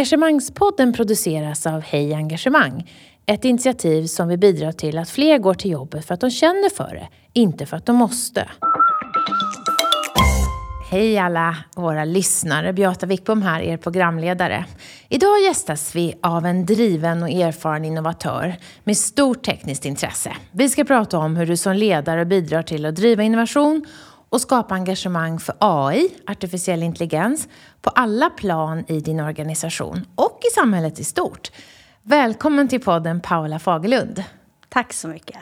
Engagemangspodden 0.00 0.92
produceras 0.92 1.66
av 1.66 1.80
Hej 1.80 2.14
Engagemang. 2.14 2.90
Ett 3.26 3.44
initiativ 3.44 4.06
som 4.06 4.28
vill 4.28 4.38
bidra 4.38 4.72
till 4.72 4.98
att 4.98 5.10
fler 5.10 5.38
går 5.38 5.54
till 5.54 5.70
jobbet 5.70 6.04
för 6.04 6.14
att 6.14 6.20
de 6.20 6.30
känner 6.30 6.70
för 6.70 6.94
det, 6.94 7.08
inte 7.32 7.66
för 7.66 7.76
att 7.76 7.86
de 7.86 7.96
måste. 7.96 8.48
Hej 10.90 11.18
alla 11.18 11.56
våra 11.76 12.04
lyssnare! 12.04 12.72
Beata 12.72 13.06
Wickbom 13.06 13.42
här, 13.42 13.60
er 13.60 13.76
programledare. 13.76 14.64
Idag 15.08 15.40
gästas 15.40 15.94
vi 15.94 16.14
av 16.22 16.46
en 16.46 16.66
driven 16.66 17.22
och 17.22 17.30
erfaren 17.30 17.84
innovatör 17.84 18.54
med 18.84 18.96
stort 18.96 19.42
tekniskt 19.42 19.84
intresse. 19.84 20.32
Vi 20.52 20.68
ska 20.68 20.84
prata 20.84 21.18
om 21.18 21.36
hur 21.36 21.46
du 21.46 21.56
som 21.56 21.76
ledare 21.76 22.24
bidrar 22.24 22.62
till 22.62 22.86
att 22.86 22.96
driva 22.96 23.22
innovation 23.22 23.86
och 24.30 24.40
skapa 24.40 24.74
engagemang 24.74 25.38
för 25.38 25.54
AI, 25.58 26.08
artificiell 26.26 26.82
intelligens, 26.82 27.48
på 27.82 27.90
alla 27.90 28.30
plan 28.30 28.84
i 28.88 29.00
din 29.00 29.20
organisation 29.20 30.06
och 30.14 30.40
i 30.50 30.54
samhället 30.54 31.00
i 31.00 31.04
stort. 31.04 31.50
Välkommen 32.02 32.68
till 32.68 32.80
podden 32.80 33.20
Paula 33.20 33.58
Fagerlund. 33.58 34.24
Tack 34.68 34.92
så 34.92 35.08
mycket. 35.08 35.38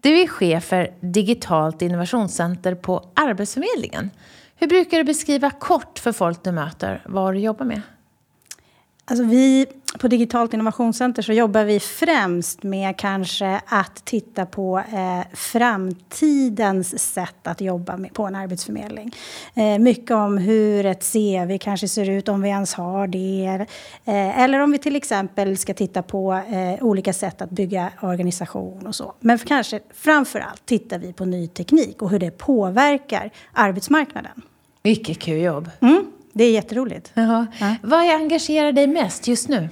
Du 0.00 0.20
är 0.20 0.26
chef 0.26 0.64
för 0.64 0.94
Digitalt 1.00 1.82
innovationscenter 1.82 2.74
på 2.74 3.10
Arbetsförmedlingen. 3.14 4.10
Hur 4.56 4.66
brukar 4.66 4.98
du 4.98 5.04
beskriva 5.04 5.50
kort 5.50 5.98
för 5.98 6.12
folk 6.12 6.44
du 6.44 6.52
möter 6.52 7.02
vad 7.06 7.34
du 7.34 7.40
jobbar 7.40 7.64
med? 7.64 7.82
Alltså 9.10 9.24
vi 9.24 9.66
på 9.98 10.08
Digitalt 10.08 10.54
innovationscenter 10.54 11.22
så 11.22 11.32
jobbar 11.32 11.64
vi 11.64 11.80
främst 11.80 12.62
med 12.62 12.96
kanske 12.96 13.60
att 13.66 14.04
titta 14.04 14.46
på 14.46 14.78
eh, 14.78 15.36
framtidens 15.36 17.12
sätt 17.12 17.46
att 17.46 17.60
jobba 17.60 17.96
med, 17.96 18.14
på 18.14 18.24
en 18.24 18.34
arbetsförmedling. 18.34 19.16
Eh, 19.54 19.78
mycket 19.78 20.10
om 20.10 20.38
hur 20.38 20.86
ett 20.86 21.12
CV 21.12 21.58
kanske 21.60 21.88
ser 21.88 22.10
ut, 22.10 22.28
om 22.28 22.42
vi 22.42 22.48
ens 22.48 22.74
har 22.74 23.06
det. 23.06 23.66
Eh, 24.04 24.38
eller 24.40 24.58
om 24.58 24.72
vi 24.72 24.78
till 24.78 24.96
exempel 24.96 25.58
ska 25.58 25.74
titta 25.74 26.02
på 26.02 26.32
eh, 26.32 26.84
olika 26.84 27.12
sätt 27.12 27.42
att 27.42 27.50
bygga 27.50 27.90
organisation 28.00 28.86
och 28.86 28.94
så. 28.94 29.14
Men 29.20 29.38
kanske 29.38 29.80
framför 29.94 30.40
allt 30.40 30.66
tittar 30.66 30.98
vi 30.98 31.12
på 31.12 31.24
ny 31.24 31.48
teknik 31.48 32.02
och 32.02 32.10
hur 32.10 32.18
det 32.18 32.30
påverkar 32.30 33.30
arbetsmarknaden. 33.52 34.42
Mycket 34.82 35.18
kul 35.18 35.40
jobb. 35.40 35.70
Mm, 35.80 36.06
det 36.32 36.44
är 36.44 36.52
jätteroligt. 36.52 37.12
Jaha. 37.14 37.46
Ja. 37.60 37.74
Vad 37.82 38.00
engagerar 38.00 38.72
dig 38.72 38.86
mest 38.86 39.28
just 39.28 39.48
nu? 39.48 39.68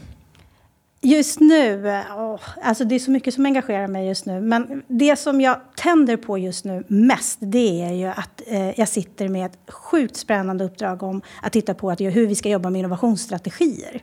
Just 1.01 1.41
nu, 1.41 1.87
oh, 2.17 2.41
alltså 2.63 2.85
det 2.85 2.95
är 2.95 2.99
så 2.99 3.11
mycket 3.11 3.35
som 3.35 3.47
engagerar 3.47 3.87
mig 3.87 4.09
just 4.09 4.27
nu. 4.27 4.41
Men 4.41 4.83
det 4.89 5.17
som 5.17 5.41
jag 5.41 5.61
tänder 5.77 6.17
på 6.17 6.39
just 6.39 6.65
nu 6.65 6.85
mest, 6.89 7.39
det 7.41 7.83
är 7.83 7.93
ju 7.93 8.07
att 8.07 8.43
eh, 8.47 8.81
jag 8.81 8.89
sitter 8.89 9.29
med 9.29 9.47
ett 9.47 9.59
sjukt 9.69 10.17
spännande 10.17 10.65
uppdrag 10.65 11.03
om 11.03 11.23
att 11.43 11.53
titta 11.53 11.75
på 11.75 11.91
att, 11.91 12.01
hur 12.01 12.27
vi 12.27 12.35
ska 12.35 12.49
jobba 12.49 12.71
med 12.71 12.79
innovationsstrategier. 12.79 14.03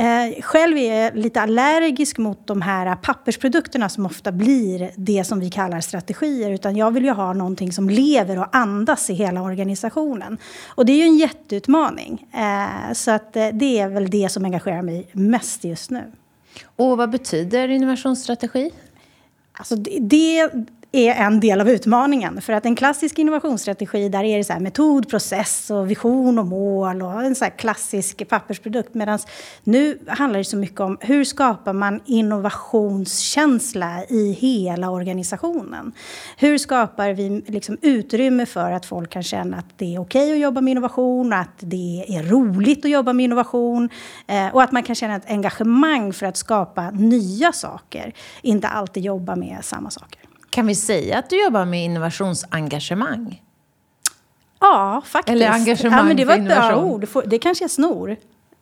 Eh, 0.00 0.42
själv 0.42 0.78
är 0.78 1.02
jag 1.02 1.16
lite 1.16 1.40
allergisk 1.40 2.18
mot 2.18 2.46
de 2.46 2.62
här 2.62 2.96
pappersprodukterna 2.96 3.88
som 3.88 4.06
ofta 4.06 4.32
blir 4.32 4.90
det 4.96 5.24
som 5.24 5.40
vi 5.40 5.50
kallar 5.50 5.80
strategier. 5.80 6.50
Utan 6.50 6.76
jag 6.76 6.90
vill 6.90 7.04
ju 7.04 7.10
ha 7.10 7.32
någonting 7.32 7.72
som 7.72 7.90
lever 7.90 8.38
och 8.38 8.56
andas 8.56 9.10
i 9.10 9.14
hela 9.14 9.42
organisationen. 9.42 10.38
Och 10.68 10.86
det 10.86 10.92
är 10.92 10.96
ju 10.96 11.02
en 11.02 11.16
jätteutmaning. 11.16 12.26
Eh, 12.32 12.92
så 12.92 13.10
att 13.10 13.36
eh, 13.36 13.48
det 13.52 13.78
är 13.78 13.88
väl 13.88 14.10
det 14.10 14.28
som 14.28 14.44
engagerar 14.44 14.82
mig 14.82 15.08
mest 15.12 15.64
just 15.64 15.90
nu. 15.90 16.12
Och 16.76 16.96
vad 16.96 17.10
betyder 17.10 17.68
innovationsstrategi? 17.68 18.70
Alltså 19.52 19.76
det, 19.76 19.98
det 20.00 20.50
är 20.92 21.14
en 21.14 21.40
del 21.40 21.60
av 21.60 21.68
utmaningen. 21.68 22.40
För 22.40 22.52
att 22.52 22.66
en 22.66 22.76
klassisk 22.76 23.18
innovationsstrategi, 23.18 24.08
där 24.08 24.24
är 24.24 24.38
det 24.38 24.44
så 24.44 24.60
metod, 24.60 25.08
process 25.08 25.70
och 25.70 25.90
vision 25.90 26.38
och 26.38 26.46
mål 26.46 27.02
och 27.02 27.24
en 27.24 27.34
så 27.34 27.46
klassisk 27.56 28.28
pappersprodukt. 28.28 28.94
Medan 28.94 29.18
nu 29.64 29.98
handlar 30.06 30.38
det 30.38 30.44
så 30.44 30.56
mycket 30.56 30.80
om 30.80 30.98
hur 31.00 31.24
skapar 31.24 31.72
man 31.72 32.00
innovationskänsla 32.04 34.04
i 34.08 34.32
hela 34.32 34.90
organisationen? 34.90 35.92
Hur 36.36 36.58
skapar 36.58 37.12
vi 37.12 37.42
liksom 37.46 37.76
utrymme 37.82 38.46
för 38.46 38.72
att 38.72 38.86
folk 38.86 39.10
kan 39.10 39.22
känna 39.22 39.56
att 39.56 39.66
det 39.76 39.94
är 39.94 40.00
okej 40.00 40.22
okay 40.22 40.32
att 40.32 40.40
jobba 40.40 40.60
med 40.60 40.70
innovation, 40.70 41.32
att 41.32 41.58
det 41.58 42.04
är 42.08 42.22
roligt 42.22 42.84
att 42.84 42.90
jobba 42.90 43.12
med 43.12 43.24
innovation 43.24 43.88
eh, 44.26 44.54
och 44.54 44.62
att 44.62 44.72
man 44.72 44.82
kan 44.82 44.94
känna 44.94 45.16
ett 45.16 45.30
engagemang 45.30 46.12
för 46.12 46.26
att 46.26 46.36
skapa 46.36 46.90
nya 46.90 47.52
saker, 47.52 48.12
inte 48.42 48.68
alltid 48.68 49.04
jobba 49.04 49.36
med 49.36 49.58
samma 49.62 49.90
saker. 49.90 50.19
Kan 50.50 50.66
vi 50.66 50.74
säga 50.74 51.18
att 51.18 51.30
du 51.30 51.44
jobbar 51.44 51.64
med 51.64 51.84
innovationsengagemang? 51.84 53.42
Ja, 54.60 55.02
faktiskt. 55.06 55.34
Eller 55.34 55.50
engagemang 55.50 55.98
ja, 55.98 56.04
men 56.04 56.16
Det 56.16 56.24
var 56.24 56.34
ett 56.34 56.44
bra 56.44 56.76
ord. 56.76 57.06
Det 57.26 57.38
kanske 57.38 57.64
jag 57.64 57.70
snor. 57.70 58.16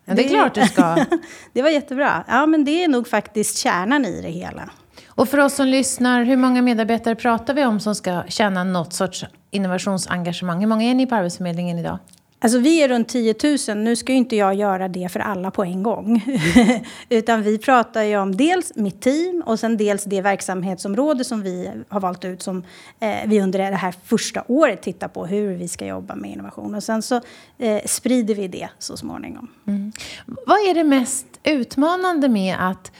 Ja, 0.04 0.14
det 0.14 0.24
är 0.24 0.28
klart 0.28 0.54
du 0.54 0.66
ska. 0.66 1.04
det 1.52 1.62
var 1.62 1.70
jättebra. 1.70 2.24
Ja, 2.28 2.46
men 2.46 2.64
det 2.64 2.84
är 2.84 2.88
nog 2.88 3.08
faktiskt 3.08 3.58
kärnan 3.58 4.04
i 4.04 4.22
det 4.22 4.28
hela. 4.28 4.70
Och 5.06 5.28
för 5.28 5.38
oss 5.38 5.54
som 5.54 5.66
lyssnar, 5.66 6.24
hur 6.24 6.36
många 6.36 6.62
medarbetare 6.62 7.14
pratar 7.14 7.54
vi 7.54 7.64
om 7.64 7.80
som 7.80 7.94
ska 7.94 8.22
känna 8.28 8.64
något 8.64 8.92
sorts 8.92 9.24
innovationsengagemang? 9.50 10.60
Hur 10.60 10.66
många 10.66 10.84
är 10.84 10.94
ni 10.94 11.06
på 11.06 11.14
Arbetsförmedlingen 11.14 11.78
idag? 11.78 11.98
Alltså 12.40 12.58
vi 12.58 12.82
är 12.82 12.88
runt 12.88 13.08
10 13.08 13.34
000. 13.68 13.76
Nu 13.76 13.96
ska 13.96 14.12
ju 14.12 14.18
inte 14.18 14.36
jag 14.36 14.54
göra 14.54 14.88
det 14.88 15.12
för 15.12 15.20
alla 15.20 15.50
på 15.50 15.64
en 15.64 15.82
gång. 15.82 16.24
Utan 17.08 17.42
vi 17.42 17.58
pratar 17.58 18.02
ju 18.02 18.16
om 18.16 18.36
dels 18.36 18.76
mitt 18.76 19.00
team 19.00 19.42
och 19.46 19.60
sen 19.60 19.76
dels 19.76 20.04
det 20.04 20.20
verksamhetsområde 20.20 21.24
som 21.24 21.42
vi 21.42 21.70
har 21.88 22.00
valt 22.00 22.24
ut 22.24 22.42
som 22.42 22.62
eh, 23.00 23.16
vi 23.26 23.40
under 23.40 23.58
det 23.58 23.76
här 23.76 23.94
första 24.04 24.44
året 24.48 24.82
tittar 24.82 25.08
på 25.08 25.26
hur 25.26 25.54
vi 25.54 25.68
ska 25.68 25.86
jobba 25.86 26.14
med 26.14 26.30
innovation. 26.30 26.74
Och 26.74 26.84
sen 26.84 27.02
så 27.02 27.20
eh, 27.58 27.82
sprider 27.86 28.34
vi 28.34 28.48
det 28.48 28.68
så 28.78 28.96
småningom. 28.96 29.48
Mm. 29.66 29.92
Vad 30.26 30.58
är 30.58 30.74
det 30.74 30.84
mest 30.84 31.26
utmanande 31.44 32.28
med 32.28 32.56
att 32.60 32.92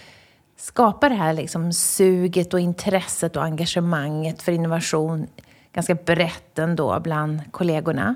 skapa 0.57 1.09
det 1.09 1.15
här 1.15 1.33
liksom 1.33 1.73
suget 1.73 2.55
och 2.55 2.61
intresset 2.61 3.37
och 3.37 3.45
engagemanget 3.45 4.43
för 4.43 4.53
innovation 4.53 5.27
ganska 5.73 5.95
brett 5.95 6.59
ändå 6.59 7.01
bland 7.01 7.41
kollegorna? 7.51 8.15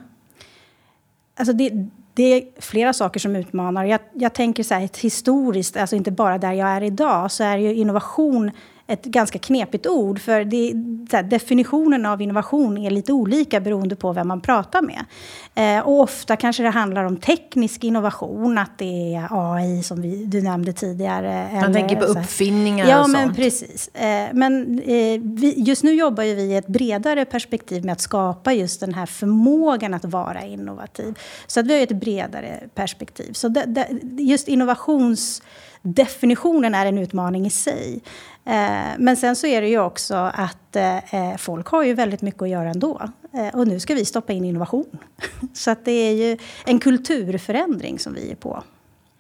Alltså 1.43 1.53
det, 1.53 1.71
det 2.15 2.23
är 2.23 2.61
flera 2.61 2.93
saker 2.93 3.21
som 3.21 3.37
utmanar. 3.37 3.85
Jag, 3.85 4.01
jag 4.15 4.33
tänker 4.33 4.63
så 4.63 4.75
här, 4.75 4.91
historiskt, 5.03 5.77
alltså 5.77 5.97
inte 5.97 6.11
bara 6.11 6.39
där 6.39 6.53
jag 6.53 6.69
är 6.69 6.83
idag, 6.83 7.31
så 7.31 7.45
är 7.45 7.57
ju 7.57 7.75
innovation 7.75 8.51
ett 8.87 9.05
ganska 9.05 9.39
knepigt 9.39 9.87
ord. 9.87 10.21
För 10.21 10.45
det, 10.45 10.73
här, 11.17 11.23
definitionen 11.23 12.07
av 12.07 12.23
innovation 12.23 12.79
är 12.79 12.91
lite 12.91 13.13
olika 13.13 13.61
beroende 13.61 13.97
på 13.97 14.13
vem 14.13 14.29
man 14.29 14.41
pratar 14.41 14.83
med. 14.83 15.05
Eh, 15.55 15.87
och 15.87 16.01
ofta 16.01 16.37
kanske 16.37 16.63
det 16.63 16.71
handlar 16.71 17.05
om 17.05 17.17
teknisk 17.17 17.85
innovation, 17.85 18.59
att 18.59 18.79
det 18.79 19.15
är 19.15 19.29
AI 19.31 19.83
som 19.83 20.03
vi, 20.03 20.25
du 20.25 20.43
nämnde 20.43 20.73
tidigare. 20.73 21.49
Man 21.53 21.63
eller, 21.63 21.75
tänker 21.75 21.97
på 21.97 22.05
uppfinningar 22.05 22.89
ja, 22.89 23.01
och 23.01 23.05
sånt. 23.05 23.19
Ja, 23.19 23.27
men 23.27 23.35
precis. 23.35 23.89
Eh, 23.89 24.29
men 24.33 24.79
eh, 24.79 25.21
vi, 25.23 25.55
just 25.57 25.83
nu 25.83 25.95
jobbar 25.95 26.23
vi 26.23 26.43
i 26.43 26.57
ett 26.57 26.67
bredare 26.67 27.25
perspektiv 27.25 27.85
med 27.85 27.93
att 27.93 28.01
skapa 28.01 28.53
just 28.53 28.81
den 28.81 28.95
här 28.95 29.07
förmågan 29.07 29.95
att 29.95 30.05
vara 30.05 30.43
innovativ. 30.43 31.19
Så 31.47 31.61
att 31.61 31.67
vi 31.67 31.75
har 31.75 31.83
ett 31.83 31.93
bredare 31.93 32.61
perspektiv. 32.75 33.33
Så 33.33 33.49
det, 33.49 33.65
det, 33.67 33.89
just 34.23 34.49
innovations 34.49 35.43
definitionen 35.83 36.75
är 36.75 36.87
en 36.87 36.99
utmaning 36.99 37.47
i 37.47 37.51
sig. 37.51 38.01
Eh, 38.45 38.99
men 38.99 39.17
sen 39.17 39.37
så 39.37 39.47
är 39.47 39.61
det 39.61 39.69
ju 39.69 39.81
också 39.81 40.15
att 40.35 40.77
eh, 40.77 41.37
folk 41.39 41.67
har 41.67 41.83
ju 41.83 41.95
väldigt 41.95 42.23
mycket 42.23 42.43
att 42.43 42.49
göra 42.49 42.71
ändå. 42.71 43.01
Eh, 43.33 43.59
och 43.59 43.69
nu 43.69 43.81
ska 43.81 43.95
vi 43.95 44.05
stoppa 44.05 44.33
in 44.33 44.45
innovation. 44.45 44.99
Så 45.53 45.71
att 45.71 45.85
det 45.85 45.93
är 45.93 46.13
ju 46.13 46.39
en 46.65 46.79
kulturförändring 46.79 47.99
som 47.99 48.15
vi 48.15 48.31
är 48.31 48.35
på. 48.35 48.63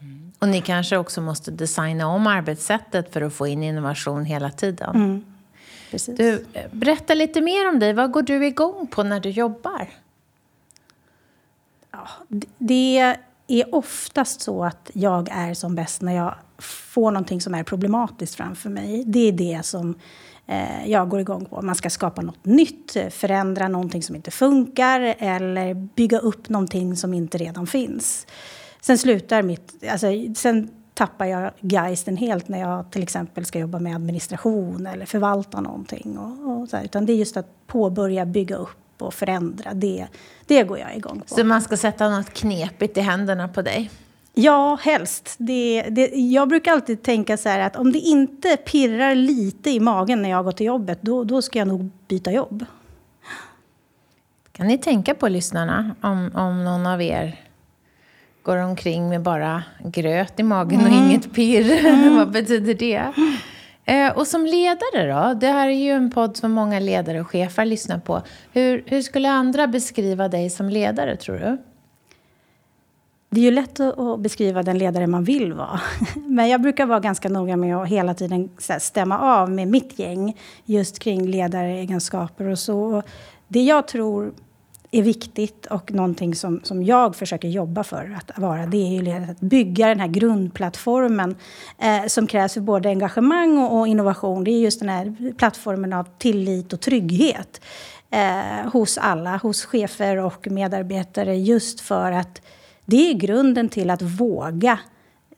Mm. 0.01 0.33
Och 0.39 0.49
ni 0.49 0.61
kanske 0.61 0.97
också 0.97 1.21
måste 1.21 1.51
designa 1.51 2.07
om 2.07 2.27
arbetssättet 2.27 3.13
för 3.13 3.23
att 3.23 3.35
få 3.35 3.47
in 3.47 3.63
innovation 3.63 4.25
hela 4.25 4.51
tiden. 4.51 4.95
Mm. 4.95 5.25
Du, 6.07 6.45
berätta 6.73 7.15
lite 7.15 7.41
mer 7.41 7.69
om 7.69 7.79
dig. 7.79 7.93
Vad 7.93 8.11
går 8.11 8.23
du 8.23 8.47
igång 8.47 8.87
på 8.87 9.03
när 9.03 9.21
du 9.21 9.31
jobbar? 9.31 9.89
Ja, 11.91 12.09
det 12.59 13.17
är 13.61 13.75
oftast 13.75 14.41
så 14.41 14.65
att 14.65 14.91
jag 14.93 15.29
är 15.33 15.55
som 15.55 15.75
bäst 15.75 16.03
när 16.03 16.13
jag 16.13 16.35
får 16.59 17.11
någonting 17.11 17.41
som 17.41 17.55
är 17.55 17.65
problematiskt 17.65 18.35
framför 18.35 18.71
mig. 18.71 19.05
Det 19.07 19.29
är 19.29 19.33
det 19.33 19.61
som 19.65 19.95
eh, 20.47 20.87
jag 20.87 21.09
går 21.09 21.21
igång 21.21 21.45
på. 21.45 21.63
Man 21.63 21.75
ska 21.75 21.91
skapa 21.91 22.23
något 22.23 22.45
nytt, 22.45 22.97
förändra 23.11 23.69
någonting 23.69 24.03
som 24.03 24.17
inte 24.17 24.31
funkar 24.31 25.15
eller 25.19 25.75
bygga 25.75 26.19
upp 26.19 26.49
någonting 26.49 26.97
som 26.97 27.15
inte 27.15 27.39
redan 27.39 27.67
finns. 27.67 28.27
Sen 28.81 28.99
slutar 28.99 29.43
mitt... 29.43 29.85
Alltså, 29.91 30.07
sen 30.37 30.71
tappar 30.95 31.27
jag 31.27 31.51
geisten 31.61 32.17
helt 32.17 32.49
när 32.49 32.61
jag 32.61 32.91
till 32.91 33.03
exempel 33.03 33.45
ska 33.45 33.59
jobba 33.59 33.79
med 33.79 33.97
administration 33.97 34.87
eller 34.87 35.07
förvalta 35.07 35.61
någonting. 35.61 36.19
Och, 36.19 36.61
och 36.63 36.69
så 36.69 36.77
här. 36.77 36.85
Utan 36.85 37.07
det 37.07 37.13
är 37.13 37.17
just 37.17 37.37
att 37.37 37.67
påbörja 37.67 38.27
bygga 38.27 38.57
upp 38.57 38.82
och 39.03 39.15
förändra. 39.15 39.75
Det, 39.75 40.07
det 40.47 40.63
går 40.63 40.79
jag 40.79 40.97
igång 40.97 41.21
på. 41.21 41.35
Så 41.35 41.45
man 41.45 41.63
ska 41.63 41.77
sätta 41.77 42.09
något 42.09 42.33
knepigt 42.33 42.97
i 42.97 43.01
händerna 43.01 43.49
på 43.49 43.63
dig? 43.63 43.91
Ja, 44.35 44.79
helst. 44.83 45.35
Det, 45.39 45.83
det, 45.91 46.07
jag 46.07 46.49
brukar 46.49 46.73
alltid 46.73 47.03
tänka 47.03 47.37
så 47.37 47.49
här 47.49 47.59
att 47.59 47.77
om 47.77 47.93
det 47.93 47.99
inte 47.99 48.57
pirrar 48.57 49.15
lite 49.15 49.71
i 49.71 49.81
magen 49.81 50.23
när 50.23 50.31
jag 50.31 50.45
går 50.45 50.53
till 50.53 50.67
jobbet, 50.67 50.99
då, 51.03 51.25
då 51.25 51.43
ska 51.43 51.59
jag 51.59 51.69
nog 51.69 51.91
byta 52.09 52.33
jobb. 52.33 52.65
Kan 54.53 54.67
ni 54.67 54.79
tänka 54.79 55.15
på 55.15 55.29
lyssnarna 55.29 55.95
om, 56.01 56.31
om 56.35 56.65
någon 56.65 56.87
av 56.87 57.03
er 57.03 57.41
går 58.43 58.57
omkring 58.57 59.09
med 59.09 59.23
bara 59.23 59.63
gröt 59.85 60.41
i 60.41 60.43
magen 60.43 60.81
mm. 60.81 60.93
och 60.93 60.99
inget 60.99 61.33
pirr. 61.33 61.87
Mm. 61.93 62.17
Vad 62.17 62.31
betyder 62.31 62.75
det? 62.75 63.13
Eh, 63.85 64.19
och 64.19 64.27
som 64.27 64.47
ledare 64.47 65.13
då? 65.13 65.35
Det 65.35 65.47
här 65.47 65.69
är 65.69 65.85
ju 65.85 65.91
en 65.91 66.11
podd 66.11 66.37
som 66.37 66.53
många 66.53 66.81
ledare 66.81 67.21
och 67.21 67.31
chefer 67.31 67.65
lyssnar 67.65 67.99
på. 67.99 68.23
Hur, 68.53 68.85
hur 68.87 69.03
skulle 69.03 69.31
andra 69.31 69.67
beskriva 69.67 70.29
dig 70.29 70.51
som 70.51 70.69
ledare, 70.69 71.17
tror 71.17 71.39
du? 71.39 71.59
Det 73.31 73.41
är 73.41 73.45
ju 73.45 73.51
lätt 73.51 73.81
att 73.81 74.21
beskriva 74.21 74.63
den 74.63 74.79
ledare 74.79 75.07
man 75.07 75.25
vill 75.25 75.53
vara. 75.53 75.81
Men 76.27 76.49
jag 76.49 76.63
brukar 76.63 76.87
vara 76.87 77.01
ganska 77.01 77.29
noga 77.29 77.57
med 77.57 77.77
att 77.77 77.89
hela 77.89 78.15
tiden 78.15 78.51
stämma 78.79 79.19
av 79.19 79.51
med 79.51 79.69
mitt 79.69 79.99
gäng 79.99 80.39
just 80.65 80.99
kring 80.99 81.27
ledaregenskaper 81.27 82.49
och 82.49 82.59
så. 82.59 83.03
Det 83.49 83.63
jag 83.63 83.89
tror 83.89 84.33
är 84.95 85.03
viktigt 85.03 85.67
och 85.67 85.93
någonting 85.93 86.35
som, 86.35 86.61
som 86.65 86.83
jag 86.83 87.17
försöker 87.17 87.49
jobba 87.49 87.85
för 87.85 88.17
att 88.17 88.39
vara, 88.39 88.67
det 88.67 88.77
är 88.77 88.93
ju 88.93 89.03
liksom 89.03 89.31
att 89.31 89.41
bygga 89.41 89.89
den 89.89 90.01
här 90.01 90.09
grundplattformen 90.09 91.37
eh, 91.79 92.07
som 92.07 92.27
krävs 92.27 92.55
för 92.55 92.61
både 92.61 92.89
engagemang 92.89 93.59
och, 93.59 93.79
och, 93.79 93.89
innovation. 93.89 94.45
Det 94.45 94.51
är 94.51 94.59
just 94.59 94.81
den 94.81 94.89
här 94.89 95.35
plattformen 95.39 95.93
av 95.93 96.09
tillit 96.19 96.73
och 96.73 96.81
trygghet 96.81 97.61
eh, 98.11 98.71
hos 98.73 98.99
alla, 98.99 99.37
hos 99.37 99.65
chefer 99.65 100.17
och 100.17 100.47
medarbetare, 100.51 101.37
just 101.37 101.81
för 101.81 102.13
att 102.13 102.43
det 102.85 103.11
är 103.11 103.15
grunden 103.15 103.69
till 103.69 103.91
att 103.91 104.03
våga 104.03 104.79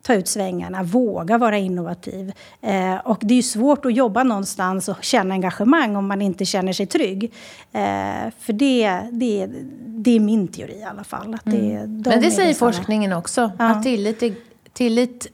ta 0.04 0.14
ut 0.14 0.28
svängarna, 0.28 0.82
våga 0.82 1.38
vara 1.38 1.58
innovativ. 1.58 2.32
Eh, 2.60 2.96
och 2.96 3.18
det 3.20 3.34
är 3.34 3.36
ju 3.36 3.42
svårt 3.42 3.84
att 3.84 3.94
jobba 3.94 4.22
någonstans 4.22 4.88
och 4.88 5.04
känna 5.04 5.34
engagemang 5.34 5.96
om 5.96 6.06
man 6.06 6.22
inte 6.22 6.44
känner 6.44 6.72
sig 6.72 6.86
trygg. 6.86 7.32
Eh, 7.72 8.30
för 8.40 8.52
det, 8.52 9.00
det, 9.12 9.48
det 9.86 10.10
är 10.10 10.20
min 10.20 10.48
teori 10.48 10.78
i 10.78 10.84
alla 10.84 11.04
fall. 11.04 11.34
Att 11.34 11.44
det, 11.44 11.72
mm. 11.72 12.02
de 12.02 12.10
Men 12.10 12.20
det 12.20 12.30
säger 12.30 12.54
forskningen 12.54 13.12
också, 13.12 13.50
ja. 13.58 13.64
att 13.64 13.82
tillit, 13.82 14.22
tillit 14.72 15.26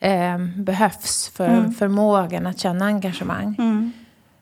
eh, 0.00 0.38
behövs 0.56 1.28
för 1.28 1.48
mm. 1.48 1.74
förmågan 1.74 2.46
att 2.46 2.58
känna 2.58 2.84
engagemang. 2.84 3.54
Mm. 3.58 3.92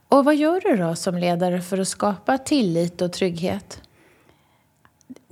Och 0.08 0.24
vad 0.24 0.36
gör 0.36 0.60
du 0.60 0.76
då 0.76 0.94
som 0.94 1.18
ledare 1.18 1.60
för 1.60 1.78
att 1.78 1.88
skapa 1.88 2.38
tillit 2.38 3.02
och 3.02 3.12
trygghet? 3.12 3.80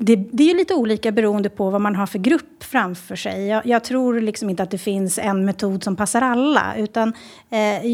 Det, 0.03 0.17
det, 0.17 0.51
är 0.51 0.55
lite 0.55 0.75
olika 0.75 1.13
beroende 1.13 1.51
på 1.51 1.71
vad 1.71 1.81
man 1.81 1.97
har 1.97 2.07
för 2.07 2.19
grupp 2.19 2.65
framför 2.65 3.17
sig. 3.17 3.47
Jag, 3.47 3.67
jag 3.67 3.85
tror 3.85 4.21
liksom 4.21 4.51
inte 4.51 4.63
att 4.63 4.71
det 4.71 4.79
finns 4.79 5.19
en 5.19 5.45
metod 5.45 5.85
som 5.85 5.97
passar 5.97 6.23
alla. 6.23 6.75
Utan, 6.77 7.13
eh, 7.51 7.87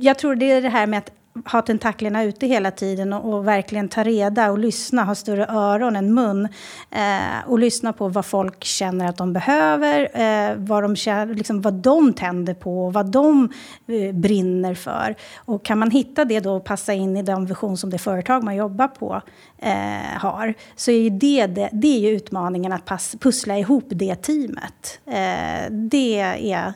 jag 0.00 0.18
tror 0.18 0.34
det 0.34 0.50
är 0.50 0.62
det 0.62 0.68
här 0.68 0.86
med 0.86 0.98
att 0.98 1.12
ha 1.44 1.62
tentaklerna 1.62 2.24
ute 2.24 2.46
hela 2.46 2.70
tiden 2.70 3.12
och, 3.12 3.34
och, 3.34 3.48
verkligen 3.48 3.88
ta 3.88 4.02
reda 4.02 4.50
och 4.50 4.58
lyssna, 4.58 5.04
ha 5.04 5.14
större 5.14 5.46
öron 5.46 5.96
än 5.96 6.14
mun. 6.14 6.48
Eh, 6.90 7.46
och 7.46 7.58
lyssna 7.58 7.92
på 7.92 8.08
vad 8.08 8.26
folk 8.26 8.64
känner 8.64 9.08
att 9.08 9.16
de 9.16 9.32
behöver, 9.32 10.20
eh, 10.20 10.56
vad, 10.56 10.82
de 10.82 10.96
känner, 10.96 11.34
liksom 11.34 11.60
vad 11.60 11.74
de 11.74 12.12
tänder 12.12 12.54
på, 12.54 12.90
vad 12.90 13.06
de 13.06 13.52
eh, 13.86 14.14
brinner 14.14 14.74
för. 14.74 15.14
Och 15.36 15.64
kan 15.64 15.78
man 15.78 15.90
hitta 15.90 16.24
det 16.24 16.40
då 16.40 16.56
och 16.56 16.64
passa 16.64 16.92
in 16.92 17.16
i 17.16 17.22
den 17.22 17.46
vision 17.46 17.76
som 17.76 17.90
det 17.90 17.98
företag 17.98 18.44
man 18.44 18.56
jobbar 18.56 18.88
på 18.88 19.22
eh, 19.58 20.18
har, 20.18 20.54
så 20.76 20.90
är 20.90 21.10
det, 21.10 21.46
det, 21.46 21.68
det 21.72 21.96
är 21.96 22.00
ju 22.00 22.08
utmaningen 22.08 22.72
att 22.72 22.84
pass, 22.84 23.16
pussla 23.20 23.58
ihop 23.58 23.84
det 23.88 24.14
teamet. 24.14 25.00
Eh, 25.06 25.70
det 25.70 26.20
är 26.52 26.72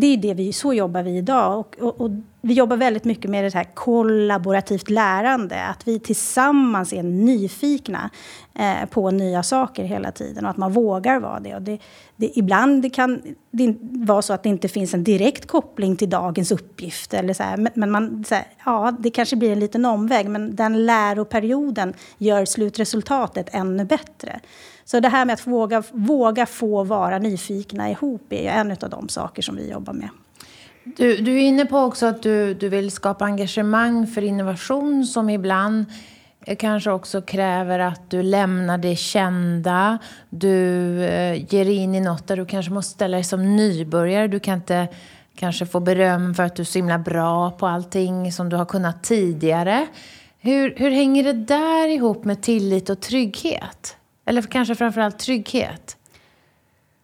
det 0.00 0.06
är 0.06 0.16
det 0.16 0.34
vi, 0.34 0.52
så 0.52 0.74
jobbar 0.74 1.02
vi 1.02 1.16
idag. 1.16 1.58
Och, 1.58 1.76
och, 1.78 2.00
och, 2.00 2.10
vi 2.40 2.54
jobbar 2.54 2.76
väldigt 2.76 3.04
mycket 3.04 3.30
med 3.30 3.44
det 3.44 3.54
här 3.54 3.74
kollaborativt 3.74 4.90
lärande. 4.90 5.64
Att 5.64 5.88
vi 5.88 5.98
tillsammans 5.98 6.92
är 6.92 7.02
nyfikna 7.02 8.10
eh, 8.54 8.88
på 8.90 9.10
nya 9.10 9.42
saker 9.42 9.84
hela 9.84 10.12
tiden 10.12 10.44
och 10.44 10.50
att 10.50 10.56
man 10.56 10.72
vågar 10.72 11.20
vara 11.20 11.40
det. 11.40 11.54
Och 11.54 11.62
det, 11.62 11.78
det 12.16 12.38
ibland 12.38 12.94
kan 12.94 13.22
det 13.50 13.74
vara 13.80 14.22
så 14.22 14.32
att 14.32 14.42
det 14.42 14.48
inte 14.48 14.68
finns 14.68 14.94
en 14.94 15.04
direkt 15.04 15.46
koppling 15.46 15.96
till 15.96 16.10
dagens 16.10 16.52
uppgift. 16.52 17.14
Eller 17.14 17.34
så 17.34 17.42
här, 17.42 17.56
men, 17.56 17.72
men 17.74 17.90
man, 17.90 18.24
så 18.28 18.34
här, 18.34 18.46
ja, 18.64 18.96
det 18.98 19.10
kanske 19.10 19.36
blir 19.36 19.52
en 19.52 19.60
liten 19.60 19.84
omväg, 19.84 20.28
men 20.28 20.56
den 20.56 20.86
läroperioden 20.86 21.94
gör 22.18 22.44
slutresultatet 22.44 23.48
ännu 23.52 23.84
bättre. 23.84 24.40
Så 24.90 25.00
det 25.00 25.08
här 25.08 25.24
med 25.24 25.34
att 25.34 25.46
våga, 25.46 25.82
våga 25.92 26.46
få 26.46 26.84
vara 26.84 27.18
nyfikna 27.18 27.90
ihop 27.90 28.32
är 28.32 28.50
en 28.50 28.70
av 28.70 28.90
de 28.90 29.08
saker 29.08 29.42
som 29.42 29.56
vi 29.56 29.70
jobbar 29.70 29.92
med. 29.92 30.08
Du, 30.84 31.16
du 31.16 31.32
är 31.32 31.40
inne 31.40 31.66
på 31.66 31.78
också 31.78 32.06
att 32.06 32.22
du, 32.22 32.54
du 32.54 32.68
vill 32.68 32.90
skapa 32.90 33.24
engagemang 33.24 34.06
för 34.06 34.24
innovation 34.24 35.06
som 35.06 35.30
ibland 35.30 35.84
kanske 36.58 36.90
också 36.90 37.22
kräver 37.22 37.78
att 37.78 38.10
du 38.10 38.22
lämnar 38.22 38.78
det 38.78 38.96
kända. 38.96 39.98
Du 40.30 40.58
eh, 41.04 41.54
ger 41.54 41.68
in 41.68 41.94
i 41.94 42.00
något 42.00 42.26
där 42.26 42.36
du 42.36 42.46
kanske 42.46 42.72
måste 42.72 42.92
ställa 42.92 43.16
dig 43.16 43.24
som 43.24 43.56
nybörjare. 43.56 44.28
Du 44.28 44.40
kan 44.40 44.54
inte 44.54 44.88
kanske 45.34 45.66
få 45.66 45.80
beröm 45.80 46.34
för 46.34 46.42
att 46.42 46.56
du 46.56 46.62
är 46.62 46.64
så 46.64 46.78
himla 46.78 46.98
bra 46.98 47.50
på 47.50 47.66
allting 47.66 48.32
som 48.32 48.48
du 48.48 48.56
har 48.56 48.66
kunnat 48.66 49.02
tidigare. 49.02 49.86
Hur, 50.38 50.74
hur 50.76 50.90
hänger 50.90 51.24
det 51.24 51.32
där 51.32 51.88
ihop 51.88 52.24
med 52.24 52.42
tillit 52.42 52.90
och 52.90 53.00
trygghet? 53.00 53.97
Eller 54.28 54.42
kanske 54.42 54.74
framförallt 54.74 55.18
trygghet? 55.18 55.96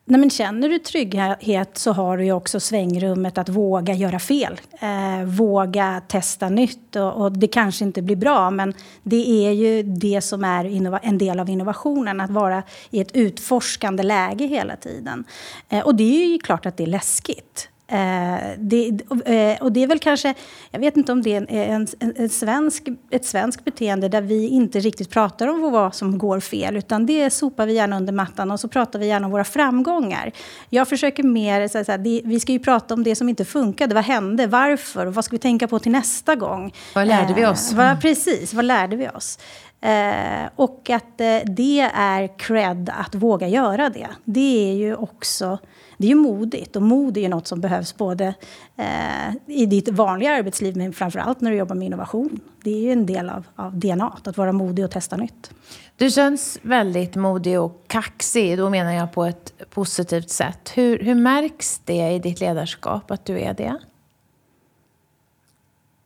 Nej, 0.07 0.21
men 0.21 0.31
känner 0.31 0.69
du 0.69 0.79
trygghet 0.79 1.79
så 1.79 1.93
har 1.93 2.17
du 2.17 2.25
ju 2.25 2.33
också 2.33 2.61
svängrummet 2.61 3.39
att 3.39 3.49
våga 3.49 3.95
göra 3.95 4.19
fel. 4.19 4.61
Eh, 4.81 5.25
våga 5.25 6.03
testa 6.09 6.49
nytt. 6.49 6.97
Och, 6.97 7.13
och, 7.13 7.33
det 7.33 7.47
kanske 7.47 7.85
inte 7.85 8.03
blir 8.03 8.17
bra, 8.17 8.51
men 8.51 8.75
det 9.03 9.47
är 9.47 9.51
ju 9.51 9.83
det 9.83 10.21
som 10.21 10.45
är 10.45 10.65
en 11.03 11.19
del 11.19 11.41
av 11.41 11.51
innovationen. 11.51 12.21
Att 12.21 12.31
vara 12.31 12.63
i 12.91 13.01
ett 13.01 13.13
utforskande 13.13 14.03
läge 14.03 14.47
hela 14.47 14.77
tiden. 14.77 15.25
Eh, 15.69 15.81
och 15.81 15.95
det 15.95 16.25
är 16.25 16.27
ju 16.27 16.39
klart 16.39 16.67
att 16.67 16.77
det 16.77 16.83
är 16.83 16.87
läskigt. 16.87 17.69
Eh, 17.87 18.39
det, 18.59 18.89
eh, 19.25 19.63
och 19.63 19.73
det 19.73 19.83
är 19.83 19.87
väl 19.87 19.99
kanske, 19.99 20.35
jag 20.71 20.81
vet 20.81 20.97
inte 20.97 21.13
om 21.13 21.23
det 21.23 21.35
är 21.35 21.37
en, 21.37 21.87
en, 21.99 22.15
en, 22.17 22.29
svensk, 22.29 22.89
ett 23.11 23.25
svenskt 23.25 23.65
beteende 23.65 24.09
där 24.09 24.21
vi 24.21 24.49
inte 24.49 24.81
riktigt 24.81 25.11
pratar 25.11 25.49
om 25.49 25.73
vad 25.73 25.95
som 25.95 26.19
går 26.19 26.41
fel, 26.41 26.77
utan 26.77 27.07
det 27.07 27.31
sopar 27.31 27.67
vi 27.67 27.73
gärna 27.73 27.97
under 27.97 28.13
mattan 28.13 28.51
och 28.51 28.61
så 28.61 28.69
pratar 28.69 28.99
vi 28.99 29.07
gärna 29.07 29.27
om 29.27 29.33
våra 29.33 29.45
framgångar. 29.45 30.33
Jag 30.71 30.89
försöker 30.89 31.23
mer, 31.23 31.69
så 31.69 31.79
här, 31.79 31.99
det, 31.99 32.23
vi 32.25 32.41
ska 32.41 32.53
ju 32.53 32.59
prata 32.59 32.95
om 32.95 33.05
det 33.05 33.17
som 33.17 33.29
inte 33.29 33.45
funkade, 33.45 33.95
vad 33.95 34.05
hände, 34.05 34.47
varför, 34.47 35.07
vad 35.07 35.25
ska 35.25 35.35
vi 35.35 35.39
tänka 35.39 35.69
på 35.69 35.79
till 35.79 35.93
nästa 35.93 36.35
gång? 36.35 36.75
Vad 36.95 37.09
lärde 37.09 37.35
vi 37.35 37.47
oss? 37.47 37.73
Eh, 37.73 37.77
vad, 37.77 38.01
precis, 38.01 38.55
vad 38.55 38.65
lärde 38.65 38.97
vi 38.97 39.09
oss? 39.09 39.39
Eh, 39.81 40.49
och 40.57 40.91
att 40.91 41.21
eh, 41.21 41.39
det 41.47 41.91
är 41.95 42.39
cred 42.39 42.91
att 42.97 43.15
våga 43.15 43.49
göra 43.49 43.89
det. 43.89 44.09
Det 44.25 44.71
är 44.71 44.75
ju 44.75 44.95
också 44.95 45.59
det 45.99 46.07
är 46.07 46.09
ju 46.09 46.15
modigt. 46.15 46.77
Och 46.77 46.83
mod 46.83 47.17
är 47.17 47.21
ju 47.21 47.29
något 47.29 47.47
som 47.47 47.61
behövs 47.61 47.97
både 47.97 48.35
eh, 48.77 49.35
i 49.47 49.67
ditt 49.67 49.89
vanliga 49.89 50.33
arbetsliv 50.33 50.77
men 50.77 50.93
framförallt 50.93 51.41
när 51.41 51.51
du 51.51 51.57
jobbar 51.57 51.75
med 51.75 51.87
innovation. 51.87 52.41
Det 52.63 52.71
är 52.71 52.81
ju 52.81 52.93
en 52.93 53.07
del 53.07 53.31
av, 53.31 53.47
av 53.57 53.79
DNA, 53.79 54.19
att 54.25 54.37
vara 54.37 54.53
modig 54.53 54.85
och 54.85 54.91
testa 54.91 55.17
nytt. 55.17 55.51
Du 55.97 56.11
känns 56.11 56.59
väldigt 56.63 57.17
modig 57.17 57.61
och 57.61 57.85
kaxig. 57.87 58.59
Då 58.59 58.71
menar 58.71 58.93
jag 58.93 59.13
på 59.13 59.25
ett 59.25 59.71
positivt 59.71 60.31
sätt. 60.31 60.73
Hur, 60.75 60.99
hur 60.99 61.15
märks 61.15 61.81
det 61.85 62.13
i 62.13 62.19
ditt 62.19 62.41
ledarskap 62.41 63.11
att 63.11 63.25
du 63.25 63.41
är 63.41 63.55
det? 63.55 63.77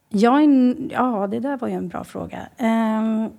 Jag 0.08 0.42
ja, 0.90 1.26
det 1.26 1.40
där 1.40 1.56
var 1.56 1.68
ju 1.68 1.74
en 1.74 1.88
bra 1.88 2.04
fråga. 2.04 2.48
Um, 2.58 3.30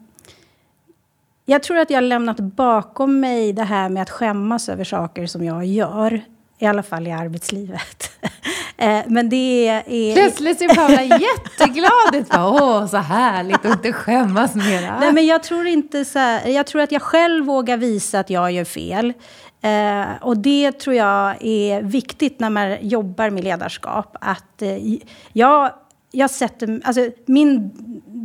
jag 1.45 1.63
tror 1.63 1.77
att 1.77 1.89
jag 1.89 1.97
har 1.97 2.01
lämnat 2.01 2.39
bakom 2.39 3.19
mig 3.19 3.53
det 3.53 3.63
här 3.63 3.89
med 3.89 4.01
att 4.01 4.09
skämmas 4.09 4.69
över 4.69 4.83
saker 4.83 5.25
som 5.25 5.43
jag 5.43 5.65
gör. 5.65 6.21
I 6.59 6.65
alla 6.65 6.83
fall 6.83 7.07
i 7.07 7.11
arbetslivet. 7.11 8.11
Eh, 8.81 9.01
men 9.07 9.29
det 9.29 9.67
är... 9.67 10.13
Plötsligt 10.13 10.59
ser 10.59 10.75
Paula 10.75 11.03
jätteglad 11.03 12.15
ut. 12.15 12.27
Åh, 12.33 12.87
så 12.87 12.97
härligt 12.97 13.65
att 13.65 13.71
inte 13.71 13.93
skämmas 13.93 14.55
mera. 14.55 14.99
Nej, 14.99 15.13
men 15.13 15.25
jag 15.25 15.43
tror 15.43 15.67
inte 15.67 16.05
så 16.05 16.19
här, 16.19 16.47
Jag 16.47 16.67
tror 16.67 16.81
att 16.81 16.91
jag 16.91 17.01
själv 17.01 17.45
vågar 17.45 17.77
visa 17.77 18.19
att 18.19 18.29
jag 18.29 18.51
gör 18.51 18.63
fel. 18.63 19.13
Eh, 19.61 20.05
och 20.21 20.37
det 20.37 20.71
tror 20.71 20.95
jag 20.95 21.35
är 21.39 21.81
viktigt 21.81 22.39
när 22.39 22.49
man 22.49 22.77
jobbar 22.81 23.29
med 23.29 23.43
ledarskap. 23.43 24.17
Att 24.21 24.61
eh, 24.61 24.77
jag 25.33 25.71
jag 26.11 26.29
sätter, 26.29 26.81
alltså 26.83 27.09
min 27.25 27.71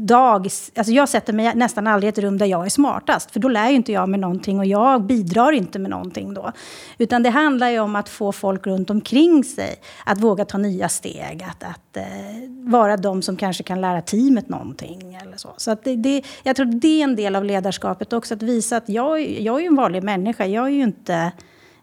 dag, 0.07 0.49
alltså 0.77 0.93
jag 0.93 1.09
sätter 1.09 1.33
mig 1.33 1.55
nästan 1.55 1.87
aldrig 1.87 2.09
i 2.09 2.13
ett 2.13 2.19
rum 2.19 2.39
där 2.39 2.47
jag 2.47 2.67
är 2.67 2.71
smartast, 2.71 3.31
för 3.31 3.41
då 3.41 3.49
lär 3.49 3.69
ju 3.69 3.77
inte 3.77 3.93
jag 3.93 4.09
mig 4.09 4.21
någonting 4.21 4.59
och 4.59 4.67
jag 4.67 5.03
bidrar 5.03 5.53
inte 5.53 5.79
med 5.79 5.91
någonting 5.91 6.35
då. 6.35 6.53
Utan 6.99 7.23
det 7.23 7.31
handlar 7.31 7.69
ju 7.69 7.81
om 7.81 7.97
att 7.97 8.09
få 8.09 8.33
folk 8.33 8.67
runt 8.67 8.91
omkring 8.91 9.45
sig 9.45 9.77
att 10.07 10.21
våga 10.21 10.45
ta 10.45 10.59
nya 10.59 10.89
steg, 10.89 11.47
att, 11.51 11.65
att 11.65 11.97
eh, 11.97 12.05
vara 12.49 12.97
de 12.97 13.23
som 13.23 13.37
kanske 13.37 13.63
kan 13.63 13.81
lära 13.81 14.03
teamet 14.03 14.49
någonting 14.49 15.19
eller 15.23 15.37
så. 15.37 15.55
Så 15.57 15.71
att 15.71 15.85
det, 15.85 15.97
det, 15.97 16.23
jag 16.43 16.57
tror 16.57 16.67
det 16.67 17.01
är 17.01 17.05
en 17.05 17.17
del 17.17 17.37
av 17.37 17.45
ledarskapet 17.45 18.13
också, 18.13 18.35
att 18.35 18.43
visa 18.43 18.77
att 18.77 18.89
jag, 18.89 19.21
jag 19.41 19.57
är 19.57 19.61
ju 19.61 19.67
en 19.67 19.77
vanlig 19.77 20.03
människa, 20.03 20.47
jag 20.47 20.67
är 20.67 20.71
ju 20.71 20.83
inte, 20.83 21.33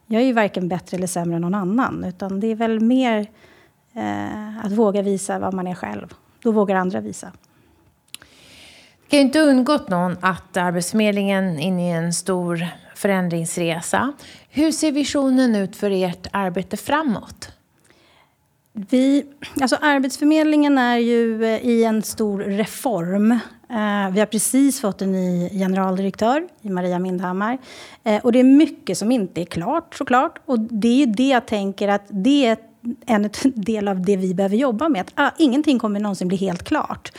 jag 0.05 0.21
är 0.21 0.25
ju 0.25 0.33
varken 0.33 0.67
bättre 0.67 0.97
eller 0.97 1.07
sämre 1.07 1.35
än 1.35 1.41
någon 1.41 1.55
annan, 1.55 2.03
utan 2.03 2.39
det 2.39 2.47
är 2.47 2.55
väl 2.55 2.79
mer 2.79 3.27
Eh, 3.93 4.65
att 4.65 4.71
våga 4.71 5.01
visa 5.01 5.39
vad 5.39 5.53
man 5.53 5.67
är 5.67 5.75
själv. 5.75 6.13
Då 6.43 6.51
vågar 6.51 6.75
andra 6.75 7.01
visa. 7.01 7.31
Det 9.11 9.17
kan 9.17 9.19
ju 9.19 9.25
inte 9.25 9.39
undgått 9.39 9.89
någon 9.89 10.17
att 10.21 10.57
Arbetsförmedlingen 10.57 11.59
är 11.59 11.63
inne 11.63 11.89
i 11.89 11.91
en 11.91 12.13
stor 12.13 12.67
förändringsresa. 12.95 14.13
Hur 14.49 14.71
ser 14.71 14.91
visionen 14.91 15.55
ut 15.55 15.75
för 15.75 15.91
ert 15.91 16.27
arbete 16.31 16.77
framåt? 16.77 17.51
Vi, 18.73 19.25
alltså 19.61 19.77
Arbetsförmedlingen 19.81 20.77
är 20.77 20.97
ju 20.97 21.45
eh, 21.45 21.65
i 21.65 21.83
en 21.83 22.01
stor 22.01 22.39
reform. 22.39 23.31
Eh, 23.31 24.11
vi 24.11 24.19
har 24.19 24.25
precis 24.25 24.81
fått 24.81 25.01
en 25.01 25.11
ny 25.11 25.49
generaldirektör, 25.49 26.47
Maria 26.61 26.99
Mindhammar. 26.99 27.57
Eh, 28.03 28.25
och 28.25 28.31
det 28.31 28.39
är 28.39 28.43
mycket 28.43 28.97
som 28.97 29.11
inte 29.11 29.41
är 29.41 29.45
klart 29.45 29.95
såklart. 29.95 30.39
Och 30.45 30.59
det 30.59 30.87
är 30.87 30.97
ju 30.97 31.05
det 31.05 31.29
jag 31.29 31.45
tänker 31.45 31.87
att 31.87 32.05
det 32.09 32.45
är 32.45 32.57
en 33.05 33.29
del 33.43 33.87
av 33.87 34.01
det 34.01 34.17
vi 34.17 34.33
behöver 34.33 34.57
jobba 34.57 34.89
med. 34.89 35.01
Att 35.01 35.11
ah, 35.15 35.31
ingenting 35.37 35.79
kommer 35.79 35.99
någonsin 35.99 36.27
bli 36.27 36.37
helt 36.37 36.63
klart. 36.63 37.11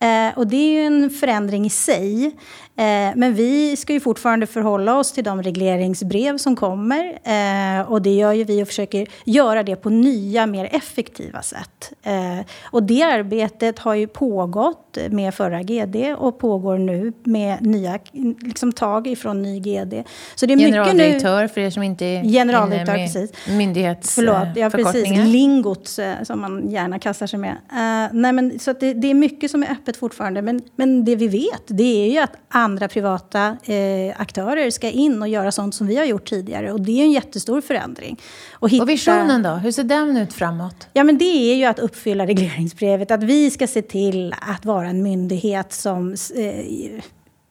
Eh, 0.00 0.38
och 0.38 0.46
det 0.46 0.56
är 0.56 0.72
ju 0.72 0.86
en 0.86 1.10
förändring 1.10 1.66
i 1.66 1.70
sig. 1.70 2.34
Eh, 2.78 3.12
men 3.16 3.34
vi 3.34 3.76
ska 3.76 3.92
ju 3.92 4.00
fortfarande 4.00 4.46
förhålla 4.46 4.98
oss 4.98 5.12
till 5.12 5.24
de 5.24 5.42
regleringsbrev 5.42 6.38
som 6.38 6.56
kommer. 6.56 7.18
Eh, 7.24 7.90
och 7.90 8.02
det 8.02 8.14
gör 8.14 8.32
ju 8.32 8.44
vi 8.44 8.62
och 8.62 8.68
försöker 8.68 9.06
göra 9.24 9.62
det 9.62 9.76
på 9.76 9.90
nya, 9.90 10.46
mer 10.46 10.68
effektiva 10.72 11.42
sätt. 11.42 11.92
Eh, 12.02 12.46
och 12.62 12.82
det 12.82 13.02
arbetet 13.02 13.78
har 13.78 13.94
ju 13.94 14.06
pågått 14.06 14.98
med 15.10 15.34
förra 15.34 15.62
GD 15.62 16.14
och 16.18 16.38
pågår 16.38 16.78
nu 16.78 17.12
med 17.24 17.66
nya 17.66 17.98
liksom, 18.40 18.72
tag 18.72 19.06
ifrån 19.06 19.42
ny 19.42 19.60
GD. 19.60 20.04
Så 20.34 20.46
det 20.46 20.52
är 20.52 20.58
Generaldirektör, 20.58 21.42
nu, 21.42 21.48
för 21.48 21.60
er 21.60 21.70
som 21.70 21.82
inte 21.82 22.04
är 22.04 22.22
Generaldirektör, 22.22 22.94
inne 22.94 23.02
med 23.02 23.12
precis. 23.14 23.48
myndighetsförkortningar. 23.48 24.70
Förlåt, 24.70 24.86
ja 24.86 24.92
precis. 24.92 25.32
Lingot 25.32 25.98
eh, 25.98 26.12
som 26.24 26.40
man 26.40 26.70
gärna 26.70 26.98
kastar 26.98 27.26
sig 27.26 27.38
med. 27.38 27.50
Uh, 27.50 28.16
nej, 28.20 28.32
men, 28.32 28.58
så 28.58 28.72
det, 28.72 28.94
det, 28.94 29.10
är 29.10 29.14
mycket 29.14 29.50
som 29.50 29.62
är 29.62 29.70
öppet 29.70 29.87
fortfarande. 29.96 30.42
Men, 30.42 30.62
men 30.76 31.04
det 31.04 31.16
vi 31.16 31.28
vet, 31.28 31.62
det 31.66 32.06
är 32.06 32.10
ju 32.10 32.18
att 32.18 32.32
andra 32.48 32.88
privata 32.88 33.56
eh, 33.64 34.20
aktörer 34.20 34.70
ska 34.70 34.90
in 34.90 35.22
och 35.22 35.28
göra 35.28 35.52
sånt 35.52 35.74
som 35.74 35.86
vi 35.86 35.96
har 35.96 36.04
gjort 36.04 36.28
tidigare. 36.28 36.72
Och 36.72 36.80
det 36.80 37.00
är 37.00 37.04
en 37.04 37.12
jättestor 37.12 37.60
förändring. 37.60 38.20
Och, 38.52 38.70
hitta... 38.70 38.82
och 38.82 38.88
visionen 38.88 39.42
då? 39.42 39.50
Hur 39.50 39.72
ser 39.72 39.84
den 39.84 40.16
ut 40.16 40.32
framåt? 40.32 40.88
Ja, 40.92 41.04
men 41.04 41.18
det 41.18 41.52
är 41.52 41.54
ju 41.54 41.64
att 41.64 41.78
uppfylla 41.78 42.26
regleringsbrevet. 42.26 43.10
Att 43.10 43.22
vi 43.22 43.50
ska 43.50 43.66
se 43.66 43.82
till 43.82 44.34
att 44.40 44.64
vara 44.64 44.88
en 44.88 45.02
myndighet 45.02 45.72
som 45.72 46.14
eh, 46.34 47.02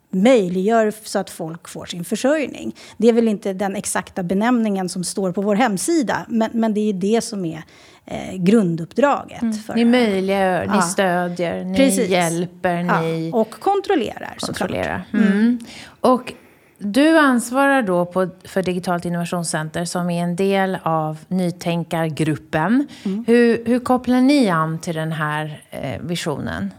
möjliggör 0.10 0.94
så 1.04 1.20
att 1.20 1.30
folk 1.30 1.68
får 1.68 1.86
sin 1.86 2.06
försörjning. 2.06 2.76
Det 2.98 3.10
är 3.10 3.14
väl 3.14 3.28
inte 3.28 3.54
den 3.54 3.76
exakta 3.76 4.24
benämningen 4.24 4.90
som 4.90 5.04
står 5.04 5.32
på 5.32 5.42
vår 5.42 5.56
hemsida, 5.56 6.26
men, 6.30 6.50
men 6.54 6.74
det 6.74 6.90
är 6.90 6.94
det 6.94 7.22
som 7.22 7.46
är 7.46 7.64
eh, 8.08 8.36
grunduppdraget. 8.36 9.42
Mm. 9.42 9.54
För, 9.54 9.76
ni 9.76 9.86
möjliggör, 9.86 10.64
ja. 10.64 10.76
ni 10.76 10.82
stödjer, 10.82 11.64
ni 11.64 11.78
Precis. 11.78 12.10
hjälper, 12.10 12.76
ja. 12.76 13.02
ni... 13.02 13.32
Och 13.34 13.52
kontrollerar, 13.52 14.36
kontrollerar. 14.40 15.04
Mm. 15.14 15.28
Mm. 15.28 15.60
Och 16.02 16.34
du 16.80 17.18
ansvarar 17.18 17.82
då 17.82 18.06
på, 18.06 18.30
för 18.44 18.64
Digitalt 18.64 19.06
innovationscenter 19.06 19.86
som 19.86 20.10
är 20.10 20.24
en 20.24 20.36
del 20.36 20.78
av 20.84 21.18
nytänkargruppen. 21.28 22.88
Mm. 23.04 23.24
Hur, 23.28 23.66
hur 23.66 23.80
kopplar 23.80 24.22
ni 24.22 24.50
an 24.50 24.80
till 24.80 24.96
den 24.96 25.12
här 25.12 25.64
eh, 25.70 26.02
visionen? 26.02 26.74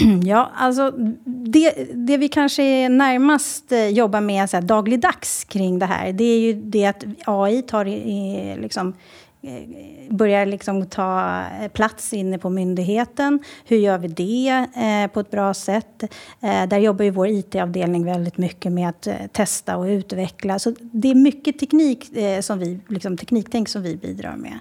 Ja, 0.24 0.50
alltså 0.54 0.90
det, 1.24 1.88
det 1.94 2.16
vi 2.16 2.28
kanske 2.28 2.88
närmast 2.88 3.72
eh, 3.72 3.88
jobbar 3.88 4.20
med 4.20 4.50
så 4.50 4.56
här, 4.56 4.62
dagligdags 4.62 5.44
kring 5.44 5.78
det 5.78 5.86
här, 5.86 6.12
det 6.12 6.24
är 6.24 6.38
ju 6.40 6.52
det 6.52 6.86
att 6.86 7.04
AI 7.24 7.62
tar 7.62 7.88
i, 7.88 8.56
liksom, 8.60 8.94
Eh, 9.42 10.14
börjar 10.14 10.46
liksom 10.46 10.86
ta 10.86 11.42
eh, 11.62 11.68
plats 11.68 12.12
inne 12.12 12.38
på 12.38 12.50
myndigheten. 12.50 13.40
Hur 13.64 13.76
gör 13.76 13.98
vi 13.98 14.08
det 14.08 14.66
eh, 14.76 15.12
på 15.12 15.20
ett 15.20 15.30
bra 15.30 15.54
sätt? 15.54 16.02
Eh, 16.40 16.66
där 16.68 16.78
jobbar 16.78 17.04
ju 17.04 17.10
vår 17.10 17.28
IT-avdelning 17.28 18.04
väldigt 18.04 18.38
mycket 18.38 18.72
med 18.72 18.88
att 18.88 19.06
eh, 19.06 19.14
testa 19.32 19.76
och 19.76 19.84
utveckla. 19.84 20.58
Så 20.58 20.74
det 20.80 21.10
är 21.10 21.14
mycket 21.14 21.58
teknik, 21.58 22.16
eh, 22.16 22.40
som 22.40 22.58
vi, 22.58 22.80
liksom, 22.88 23.16
tekniktänk 23.16 23.68
som 23.68 23.82
vi 23.82 23.96
bidrar 23.96 24.36
med. 24.36 24.58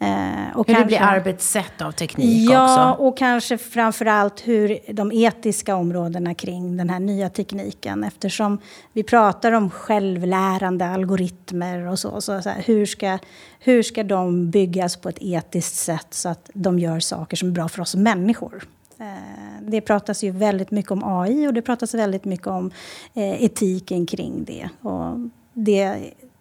Eh, 0.00 0.56
och 0.56 0.66
hur 0.66 0.74
kanske, 0.74 0.82
det 0.82 0.86
blir 0.86 1.02
arbetssätt 1.02 1.82
av 1.82 1.92
teknik 1.92 2.50
ja, 2.50 2.64
också. 2.64 2.80
Ja, 2.80 2.94
och 2.94 3.18
kanske 3.18 3.58
framför 3.58 4.06
allt 4.06 4.48
hur 4.48 4.78
de 4.92 5.12
etiska 5.12 5.76
områdena 5.76 6.34
kring 6.34 6.76
den 6.76 6.90
här 6.90 7.00
nya 7.00 7.28
tekniken. 7.28 8.04
Eftersom 8.04 8.58
vi 8.92 9.02
pratar 9.02 9.52
om 9.52 9.70
självlärande 9.70 10.86
algoritmer 10.86 11.86
och 11.86 11.98
så. 11.98 12.20
så, 12.20 12.42
så 12.42 12.48
här, 12.48 12.62
hur, 12.66 12.86
ska, 12.86 13.18
hur 13.60 13.82
ska 13.82 14.04
de 14.04 14.50
byggas 14.50 14.96
på 14.96 15.08
ett 15.08 15.18
etiskt 15.20 15.76
sätt 15.76 16.06
så 16.10 16.28
att 16.28 16.50
de 16.54 16.78
gör 16.78 17.00
saker 17.00 17.36
som 17.36 17.48
är 17.48 17.52
bra 17.52 17.68
för 17.68 17.82
oss 17.82 17.94
människor? 17.94 18.62
Eh, 19.00 19.06
det 19.60 19.80
pratas 19.80 20.24
ju 20.24 20.30
väldigt 20.30 20.70
mycket 20.70 20.90
om 20.92 21.02
AI 21.04 21.46
och 21.46 21.54
det 21.54 21.62
pratas 21.62 21.94
väldigt 21.94 22.24
mycket 22.24 22.46
om 22.46 22.70
eh, 23.14 23.44
etiken 23.44 24.06
kring 24.06 24.44
det. 24.44 24.68
Och 24.80 25.18
det 25.52 25.82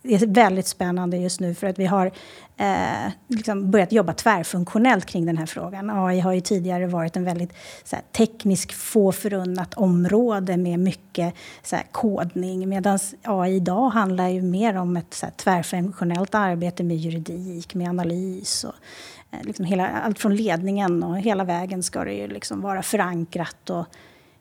är 0.04 0.28
väldigt 0.28 0.68
spännande 0.68 1.18
just 1.18 1.40
nu 1.40 1.56
för 1.56 1.68
att 1.68 1.80
vi 1.80 1.86
har 1.86 2.12
eh, 2.58 3.12
liksom 3.28 3.72
börjat 3.72 3.92
jobba 3.92 4.14
tvärfunktionellt 4.14 5.06
kring 5.06 5.26
den 5.26 5.38
här 5.38 5.46
frågan. 5.46 5.90
AI 5.90 6.20
har 6.20 6.34
ju 6.34 6.42
tidigare 6.42 6.88
varit 6.88 7.16
en 7.16 7.24
väldigt 7.24 7.54
tekniskt 7.84 7.96
här, 7.96 8.02
teknisk, 8.12 8.74
få 8.74 9.12
förunnat 9.12 9.74
område 9.74 10.58
med 10.58 10.80
mycket 10.80 11.34
så 11.64 11.76
här, 11.76 11.86
kodning 11.92 12.70
medan 12.70 13.00
AI 13.24 13.56
idag 13.56 13.90
handlar 13.90 14.28
ju 14.28 14.42
mer 14.42 14.78
om 14.78 14.98
ett 14.98 15.14
så 15.14 15.26
här, 15.26 15.34
tvärfunktionellt 15.34 16.36
arbete 16.36 16.84
med 16.84 16.98
juridik, 16.98 17.76
med 17.76 17.90
analys 17.90 18.64
och 18.64 18.76
eh, 19.32 19.44
liksom 19.44 19.66
hela, 19.66 19.88
allt 19.88 20.20
från 20.20 20.36
ledningen 20.36 21.04
och 21.04 21.18
hela 21.18 21.44
vägen 21.44 21.84
ska 21.84 22.04
det 22.04 22.14
ju 22.14 22.28
liksom 22.28 22.62
vara 22.62 22.84
förankrat 22.84 23.70
och 23.70 23.86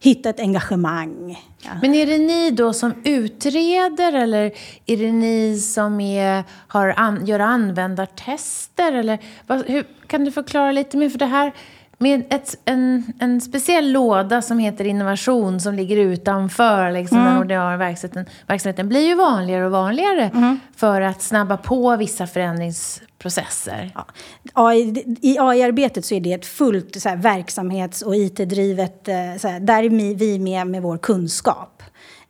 hitta 0.01 0.31
ett 0.31 0.41
engagemang. 0.41 1.45
Ja. 1.59 1.71
Men 1.83 1.95
är 1.95 2.07
det 2.07 2.19
ni 2.19 2.51
då 2.51 2.73
som 2.73 2.95
utreder 3.05 4.13
eller 4.13 4.53
är 4.87 4.97
det 4.97 5.13
ni 5.13 5.59
som 5.59 6.01
är, 6.01 6.45
har 6.69 6.95
an, 6.97 7.27
gör 7.27 7.41
användartester? 7.41 8.93
Eller, 8.93 9.19
vad, 9.47 9.67
hur, 9.67 9.87
kan 10.07 10.25
du 10.25 10.33
förklara 10.33 10.73
lite 10.73 10.97
mer? 10.97 11.09
För 11.09 11.19
det 11.19 11.27
här 11.27 11.53
med 11.99 12.25
ett, 12.31 12.59
en, 12.65 13.13
en 13.19 13.41
speciell 13.41 13.93
låda 13.93 14.43
som 14.43 14.59
heter 14.59 14.85
innovation 14.85 15.61
som 15.61 15.75
ligger 15.75 15.97
utanför 15.97 16.93
liksom, 16.93 17.19
mm. 17.19 17.31
den 17.31 17.39
ordinarie 17.39 17.77
verksamheten, 17.77 18.27
verksamheten 18.47 18.89
blir 18.89 19.07
ju 19.07 19.15
vanligare 19.15 19.65
och 19.65 19.71
vanligare 19.71 20.31
mm. 20.35 20.61
för 20.77 21.01
att 21.01 21.23
snabba 21.23 21.57
på 21.57 21.97
vissa 21.97 22.27
förändringsprocesser. 22.27 23.91
Ja. 23.95 24.07
AI, 24.53 25.05
I 25.23 25.39
AI-arbetet 25.39 26.05
så 26.05 26.15
är 26.15 26.21
det 26.21 26.33
ett 26.33 26.47
fullt 26.47 27.03
så 27.03 27.09
här, 27.09 27.17
verksamhets 27.17 28.03
och 28.03 28.17
IT-drivet... 28.17 29.09
Eh, 29.09 29.15
där 29.61 29.83
är 29.83 30.15
vi 30.15 30.39
med 30.39 30.67
med 30.67 30.83
vår 30.83 30.99
kunskap. 30.99 31.83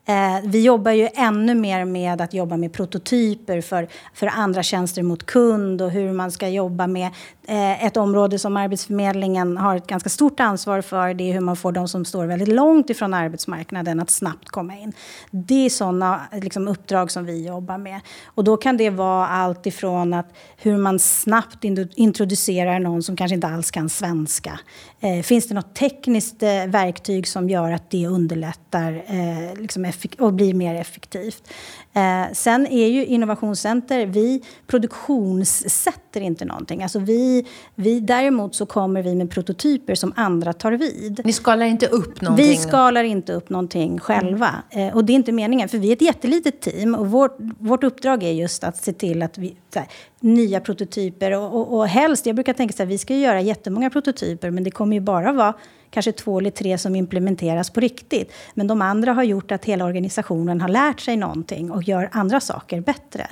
Eh, 0.08 0.40
vi 0.44 0.62
jobbar 0.62 0.90
ju 0.90 1.08
ännu 1.14 1.54
mer 1.54 1.84
med 1.84 2.20
att 2.20 2.34
jobba 2.34 2.56
med 2.56 2.72
prototyper 2.72 3.60
för, 3.60 3.88
för 4.14 4.26
andra 4.26 4.62
tjänster 4.62 5.02
mot 5.02 5.26
kund 5.26 5.82
och 5.82 5.90
hur 5.90 6.12
man 6.12 6.32
ska 6.32 6.48
jobba 6.48 6.86
med 6.86 7.10
Eh, 7.48 7.84
ett 7.84 7.96
område 7.96 8.38
som 8.38 8.56
Arbetsförmedlingen 8.56 9.56
har 9.56 9.76
ett 9.76 9.86
ganska 9.86 10.08
stort 10.08 10.40
ansvar 10.40 10.80
för. 10.80 11.14
Det 11.14 11.30
är 11.30 11.32
hur 11.32 11.40
man 11.40 11.56
får 11.56 11.72
de 11.72 11.88
som 11.88 12.04
står 12.04 12.26
väldigt 12.26 12.48
långt 12.48 12.90
ifrån 12.90 13.14
arbetsmarknaden 13.14 14.00
att 14.00 14.10
snabbt 14.10 14.48
komma 14.48 14.76
in. 14.76 14.92
Det 15.30 15.66
är 15.66 15.70
sådana 15.70 16.20
liksom, 16.32 16.68
uppdrag 16.68 17.10
som 17.10 17.24
vi 17.24 17.46
jobbar 17.46 17.78
med. 17.78 18.00
Och 18.24 18.44
då 18.44 18.56
kan 18.56 18.76
det 18.76 18.90
vara 18.90 19.28
allt 19.28 19.66
ifrån 19.66 20.14
att 20.14 20.26
hur 20.56 20.78
man 20.78 20.98
snabbt 20.98 21.64
introducerar 21.94 22.78
någon 22.78 23.02
som 23.02 23.16
kanske 23.16 23.34
inte 23.34 23.48
alls 23.48 23.70
kan 23.70 23.88
svenska. 23.88 24.60
Eh, 25.00 25.22
finns 25.22 25.48
det 25.48 25.54
något 25.54 25.74
tekniskt 25.74 26.42
eh, 26.42 26.66
verktyg 26.66 27.28
som 27.28 27.50
gör 27.50 27.72
att 27.72 27.90
det 27.90 28.06
underlättar 28.06 29.04
eh, 29.06 29.60
liksom 29.60 29.92
och 30.18 30.32
blir 30.32 30.54
mer 30.54 30.74
effektivt? 30.74 31.52
Eh, 31.96 32.32
sen 32.32 32.66
är 32.66 32.86
ju 32.86 33.06
innovationscenter, 33.06 34.06
vi 34.06 34.42
produktionssätter 34.66 36.20
inte 36.20 36.44
någonting. 36.44 36.82
Alltså 36.82 36.98
vi, 36.98 37.46
vi, 37.74 38.00
däremot 38.00 38.54
så 38.54 38.66
kommer 38.66 39.02
vi 39.02 39.14
med 39.14 39.30
prototyper 39.30 39.94
som 39.94 40.12
andra 40.16 40.52
tar 40.52 40.72
vid. 40.72 41.20
Ni 41.24 41.32
skalar 41.32 41.66
inte 41.66 41.86
upp 41.86 42.20
någonting? 42.20 42.46
Vi 42.46 42.56
skalar 42.56 43.04
inte 43.04 43.32
upp 43.32 43.50
någonting 43.50 43.98
själva. 43.98 44.50
Mm. 44.70 44.88
Eh, 44.88 44.96
och 44.96 45.04
det 45.04 45.12
är 45.12 45.14
inte 45.14 45.32
meningen, 45.32 45.68
för 45.68 45.78
vi 45.78 45.88
är 45.88 45.92
ett 45.92 46.02
jättelitet 46.02 46.60
team 46.60 46.94
och 46.94 47.06
vårt, 47.10 47.36
vårt 47.58 47.84
uppdrag 47.84 48.22
är 48.22 48.32
just 48.32 48.64
att 48.64 48.76
se 48.76 48.92
till 48.92 49.22
att 49.22 49.38
vi, 49.38 49.56
här, 49.74 49.86
nya 50.20 50.60
prototyper 50.60 51.32
och, 51.32 51.54
och, 51.54 51.76
och 51.78 51.88
helst, 51.88 52.26
jag 52.26 52.34
brukar 52.34 52.52
tänka 52.52 52.72
så 52.72 52.82
här, 52.82 52.88
vi 52.88 52.98
ska 52.98 53.14
göra 53.14 53.40
jättemånga 53.40 53.90
prototyper 53.90 54.50
men 54.50 54.64
det 54.64 54.70
kommer 54.70 54.96
ju 54.96 55.00
bara 55.00 55.32
vara 55.32 55.54
kanske 55.96 56.12
två 56.12 56.38
eller 56.38 56.50
tre 56.50 56.78
som 56.78 56.96
implementeras 56.96 57.70
på 57.70 57.80
riktigt. 57.80 58.32
Men 58.54 58.66
de 58.66 58.82
andra 58.82 59.12
har 59.12 59.22
gjort 59.22 59.52
att 59.52 59.64
hela 59.64 59.84
organisationen 59.84 60.60
har 60.60 60.68
lärt 60.68 61.00
sig 61.00 61.16
någonting 61.16 61.70
och 61.70 61.82
gör 61.82 62.08
andra 62.12 62.40
saker 62.40 62.80
bättre. 62.80 63.26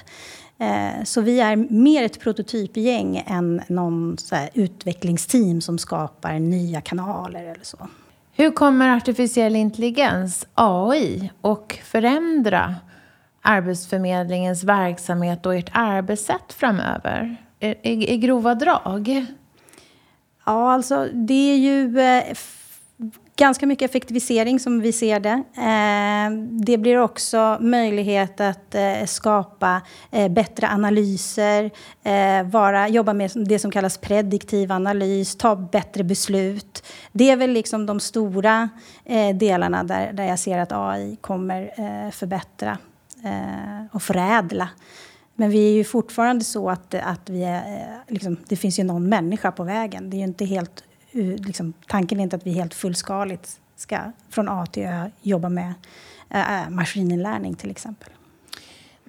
Eh, 0.59 1.05
så 1.05 1.21
vi 1.21 1.41
är 1.41 1.57
mer 1.57 2.03
ett 2.03 2.21
prototypgäng 2.21 3.25
än 3.27 3.63
någon 3.69 4.17
utvecklingsteam 4.55 5.61
som 5.61 5.79
skapar 5.79 6.39
nya 6.39 6.81
kanaler 6.81 7.45
eller 7.45 7.65
så. 7.65 7.89
Hur 8.33 8.51
kommer 8.51 8.97
artificiell 8.97 9.57
intelligens, 9.57 10.47
AI, 10.55 11.31
och 11.41 11.79
förändra 11.85 12.75
Arbetsförmedlingens 13.43 14.65
verksamhet 14.65 15.47
och 15.47 15.55
ert 15.55 15.71
arbetssätt 15.73 16.53
framöver? 16.53 17.37
I, 17.61 18.15
i 18.15 18.17
grova 18.17 18.55
drag? 18.55 19.27
Ja, 20.47 20.73
alltså 20.73 21.09
det 21.13 21.53
är 21.53 21.57
ju... 21.57 22.01
Eh, 22.01 22.37
ganska 23.37 23.67
mycket 23.67 23.91
effektivisering 23.91 24.61
som 24.61 24.81
vi 24.81 24.93
ser 24.93 25.21
det. 25.21 25.43
Eh, 25.57 26.39
det 26.65 26.79
blir 26.79 26.99
också 26.99 27.59
möjlighet 27.61 28.41
att 28.41 28.75
eh, 28.75 29.05
skapa 29.07 29.81
eh, 30.11 30.29
bättre 30.29 30.69
analyser, 30.69 31.71
eh, 32.03 32.43
vara, 32.47 32.89
jobba 32.89 33.13
med 33.13 33.31
det 33.35 33.59
som 33.59 33.71
kallas 33.71 33.99
prediktiv 33.99 34.73
analys, 34.73 35.37
ta 35.37 35.57
bättre 35.57 36.05
beslut. 36.05 36.87
Det 37.13 37.31
är 37.31 37.37
väl 37.37 37.51
liksom 37.51 37.87
de 37.87 38.01
stora 38.01 38.69
eh, 39.05 39.37
delarna 39.37 39.85
där, 39.85 40.13
där 40.13 40.25
jag 40.25 40.39
ser 40.39 40.59
att 40.59 40.73
AI 40.73 41.17
kommer 41.21 41.63
eh, 41.63 42.11
förbättra 42.11 42.79
och 43.93 44.03
förädla. 44.03 44.69
Men 45.35 45.51
vi 45.51 45.69
är 45.69 45.73
ju 45.73 45.85
fortfarande 45.85 46.45
så 46.45 46.71
att, 46.71 46.95
att 46.95 47.31
vi 47.31 47.45
är, 47.45 47.57
eh, 47.57 48.15
liksom, 48.15 48.37
det 48.49 48.57
finns 48.57 48.79
ju 48.79 48.85
någon 48.85 49.09
människa 49.09 49.53
på 49.53 49.65
vägen. 49.65 50.11
Det 50.11 50.17
är 50.17 50.19
ju 50.19 50.25
inte 50.25 50.45
helt 50.45 50.85
liksom, 51.39 51.73
tanken 51.87 52.19
är 52.19 52.23
inte 52.23 52.37
att 52.37 52.47
vi 52.47 52.51
helt 52.51 52.75
fullskaligt 52.75 53.61
ska 53.77 53.99
från 54.31 54.49
A 54.49 54.67
till 54.67 54.83
Ö 54.83 55.11
jobba 55.23 55.49
med 55.49 55.75
äh, 56.31 56.71
maskininlärning 56.71 57.55
till 57.55 57.71
exempel. 57.71 58.09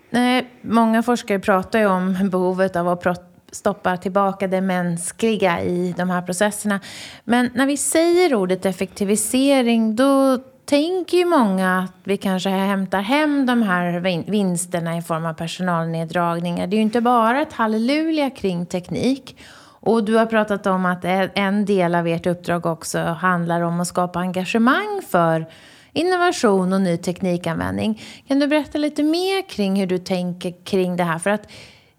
Nej, 0.09 0.49
många 0.61 1.03
forskare 1.03 1.39
pratar 1.39 1.79
ju 1.79 1.85
om 1.85 2.29
behovet 2.29 2.75
av 2.75 2.87
att 2.87 3.31
stoppa 3.51 3.97
tillbaka 3.97 4.47
det 4.47 4.61
mänskliga 4.61 5.61
i 5.61 5.93
de 5.97 6.09
här 6.09 6.21
processerna. 6.21 6.79
Men 7.23 7.49
när 7.53 7.65
vi 7.65 7.77
säger 7.77 8.35
ordet 8.35 8.65
effektivisering 8.65 9.95
då 9.95 10.39
tänker 10.65 11.17
ju 11.17 11.25
många 11.25 11.79
att 11.79 11.91
vi 12.03 12.17
kanske 12.17 12.49
hämtar 12.49 13.01
hem 13.01 13.45
de 13.45 13.61
här 13.61 13.99
vinsterna 14.31 14.97
i 14.97 15.01
form 15.01 15.25
av 15.25 15.33
personalneddragningar. 15.33 16.67
Det 16.67 16.75
är 16.75 16.77
ju 16.77 16.83
inte 16.83 17.01
bara 17.01 17.41
ett 17.41 17.53
halleluja 17.53 18.29
kring 18.29 18.65
teknik. 18.65 19.37
Och 19.79 20.03
du 20.03 20.15
har 20.15 20.25
pratat 20.25 20.67
om 20.67 20.85
att 20.85 21.05
en 21.35 21.65
del 21.65 21.95
av 21.95 22.07
ert 22.07 22.27
uppdrag 22.27 22.65
också 22.65 22.99
handlar 22.99 23.61
om 23.61 23.79
att 23.79 23.87
skapa 23.87 24.19
engagemang 24.19 25.01
för 25.09 25.45
innovation 25.93 26.73
och 26.73 26.81
ny 26.81 26.97
teknikanvändning. 26.97 28.01
Kan 28.27 28.39
du 28.39 28.47
berätta 28.47 28.77
lite 28.77 29.03
mer 29.03 29.49
kring 29.49 29.75
hur 29.75 29.87
du 29.87 29.97
tänker 29.97 30.65
kring 30.65 30.95
det 30.95 31.03
här? 31.03 31.19
För 31.19 31.29
att 31.29 31.51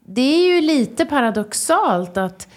det 0.06 0.20
är 0.20 0.54
ju 0.54 0.60
lite 0.60 1.06
paradoxalt 1.06 2.16
att, 2.16 2.48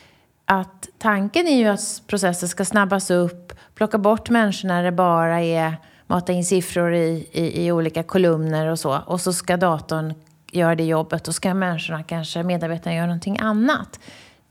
att 0.45 0.89
tanken 0.97 1.47
är 1.47 1.57
ju 1.57 1.67
att 1.67 2.01
processer 2.07 2.47
ska 2.47 2.65
snabbas 2.65 3.11
upp, 3.11 3.53
plocka 3.75 3.97
bort 3.97 4.29
människor 4.29 4.67
när 4.67 4.83
det 4.83 4.91
bara 4.91 5.41
är 5.41 5.73
mata 6.09 6.33
in 6.33 6.45
siffror 6.45 6.93
i, 6.93 7.27
i, 7.31 7.65
i 7.65 7.71
olika 7.71 8.03
kolumner 8.03 8.67
och 8.67 8.79
så. 8.79 8.99
Och 9.05 9.21
så 9.21 9.33
ska 9.33 9.57
datorn 9.57 10.13
göra 10.51 10.75
det 10.75 10.83
jobbet 10.83 11.27
och 11.27 11.35
ska 11.35 11.53
människorna, 11.53 12.03
kanske 12.03 12.43
medarbetarna, 12.43 12.95
göra 12.95 13.05
någonting 13.05 13.39
annat 13.39 13.99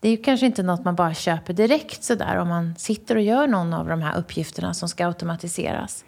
det 0.00 0.08
är 0.08 0.10
ju 0.12 0.16
kanske 0.16 0.46
inte 0.46 0.62
något 0.62 0.84
man 0.84 0.94
bara 0.94 1.14
köper 1.14 1.52
direkt 1.52 2.04
sådär 2.04 2.36
om 2.36 2.48
man 2.48 2.74
sitter 2.78 3.16
och 3.16 3.22
gör 3.22 3.46
någon 3.46 3.74
av 3.74 3.88
de 3.88 4.02
här 4.02 4.18
uppgifterna 4.18 4.74
som 4.74 4.88
ska 4.88 5.06
automatiseras. 5.06 6.04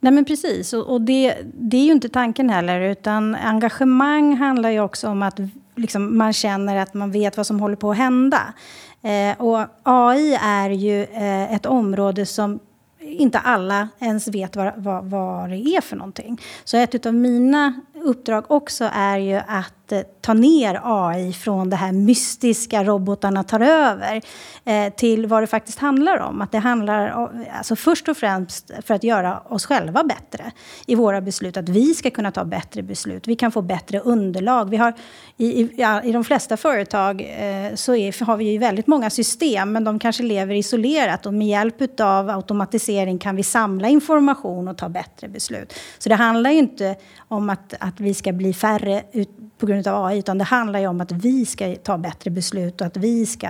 Nej 0.00 0.12
men 0.12 0.24
precis, 0.24 0.72
och, 0.72 0.92
och 0.92 1.00
det, 1.00 1.36
det, 1.54 1.76
är 1.76 1.84
ju 1.84 1.92
inte 1.92 2.08
tanken 2.08 2.50
heller. 2.50 2.80
Utan 2.80 3.34
engagemang 3.34 4.36
handlar 4.36 4.70
ju 4.70 4.80
också 4.80 5.08
om 5.08 5.22
att 5.22 5.38
liksom, 5.76 6.18
man 6.18 6.32
känner 6.32 6.76
att 6.76 6.94
man 6.94 7.10
vet 7.10 7.36
vad 7.36 7.46
som 7.46 7.60
håller 7.60 7.76
på 7.76 7.90
att 7.90 7.96
hända. 7.96 8.54
Eh, 9.02 9.40
och 9.40 9.66
AI 9.82 10.38
är 10.42 10.70
ju 10.70 11.02
eh, 11.02 11.54
ett 11.54 11.66
område 11.66 12.26
som 12.26 12.60
inte 13.04 13.38
alla 13.38 13.88
ens 13.98 14.28
vet 14.28 14.56
vad, 14.56 14.72
vad, 14.76 15.04
vad 15.04 15.50
det 15.50 15.56
är 15.56 15.80
för 15.80 15.96
någonting. 15.96 16.40
Så 16.64 16.76
ett 16.76 17.06
av 17.06 17.14
mina 17.14 17.80
uppdrag 17.94 18.50
också 18.50 18.90
är 18.92 19.18
ju 19.18 19.40
att 19.46 19.83
att 19.84 19.92
eh, 19.92 20.00
ta 20.20 20.34
ner 20.34 20.80
AI 20.82 21.32
från 21.32 21.70
det 21.70 21.76
här 21.76 21.92
mystiska 21.92 22.84
robotarna 22.84 23.42
tar 23.42 23.60
över 23.60 24.22
eh, 24.64 24.92
till 24.92 25.26
vad 25.26 25.42
det 25.42 25.46
faktiskt 25.46 25.78
handlar 25.78 26.18
om. 26.18 26.42
Att 26.42 26.52
det 26.52 26.58
handlar 26.58 27.30
alltså 27.58 27.76
först 27.76 28.08
och 28.08 28.16
främst 28.16 28.70
för 28.86 28.94
att 28.94 29.04
göra 29.04 29.40
oss 29.40 29.66
själva 29.66 30.04
bättre 30.04 30.52
i 30.86 30.94
våra 30.94 31.20
beslut. 31.20 31.56
Att 31.56 31.68
vi 31.68 31.94
ska 31.94 32.10
kunna 32.10 32.32
ta 32.32 32.44
bättre 32.44 32.82
beslut. 32.82 33.28
Vi 33.28 33.36
kan 33.36 33.52
få 33.52 33.62
bättre 33.62 34.00
underlag. 34.00 34.70
Vi 34.70 34.76
har, 34.76 34.92
i, 35.36 35.62
i, 35.62 35.70
ja, 35.76 36.02
I 36.02 36.12
de 36.12 36.24
flesta 36.24 36.56
företag 36.56 37.20
eh, 37.20 37.74
så 37.74 37.94
är, 37.94 38.24
har 38.24 38.36
vi 38.36 38.44
ju 38.44 38.58
väldigt 38.58 38.86
många 38.86 39.10
system 39.10 39.72
men 39.72 39.84
de 39.84 39.98
kanske 39.98 40.22
lever 40.22 40.54
isolerat 40.54 41.26
och 41.26 41.34
med 41.34 41.48
hjälp 41.48 42.00
av 42.00 42.30
automatisering 42.30 43.18
kan 43.18 43.36
vi 43.36 43.42
samla 43.42 43.88
information 43.88 44.68
och 44.68 44.76
ta 44.76 44.88
bättre 44.88 45.28
beslut. 45.28 45.74
Så 45.98 46.08
det 46.08 46.14
handlar 46.14 46.50
ju 46.50 46.58
inte 46.58 46.96
om 47.28 47.50
att, 47.50 47.74
att 47.80 48.00
vi 48.00 48.14
ska 48.14 48.32
bli 48.32 48.54
färre 48.54 49.02
ut, 49.12 49.28
på 49.58 49.66
grund 49.66 49.73
av 49.86 50.04
AI, 50.04 50.18
utan 50.18 50.38
det 50.38 50.44
handlar 50.44 50.80
ju 50.80 50.86
om 50.86 51.00
att 51.00 51.12
vi 51.12 51.46
ska 51.46 51.76
ta 51.76 51.98
bättre 51.98 52.30
beslut 52.30 52.80
och 52.80 52.86
att 52.86 52.96
vi 52.96 53.26
ska 53.26 53.46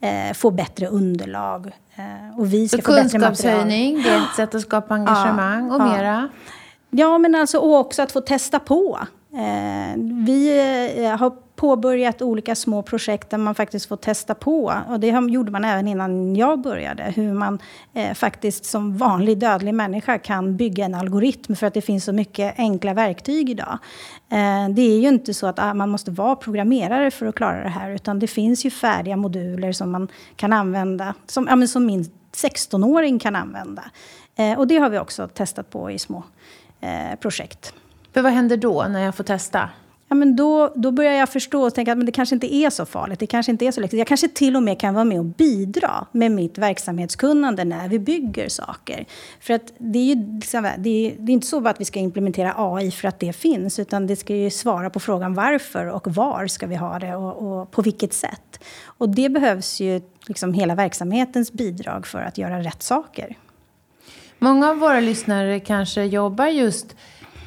eh, 0.00 0.32
få 0.34 0.50
bättre 0.50 0.86
underlag. 0.86 1.72
Eh, 1.96 2.38
och 2.38 2.52
vi 2.52 2.68
ska 2.68 2.76
Så 2.76 2.82
få 2.82 2.92
kunskapshöjning, 2.92 4.02
det 4.02 4.08
är 4.08 4.16
ett 4.16 4.36
sätt 4.36 4.54
att 4.54 4.62
skapa 4.62 4.94
engagemang 4.94 5.68
ja, 5.68 5.74
och 5.74 5.82
mera? 5.82 6.28
Ja, 6.90 7.18
men 7.18 7.34
alltså 7.34 7.58
och 7.58 7.78
också 7.78 8.02
att 8.02 8.12
få 8.12 8.20
testa 8.20 8.58
på. 8.58 8.98
Eh, 9.32 10.00
vi 10.26 10.58
eh, 10.96 11.16
har 11.16 11.32
påbörjat 11.58 12.22
olika 12.22 12.54
små 12.54 12.82
projekt 12.82 13.30
där 13.30 13.38
man 13.38 13.54
faktiskt 13.54 13.86
får 13.86 13.96
testa 13.96 14.34
på. 14.34 14.74
Och 14.88 15.00
det 15.00 15.06
gjorde 15.06 15.50
man 15.50 15.64
även 15.64 15.88
innan 15.88 16.36
jag 16.36 16.60
började. 16.60 17.02
Hur 17.02 17.32
man 17.32 17.58
eh, 17.94 18.14
faktiskt 18.14 18.64
som 18.64 18.96
vanlig 18.96 19.38
dödlig 19.38 19.74
människa 19.74 20.18
kan 20.18 20.56
bygga 20.56 20.84
en 20.84 20.94
algoritm 20.94 21.56
för 21.56 21.66
att 21.66 21.74
det 21.74 21.80
finns 21.80 22.04
så 22.04 22.12
mycket 22.12 22.54
enkla 22.58 22.94
verktyg 22.94 23.50
idag. 23.50 23.78
Eh, 24.28 24.68
det 24.70 24.82
är 24.82 25.00
ju 25.00 25.08
inte 25.08 25.34
så 25.34 25.46
att 25.46 25.58
ah, 25.58 25.74
man 25.74 25.88
måste 25.88 26.10
vara 26.10 26.36
programmerare 26.36 27.10
för 27.10 27.26
att 27.26 27.34
klara 27.34 27.62
det 27.62 27.68
här. 27.68 27.90
Utan 27.90 28.18
det 28.18 28.26
finns 28.26 28.64
ju 28.64 28.70
färdiga 28.70 29.16
moduler 29.16 29.72
som 29.72 29.90
man 29.90 30.08
kan 30.36 30.52
använda. 30.52 31.14
Som, 31.26 31.48
ja, 31.50 31.66
som 31.66 31.86
min 31.86 32.04
16-åring 32.32 33.18
kan 33.18 33.36
använda. 33.36 33.84
Eh, 34.36 34.58
och 34.58 34.66
det 34.66 34.76
har 34.76 34.90
vi 34.90 34.98
också 34.98 35.28
testat 35.28 35.70
på 35.70 35.90
i 35.90 35.98
små 35.98 36.22
eh, 36.80 37.18
projekt. 37.20 37.74
För 38.12 38.22
vad 38.22 38.32
händer 38.32 38.56
då 38.56 38.86
när 38.88 39.00
jag 39.04 39.14
får 39.14 39.24
testa? 39.24 39.68
Ja, 40.08 40.14
men 40.14 40.36
då, 40.36 40.72
då 40.76 40.90
börjar 40.90 41.12
jag 41.12 41.28
förstå 41.28 41.62
och 41.62 41.74
tänka 41.74 41.92
att 41.92 41.98
men 41.98 42.06
det 42.06 42.12
kanske 42.12 42.34
inte 42.34 42.54
är 42.54 42.70
så 42.70 42.86
farligt. 42.86 43.18
Det 43.18 43.26
kanske 43.26 43.52
inte 43.52 43.66
är 43.66 43.72
så 43.72 43.80
läckert. 43.80 43.98
Jag 43.98 44.06
kanske 44.06 44.28
till 44.28 44.56
och 44.56 44.62
med 44.62 44.80
kan 44.80 44.94
vara 44.94 45.04
med 45.04 45.18
och 45.18 45.24
bidra 45.24 46.06
med 46.12 46.32
mitt 46.32 46.58
verksamhetskunnande 46.58 47.64
när 47.64 47.88
vi 47.88 47.98
bygger 47.98 48.48
saker. 48.48 49.06
För 49.40 49.54
att 49.54 49.72
det 49.78 49.98
är 49.98 50.14
ju 50.14 50.34
liksom, 50.34 50.68
det 50.78 50.90
är, 50.90 51.16
det 51.18 51.32
är 51.32 51.34
inte 51.34 51.46
så 51.46 51.68
att 51.68 51.80
vi 51.80 51.84
ska 51.84 51.98
implementera 51.98 52.54
AI 52.56 52.90
för 52.90 53.08
att 53.08 53.20
det 53.20 53.32
finns, 53.32 53.78
utan 53.78 54.06
det 54.06 54.16
ska 54.16 54.36
ju 54.36 54.50
svara 54.50 54.90
på 54.90 55.00
frågan 55.00 55.34
varför 55.34 55.86
och 55.86 56.14
var 56.14 56.46
ska 56.46 56.66
vi 56.66 56.76
ha 56.76 56.98
det 56.98 57.14
och, 57.14 57.60
och 57.60 57.70
på 57.70 57.82
vilket 57.82 58.12
sätt. 58.12 58.64
Och 58.84 59.08
det 59.08 59.28
behövs 59.28 59.80
ju 59.80 60.00
liksom 60.26 60.52
hela 60.54 60.74
verksamhetens 60.74 61.52
bidrag 61.52 62.06
för 62.06 62.18
att 62.18 62.38
göra 62.38 62.60
rätt 62.60 62.82
saker. 62.82 63.36
Många 64.38 64.70
av 64.70 64.76
våra 64.76 65.00
lyssnare 65.00 65.60
kanske 65.60 66.04
jobbar 66.04 66.46
just 66.46 66.96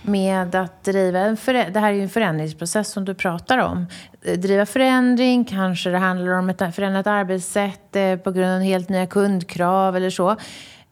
med 0.02 0.56
att 0.56 0.84
driva 0.84 1.20
en 1.20 1.38
det 1.46 1.80
här 1.80 1.90
är 1.90 1.94
ju 1.94 2.04
en 2.04 2.10
förändringsprocess 2.10 2.92
som 2.92 3.06
du 3.06 3.14
pratar 3.14 3.58
om. 3.58 3.86
Eh, 4.22 4.40
driva 4.40 4.66
förändring, 4.66 5.46
kanske 5.46 5.90
det 5.90 5.98
handlar 5.98 6.32
om 6.32 6.50
ett 6.50 6.76
förändrat 6.76 7.08
arbetssätt 7.08 7.96
eh, 7.96 8.16
på 8.16 8.32
grund 8.32 8.56
av 8.56 8.62
helt 8.62 8.90
nya 8.90 9.08
kundkrav 9.08 9.96
eller 9.96 10.10
så. 10.10 10.36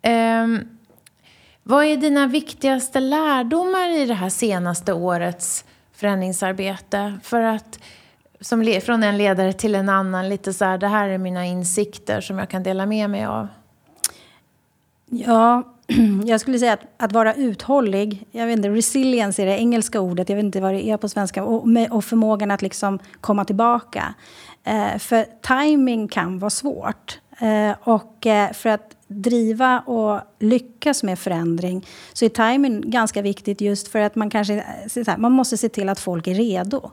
Um, 0.07 0.79
vad 1.63 1.85
är 1.85 1.97
dina 1.97 2.27
viktigaste 2.27 2.99
lärdomar 2.99 3.89
i 3.89 4.05
det 4.05 4.13
här 4.13 4.29
senaste 4.29 4.93
årets 4.93 5.65
förändringsarbete? 5.93 7.19
För 7.23 7.41
att, 7.41 7.79
som, 8.41 8.79
från 8.83 9.03
en 9.03 9.17
ledare 9.17 9.53
till 9.53 9.75
en 9.75 9.89
annan, 9.89 10.29
lite 10.29 10.53
så 10.53 10.65
här, 10.65 10.77
det 10.77 10.87
här 10.87 11.09
är 11.09 11.17
mina 11.17 11.45
insikter 11.45 12.21
som 12.21 12.39
jag 12.39 12.49
kan 12.49 12.63
dela 12.63 12.85
med 12.85 13.09
mig 13.09 13.25
av. 13.25 13.47
Ja, 15.05 15.63
jag 16.25 16.41
skulle 16.41 16.59
säga 16.59 16.73
att, 16.73 16.81
att 16.97 17.11
vara 17.11 17.33
uthållig, 17.33 18.27
jag 18.31 18.47
vet 18.47 18.57
inte, 18.57 18.69
resilience 18.69 19.41
är 19.41 19.45
det 19.45 19.59
engelska 19.59 20.01
ordet, 20.01 20.29
jag 20.29 20.35
vet 20.35 20.45
inte 20.45 20.61
vad 20.61 20.73
det 20.73 20.89
är 20.89 20.97
på 20.97 21.09
svenska, 21.09 21.43
och, 21.43 21.67
och 21.89 22.05
förmågan 22.05 22.51
att 22.51 22.61
liksom 22.61 22.99
komma 23.21 23.45
tillbaka. 23.45 24.13
Eh, 24.63 24.97
för 24.97 25.25
timing 25.41 26.07
kan 26.07 26.39
vara 26.39 26.49
svårt. 26.49 27.19
Eh, 27.39 27.75
och 27.83 28.27
eh, 28.27 28.51
för 28.51 28.69
att 28.69 28.95
driva 29.09 29.79
och 29.79 30.21
lyckas 30.39 31.03
med 31.03 31.19
förändring 31.19 31.85
så 32.13 32.25
är 32.25 32.29
timing 32.29 32.91
ganska 32.91 33.21
viktigt 33.21 33.61
just 33.61 33.87
för 33.87 33.99
att 33.99 34.15
man 34.15 34.29
kanske 34.29 34.63
man 35.17 35.31
måste 35.31 35.57
se 35.57 35.69
till 35.69 35.89
att 35.89 35.99
folk 35.99 36.27
är 36.27 36.33
redo. 36.35 36.91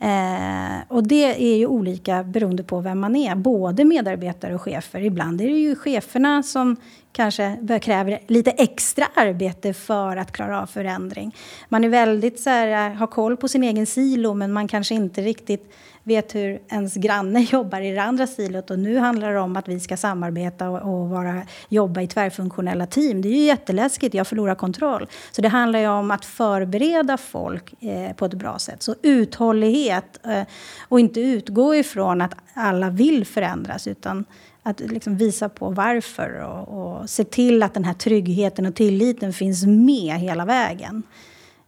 Eh, 0.00 0.76
och 0.88 1.06
det 1.06 1.52
är 1.52 1.56
ju 1.56 1.66
olika 1.66 2.24
beroende 2.24 2.62
på 2.62 2.80
vem 2.80 3.00
man 3.00 3.16
är, 3.16 3.34
både 3.34 3.84
medarbetare 3.84 4.54
och 4.54 4.62
chefer. 4.62 5.00
Ibland 5.00 5.40
är 5.40 5.46
det 5.46 5.58
ju 5.58 5.76
cheferna 5.76 6.42
som 6.42 6.76
kanske 7.12 7.78
kräver 7.82 8.18
lite 8.26 8.50
extra 8.50 9.06
arbete 9.14 9.74
för 9.74 10.16
att 10.16 10.32
klara 10.32 10.62
av 10.62 10.66
förändring. 10.66 11.36
Man 11.68 11.84
är 11.84 11.88
väldigt 11.88 12.40
så 12.40 12.50
här, 12.50 12.94
har 12.94 13.06
koll 13.06 13.36
på 13.36 13.48
sin 13.48 13.62
egen 13.62 13.86
silo 13.86 14.34
men 14.34 14.52
man 14.52 14.68
kanske 14.68 14.94
inte 14.94 15.22
riktigt 15.22 15.72
vet 16.04 16.34
hur 16.34 16.62
ens 16.68 16.94
granne 16.94 17.40
jobbar 17.52 17.80
i 17.80 17.90
det 17.90 18.02
andra 18.02 18.26
silot. 18.26 18.70
Och 18.70 18.78
nu 18.78 18.98
handlar 18.98 19.32
det 19.32 19.40
om 19.40 19.56
att 19.56 19.68
vi 19.68 19.80
ska 19.80 19.96
samarbeta 19.96 20.70
och, 20.70 20.94
och 20.94 21.08
vara, 21.08 21.42
jobba 21.68 22.00
i 22.00 22.06
tvärfunktionella 22.06 22.86
team. 22.86 23.22
Det 23.22 23.28
är 23.28 23.32
ju 23.32 23.44
jätteläskigt, 23.44 24.14
jag 24.14 24.26
förlorar 24.26 24.54
kontroll. 24.54 25.06
Så 25.32 25.42
det 25.42 25.48
handlar 25.48 25.78
ju 25.78 25.88
om 25.88 26.10
att 26.10 26.24
förbereda 26.24 27.16
folk 27.16 27.82
eh, 27.82 28.12
på 28.12 28.24
ett 28.24 28.34
bra 28.34 28.58
sätt. 28.58 28.82
Så 28.82 28.94
uthållighet 29.02 30.26
eh, 30.26 30.42
och 30.88 31.00
inte 31.00 31.20
utgå 31.20 31.74
ifrån 31.74 32.20
att 32.20 32.34
alla 32.54 32.90
vill 32.90 33.26
förändras 33.26 33.86
utan 33.86 34.24
att 34.62 34.80
liksom 34.80 35.16
visa 35.16 35.48
på 35.48 35.70
varför 35.70 36.42
och, 36.42 36.68
och 36.68 37.10
se 37.10 37.24
till 37.24 37.62
att 37.62 37.74
den 37.74 37.84
här 37.84 37.94
tryggheten 37.94 38.66
och 38.66 38.74
tilliten 38.74 39.32
finns 39.32 39.66
med 39.66 40.18
hela 40.18 40.44
vägen. 40.44 41.02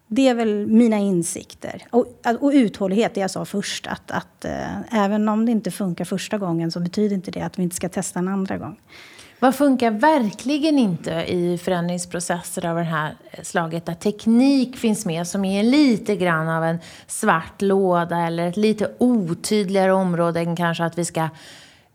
Det 0.08 0.28
är 0.28 0.34
väl 0.34 0.66
mina 0.66 0.98
insikter. 0.98 1.82
Och, 1.90 2.20
alltså, 2.22 2.44
och 2.44 2.52
uthållighet, 2.54 3.14
det 3.14 3.20
jag 3.20 3.30
sa 3.30 3.44
först. 3.44 3.86
Att, 3.86 4.10
att 4.10 4.44
äh, 4.44 5.04
även 5.04 5.28
om 5.28 5.46
det 5.46 5.52
inte 5.52 5.70
funkar 5.70 6.04
första 6.04 6.38
gången 6.38 6.70
så 6.70 6.80
betyder 6.80 7.16
inte 7.16 7.30
det 7.30 7.40
att 7.40 7.58
vi 7.58 7.62
inte 7.62 7.76
ska 7.76 7.88
testa 7.88 8.18
en 8.18 8.28
andra 8.28 8.58
gång. 8.58 8.76
Vad 9.40 9.54
funkar 9.54 9.90
verkligen 9.90 10.78
inte 10.78 11.10
i 11.10 11.58
förändringsprocesser 11.58 12.66
av 12.66 12.76
det 12.76 12.82
här 12.82 13.14
slaget? 13.42 13.86
Där 13.86 13.94
teknik 13.94 14.76
finns 14.76 15.06
med 15.06 15.26
som 15.26 15.44
är 15.44 15.62
lite 15.62 16.16
grann 16.16 16.48
av 16.48 16.64
en 16.64 16.78
svart 17.06 17.62
låda 17.62 18.18
eller 18.18 18.48
ett 18.48 18.56
lite 18.56 18.94
otydligare 18.98 19.92
område 19.92 20.40
än 20.40 20.56
kanske 20.56 20.84
att 20.84 20.98
vi 20.98 21.04
ska 21.04 21.28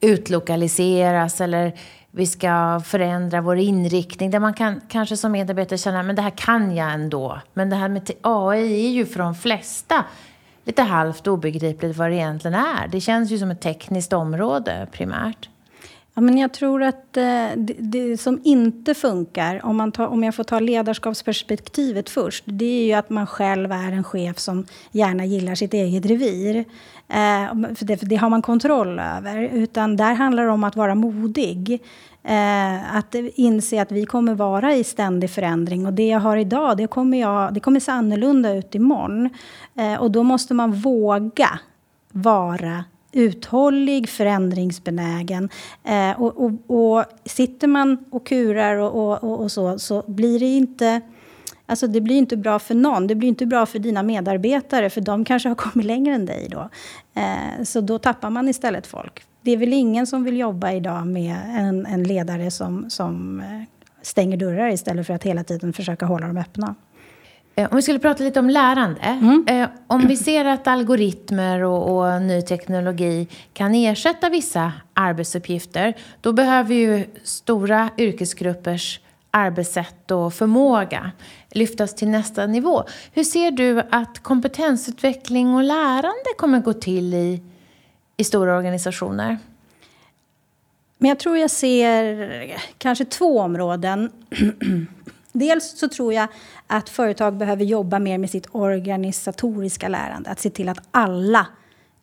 utlokaliseras 0.02 1.42
eller 1.42 1.74
vi 2.12 2.28
ska 2.28 2.82
förändra 2.86 3.42
vår 3.42 3.58
inriktning. 3.58 4.32
Där 4.32 4.40
man 4.40 4.54
kan 4.54 4.82
kanske 4.88 5.18
som 5.18 5.32
medarbetare 5.32 5.78
känna 5.78 6.04
men 6.04 6.16
det 6.16 6.22
här 6.22 6.30
kan 6.30 6.76
jag 6.76 6.94
ändå. 6.94 7.42
Men 7.54 7.70
det 7.70 7.76
här 7.76 7.90
med 7.90 8.12
AI 8.22 8.86
är 8.86 8.92
ju 8.92 9.06
för 9.06 9.20
de 9.20 9.36
flesta 9.36 10.06
lite 10.64 10.82
halvt 10.82 11.28
obegripligt 11.28 11.98
vad 11.98 12.10
det 12.10 12.16
egentligen 12.16 12.56
är. 12.56 12.88
Det 12.88 13.02
känns 13.02 13.32
ju 13.32 13.38
som 13.38 13.52
ett 13.52 13.62
tekniskt 13.62 14.14
område 14.14 14.88
primärt. 14.92 15.50
Ja, 16.22 16.26
men 16.26 16.38
jag 16.38 16.54
tror 16.54 16.84
att 16.84 17.18
eh, 17.18 17.24
det, 17.58 17.76
det, 17.80 18.18
som 18.18 18.42
inte 18.44 18.94
funkar, 18.94 19.66
om, 19.66 19.78
man 19.78 19.92
tar, 19.92 20.08
om 20.08 20.24
jag 20.24 20.36
får 20.36 20.44
ta 20.44 20.60
ledarskapsperspektivet 20.60 22.10
först, 22.10 22.44
det 22.48 22.66
är 22.66 22.86
ju 22.86 22.94
att 22.94 23.10
man 23.10 23.28
själv 23.28 23.72
är 23.72 23.92
en 23.92 24.04
chef 24.04 24.40
som 24.40 24.66
gärna 24.92 25.26
gillar 25.26 25.56
sitt 25.56 25.74
eget 25.74 26.06
revir. 26.06 26.56
Eh, 27.08 27.76
för, 27.76 27.86
det, 27.86 27.98
för 27.98 28.06
det 28.06 28.16
har 28.16 28.30
man 28.30 28.42
kontroll 28.42 29.00
över. 29.00 29.42
Utan 29.42 29.98
där 29.98 30.14
handlar 30.14 30.44
det 30.44 30.50
om 30.50 30.64
att 30.64 30.76
vara 30.76 30.96
modig. 30.96 31.82
Eh, 32.24 32.96
att 32.96 33.16
inse 33.36 33.82
att 33.82 33.92
vi 33.92 34.06
kommer 34.06 34.36
vara 34.36 34.76
i 34.76 34.84
ständig 34.84 35.30
förändring. 35.30 35.86
Och 35.86 35.94
det 35.94 36.08
jag 36.08 36.20
har 36.20 36.38
idag, 36.38 36.78
det 36.78 36.88
kommer, 36.88 37.20
jag, 37.20 37.54
det 37.54 37.60
kommer 37.60 37.80
se 37.80 37.92
annorlunda 37.92 38.54
ut 38.54 38.76
imorgon. 38.76 39.30
Eh, 39.76 40.02
och 40.02 40.12
då 40.12 40.24
måste 40.24 40.54
man 40.54 40.74
våga 40.74 41.60
vara 42.12 42.84
uthållig, 43.12 44.10
förändringsbenägen. 44.10 45.50
Eh, 45.84 46.22
och, 46.22 46.46
och, 46.46 46.52
och, 46.68 47.06
sitter 47.26 47.68
man 47.68 48.06
och 48.10 48.28
kurar 48.28 48.76
och, 48.76 49.24
och, 49.24 49.42
och, 49.42 49.52
så, 49.52 49.80
så 49.80 50.04
blir 50.08 50.40
det 50.40 50.46
inte... 50.46 51.02
Alltså 51.66 51.88
det 51.88 52.02
blir 52.02 52.16
inte 52.16 52.38
bra 52.38 52.60
för 52.60 52.76
någon. 52.76 53.08
Det 53.08 53.16
blir 53.16 53.30
inte 53.30 53.46
bra 53.46 53.66
för 53.66 53.80
dina 53.80 54.04
medarbetare, 54.04 54.90
för 54.90 55.02
de 55.02 55.26
kanske 55.26 55.50
har 55.50 55.56
kommit 55.56 55.86
längre 55.86 56.16
än 56.16 56.26
dig 56.26 56.48
då. 56.52 56.70
Eh, 57.14 57.64
så 57.64 57.82
då 57.82 58.00
tappar 58.00 58.30
man 58.30 58.48
istället 58.48 58.88
folk. 58.88 59.24
Det 59.42 59.52
är 59.52 59.58
väl 59.58 59.74
ingen 59.74 60.08
som 60.08 60.24
vill 60.24 60.38
jobba 60.38 60.72
idag 60.72 61.08
med 61.08 61.36
en, 61.58 61.86
en 61.86 62.04
ledare 62.04 62.52
som, 62.52 62.90
som 62.90 63.40
eh, 63.40 63.62
stänger 64.02 64.38
dörrar 64.38 64.70
istället 64.70 65.08
för 65.08 65.14
att 65.14 65.24
hela 65.24 65.44
tiden 65.44 65.74
försöka 65.74 66.06
hålla 66.06 66.28
dem 66.28 66.38
öppna. 66.38 66.76
Eh, 67.62 67.68
om 67.72 67.76
vi 67.76 67.82
skulle 67.82 68.00
prata 68.00 68.24
lite 68.24 68.40
om 68.40 68.50
lärande. 68.50 69.02
Mm. 69.02 69.46
Eh, 69.48 69.70
om 69.88 70.08
vi 70.08 70.18
ser 70.18 70.46
att 70.46 70.68
algoritmer 70.68 71.64
och, 71.64 71.98
och, 71.98 72.22
ny 72.22 72.42
teknologi 72.42 73.28
kan 73.54 73.76
ersätta 73.76 74.30
vissa 74.30 74.74
arbetsuppgifter, 74.94 75.94
då 76.22 76.34
behöver 76.34 76.76
ju 76.76 77.06
stora 77.24 77.90
yrkesgruppers 77.98 79.00
arbetssätt 79.32 80.12
och 80.12 80.34
förmåga 80.34 81.12
lyftas 81.52 81.96
till 81.96 82.08
nästa 82.08 82.46
nivå. 82.46 82.84
Hur 83.14 83.24
ser 83.24 83.52
du 83.52 83.82
att 83.92 84.20
kompetensutveckling 84.20 85.54
och 85.54 85.64
lärande 85.64 86.30
kommer 86.38 86.60
gå 86.60 86.74
till 86.74 87.14
i, 87.14 87.42
i 88.18 88.24
stora 88.24 88.58
organisationer? 88.58 89.38
Men 90.98 91.10
jag 91.10 91.20
tror 91.20 91.38
jag 91.38 91.52
ser 91.52 92.58
kanske 92.78 93.06
två 93.06 93.40
områden. 93.40 94.12
Dels 95.32 95.80
så 95.80 95.90
tror 95.90 96.14
jag 96.14 96.28
att 96.68 96.90
företag 96.90 97.38
behöver 97.38 97.64
jobba 97.66 98.00
mer 98.00 98.18
med 98.18 98.30
sitt 98.30 98.48
organisatoriska 98.52 99.88
lärande. 99.88 100.30
Att 100.30 100.40
se 100.40 100.50
till 100.50 100.70
att 100.70 100.80
alla 100.92 101.48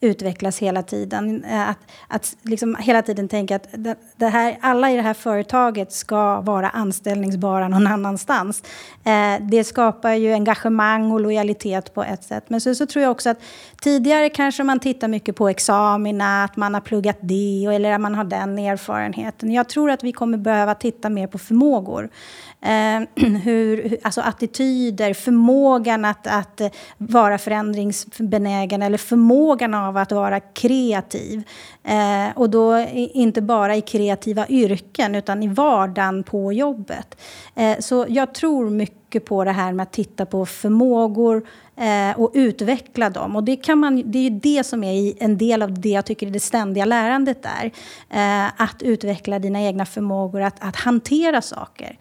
utvecklas 0.00 0.58
hela 0.58 0.82
tiden. 0.82 1.44
Eh, 1.44 1.68
att, 1.68 1.78
att 2.08 2.36
liksom 2.42 2.76
hela 2.80 3.02
tiden 3.02 3.28
tänka 3.28 3.56
att 3.56 3.68
det 4.16 4.28
här, 4.28 4.58
alla 4.60 4.90
i 4.90 4.96
det 4.96 5.02
här 5.02 5.14
företaget 5.14 5.92
ska 5.92 6.40
vara 6.40 6.68
anställningsbara 6.68 7.68
någon 7.68 7.86
annanstans. 7.86 8.62
Eh, 9.04 9.34
det 9.40 9.64
skapar 9.64 10.12
ju 10.12 10.32
engagemang 10.32 11.12
och 11.12 11.20
lojalitet 11.20 11.94
på 11.94 12.02
ett 12.02 12.24
sätt. 12.24 12.44
Men 12.48 12.60
så, 12.60 12.74
så 12.74 12.86
tror 12.86 13.02
jag 13.02 13.10
också 13.10 13.30
att 13.30 13.38
tidigare 13.80 14.28
kanske 14.28 14.64
man 14.64 14.80
tittar 14.80 15.08
mycket 15.08 15.36
på 15.36 15.48
examina, 15.48 16.44
att 16.44 16.56
man 16.56 16.74
har 16.74 16.80
pluggat 16.80 17.18
det 17.20 17.64
eller 17.64 17.92
att 17.92 18.00
man 18.00 18.14
har 18.14 18.24
den 18.24 18.58
erfarenheten. 18.58 19.52
Jag 19.52 19.68
tror 19.68 19.90
att 19.90 20.04
vi 20.04 20.12
kommer 20.12 20.38
behöva 20.38 20.74
titta 20.74 21.10
mer 21.10 21.26
på 21.26 21.38
förmågor. 21.38 22.10
Eh, 22.60 23.26
hur, 23.44 23.98
alltså 24.02 24.20
attityder, 24.20 25.14
förmågan 25.14 26.04
att, 26.04 26.26
att 26.26 26.60
vara 26.98 27.38
förändringsbenägen 27.38 28.82
eller 28.82 28.98
förmågan 28.98 29.74
av 29.88 29.96
att 29.96 30.12
vara 30.12 30.40
kreativ. 30.40 31.42
Eh, 31.84 32.38
och 32.38 32.50
då 32.50 32.78
inte 32.94 33.42
bara 33.42 33.76
i 33.76 33.80
kreativa 33.80 34.48
yrken 34.48 35.14
utan 35.14 35.42
i 35.42 35.48
vardagen 35.48 36.22
på 36.22 36.52
jobbet. 36.52 37.20
Eh, 37.54 37.78
så 37.78 38.06
jag 38.08 38.34
tror 38.34 38.70
mycket 38.70 39.24
på 39.24 39.44
det 39.44 39.52
här 39.52 39.72
med 39.72 39.82
att 39.82 39.92
titta 39.92 40.26
på 40.26 40.46
förmågor 40.46 41.46
eh, 41.76 42.20
och 42.20 42.30
utveckla 42.34 43.10
dem. 43.10 43.36
Och 43.36 43.44
det, 43.44 43.56
kan 43.56 43.78
man, 43.78 44.02
det 44.10 44.18
är 44.18 44.22
ju 44.22 44.30
det 44.30 44.64
som 44.64 44.84
är 44.84 45.22
en 45.22 45.38
del 45.38 45.62
av 45.62 45.80
det 45.80 45.88
jag 45.88 46.04
tycker 46.04 46.26
är 46.26 46.30
det 46.30 46.40
ständiga 46.40 46.84
lärandet 46.84 47.42
där. 47.42 47.72
Eh, 48.10 48.62
att 48.62 48.82
utveckla 48.82 49.38
dina 49.38 49.62
egna 49.62 49.86
förmågor 49.86 50.42
att, 50.42 50.56
att 50.60 50.76
hantera 50.76 51.42
saker. 51.42 51.98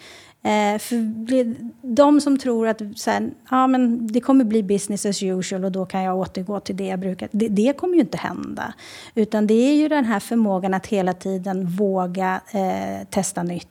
Eh, 0.48 0.80
för 0.80 1.56
de 1.82 2.22
som 2.22 2.38
tror 2.38 2.68
att 2.68 2.82
så 2.96 3.12
här, 3.12 3.30
ja, 3.50 3.68
men 3.68 4.08
det 4.08 4.22
kommer 4.22 4.46
bli 4.46 4.64
business 4.64 5.06
as 5.06 5.24
usual 5.24 5.66
och 5.66 5.72
då 5.72 5.86
kan 5.86 6.04
jag 6.04 6.18
återgå 6.18 6.60
till 6.60 6.78
det 6.78 6.86
jag 6.86 7.00
brukar. 7.00 7.30
Det, 7.32 7.48
det 7.48 7.78
kommer 7.78 7.94
ju 7.94 8.00
inte 8.00 8.18
hända. 8.18 8.74
Utan 9.16 9.48
det 9.48 9.54
är 9.54 9.74
ju 9.74 9.88
den 9.88 10.06
här 10.06 10.20
förmågan 10.20 10.74
att 10.74 10.88
hela 10.88 11.14
tiden 11.14 11.68
våga 11.68 12.42
eh, 12.52 13.08
testa 13.10 13.44
nytt. 13.44 13.68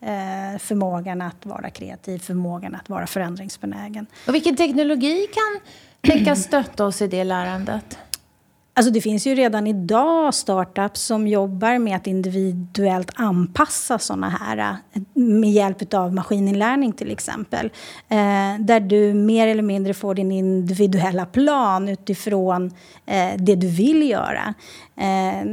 Eh, 0.00 0.58
förmågan 0.58 1.22
att 1.22 1.46
vara 1.46 1.70
kreativ, 1.70 2.18
förmågan 2.18 2.74
att 2.74 2.88
vara 2.88 3.06
förändringsbenägen. 3.06 4.06
Och 4.26 4.34
vilken 4.34 4.56
teknologi 4.56 5.26
kan 5.32 5.60
tänkas 6.12 6.42
stötta 6.42 6.84
oss 6.84 7.02
i 7.02 7.06
det 7.06 7.24
lärandet? 7.24 7.98
Alltså 8.78 8.92
det 8.92 9.00
finns 9.00 9.26
ju 9.26 9.34
redan 9.34 9.66
idag 9.66 10.34
startups 10.34 11.02
som 11.02 11.28
jobbar 11.28 11.78
med 11.78 11.96
att 11.96 12.06
individuellt 12.06 13.10
anpassa 13.14 13.98
såna 13.98 14.28
här 14.28 14.76
med 15.14 15.50
hjälp 15.50 15.94
av 15.94 16.14
maskininlärning 16.14 16.92
till 16.92 17.10
exempel. 17.10 17.66
Eh, 18.08 18.60
där 18.60 18.80
du 18.80 19.14
mer 19.14 19.48
eller 19.48 19.62
mindre 19.62 19.94
får 19.94 20.14
din 20.14 20.32
individuella 20.32 21.26
plan 21.26 21.88
utifrån 21.88 22.70
eh, 23.06 23.32
det 23.38 23.54
du 23.54 23.66
vill 23.66 24.10
göra. 24.10 24.54
Eh, 24.96 25.44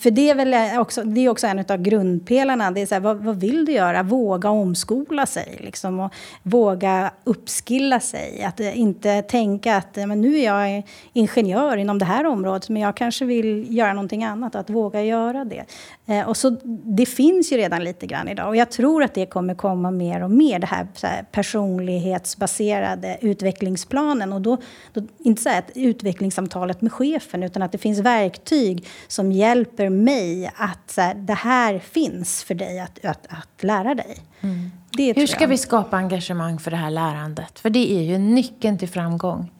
för 0.00 0.10
det 0.10 0.30
är 0.30 0.34
väl 0.34 0.78
också, 0.78 1.02
det 1.02 1.20
är 1.20 1.28
också 1.28 1.46
en 1.46 1.58
av 1.58 1.76
grundpelarna. 1.76 2.70
Det 2.70 2.80
är 2.80 2.86
så 2.86 2.94
här, 2.94 3.02
vad, 3.02 3.16
vad, 3.16 3.40
vill 3.40 3.64
du 3.64 3.72
göra? 3.72 4.02
Våga 4.02 4.50
omskola 4.50 5.26
sig 5.26 5.56
liksom, 5.60 6.00
och 6.00 6.12
våga 6.42 7.10
uppskilla 7.24 8.00
sig. 8.00 8.42
Att 8.42 8.60
inte 8.60 9.22
tänka 9.22 9.76
att 9.76 9.96
men 9.96 10.20
nu 10.20 10.38
är 10.38 10.44
jag 10.44 10.82
ingenjör 11.12 11.76
inom 11.76 11.98
det 11.98 12.04
här 12.04 12.26
området 12.26 12.67
men 12.68 12.82
jag 12.82 12.96
kanske 12.96 13.24
vill 13.24 13.76
göra 13.76 13.92
någonting 13.92 14.24
annat. 14.24 14.54
Att 14.54 14.70
våga 14.70 15.02
göra 15.02 15.44
det. 15.44 15.64
Eh, 16.06 16.28
och 16.28 16.36
så, 16.36 16.50
det 16.84 17.06
finns 17.06 17.52
ju 17.52 17.56
redan 17.56 17.84
lite 17.84 18.06
grann 18.06 18.28
idag 18.28 18.48
och 18.48 18.56
jag 18.56 18.70
tror 18.70 19.02
att 19.02 19.14
det 19.14 19.26
kommer 19.26 19.54
komma 19.54 19.90
mer 19.90 20.22
och 20.22 20.30
mer. 20.30 20.58
Det 20.58 20.66
här, 20.66 20.86
här 21.02 21.22
personlighetsbaserade 21.32 23.18
utvecklingsplanen. 23.20 24.32
Och 24.32 24.40
då, 24.40 24.56
då 24.92 25.02
inte 25.18 25.42
så 25.42 25.48
att 25.48 25.70
utvecklingssamtalet 25.74 26.80
med 26.80 26.92
chefen 26.92 27.42
utan 27.42 27.62
att 27.62 27.72
det 27.72 27.78
finns 27.78 27.98
verktyg 27.98 28.86
som 29.08 29.32
hjälper 29.32 29.88
mig 29.88 30.50
att 30.56 30.90
så 30.90 31.00
här, 31.00 31.14
det 31.14 31.34
här 31.34 31.78
finns 31.78 32.44
för 32.44 32.54
dig 32.54 32.80
att, 32.80 33.04
att, 33.04 33.26
att 33.28 33.62
lära 33.62 33.94
dig. 33.94 34.16
Mm. 34.40 34.70
Hur 35.16 35.26
ska 35.26 35.46
vi 35.46 35.58
skapa 35.58 35.96
engagemang 35.96 36.58
för 36.58 36.70
det 36.70 36.76
här 36.76 36.90
lärandet? 36.90 37.58
För 37.58 37.70
det 37.70 37.92
är 37.92 38.02
ju 38.02 38.18
nyckeln 38.18 38.78
till 38.78 38.88
framgång. 38.88 39.50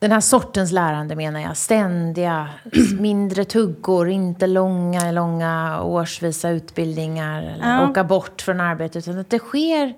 Den 0.00 0.12
här 0.12 0.20
sortens 0.20 0.72
lärande 0.72 1.16
menar 1.16 1.40
jag. 1.40 1.56
Ständiga, 1.56 2.48
mindre 3.00 3.44
tuggor, 3.44 4.08
inte 4.08 4.46
långa, 4.46 5.12
långa 5.12 5.82
årsvisa 5.82 6.50
utbildningar. 6.50 7.42
Eller 7.42 7.74
ja. 7.74 7.90
åka 7.90 8.04
bort 8.04 8.42
från 8.42 8.60
arbetet. 8.60 9.08
Utan 9.08 9.18
att 9.18 9.30
det 9.30 9.38
sker 9.38 9.94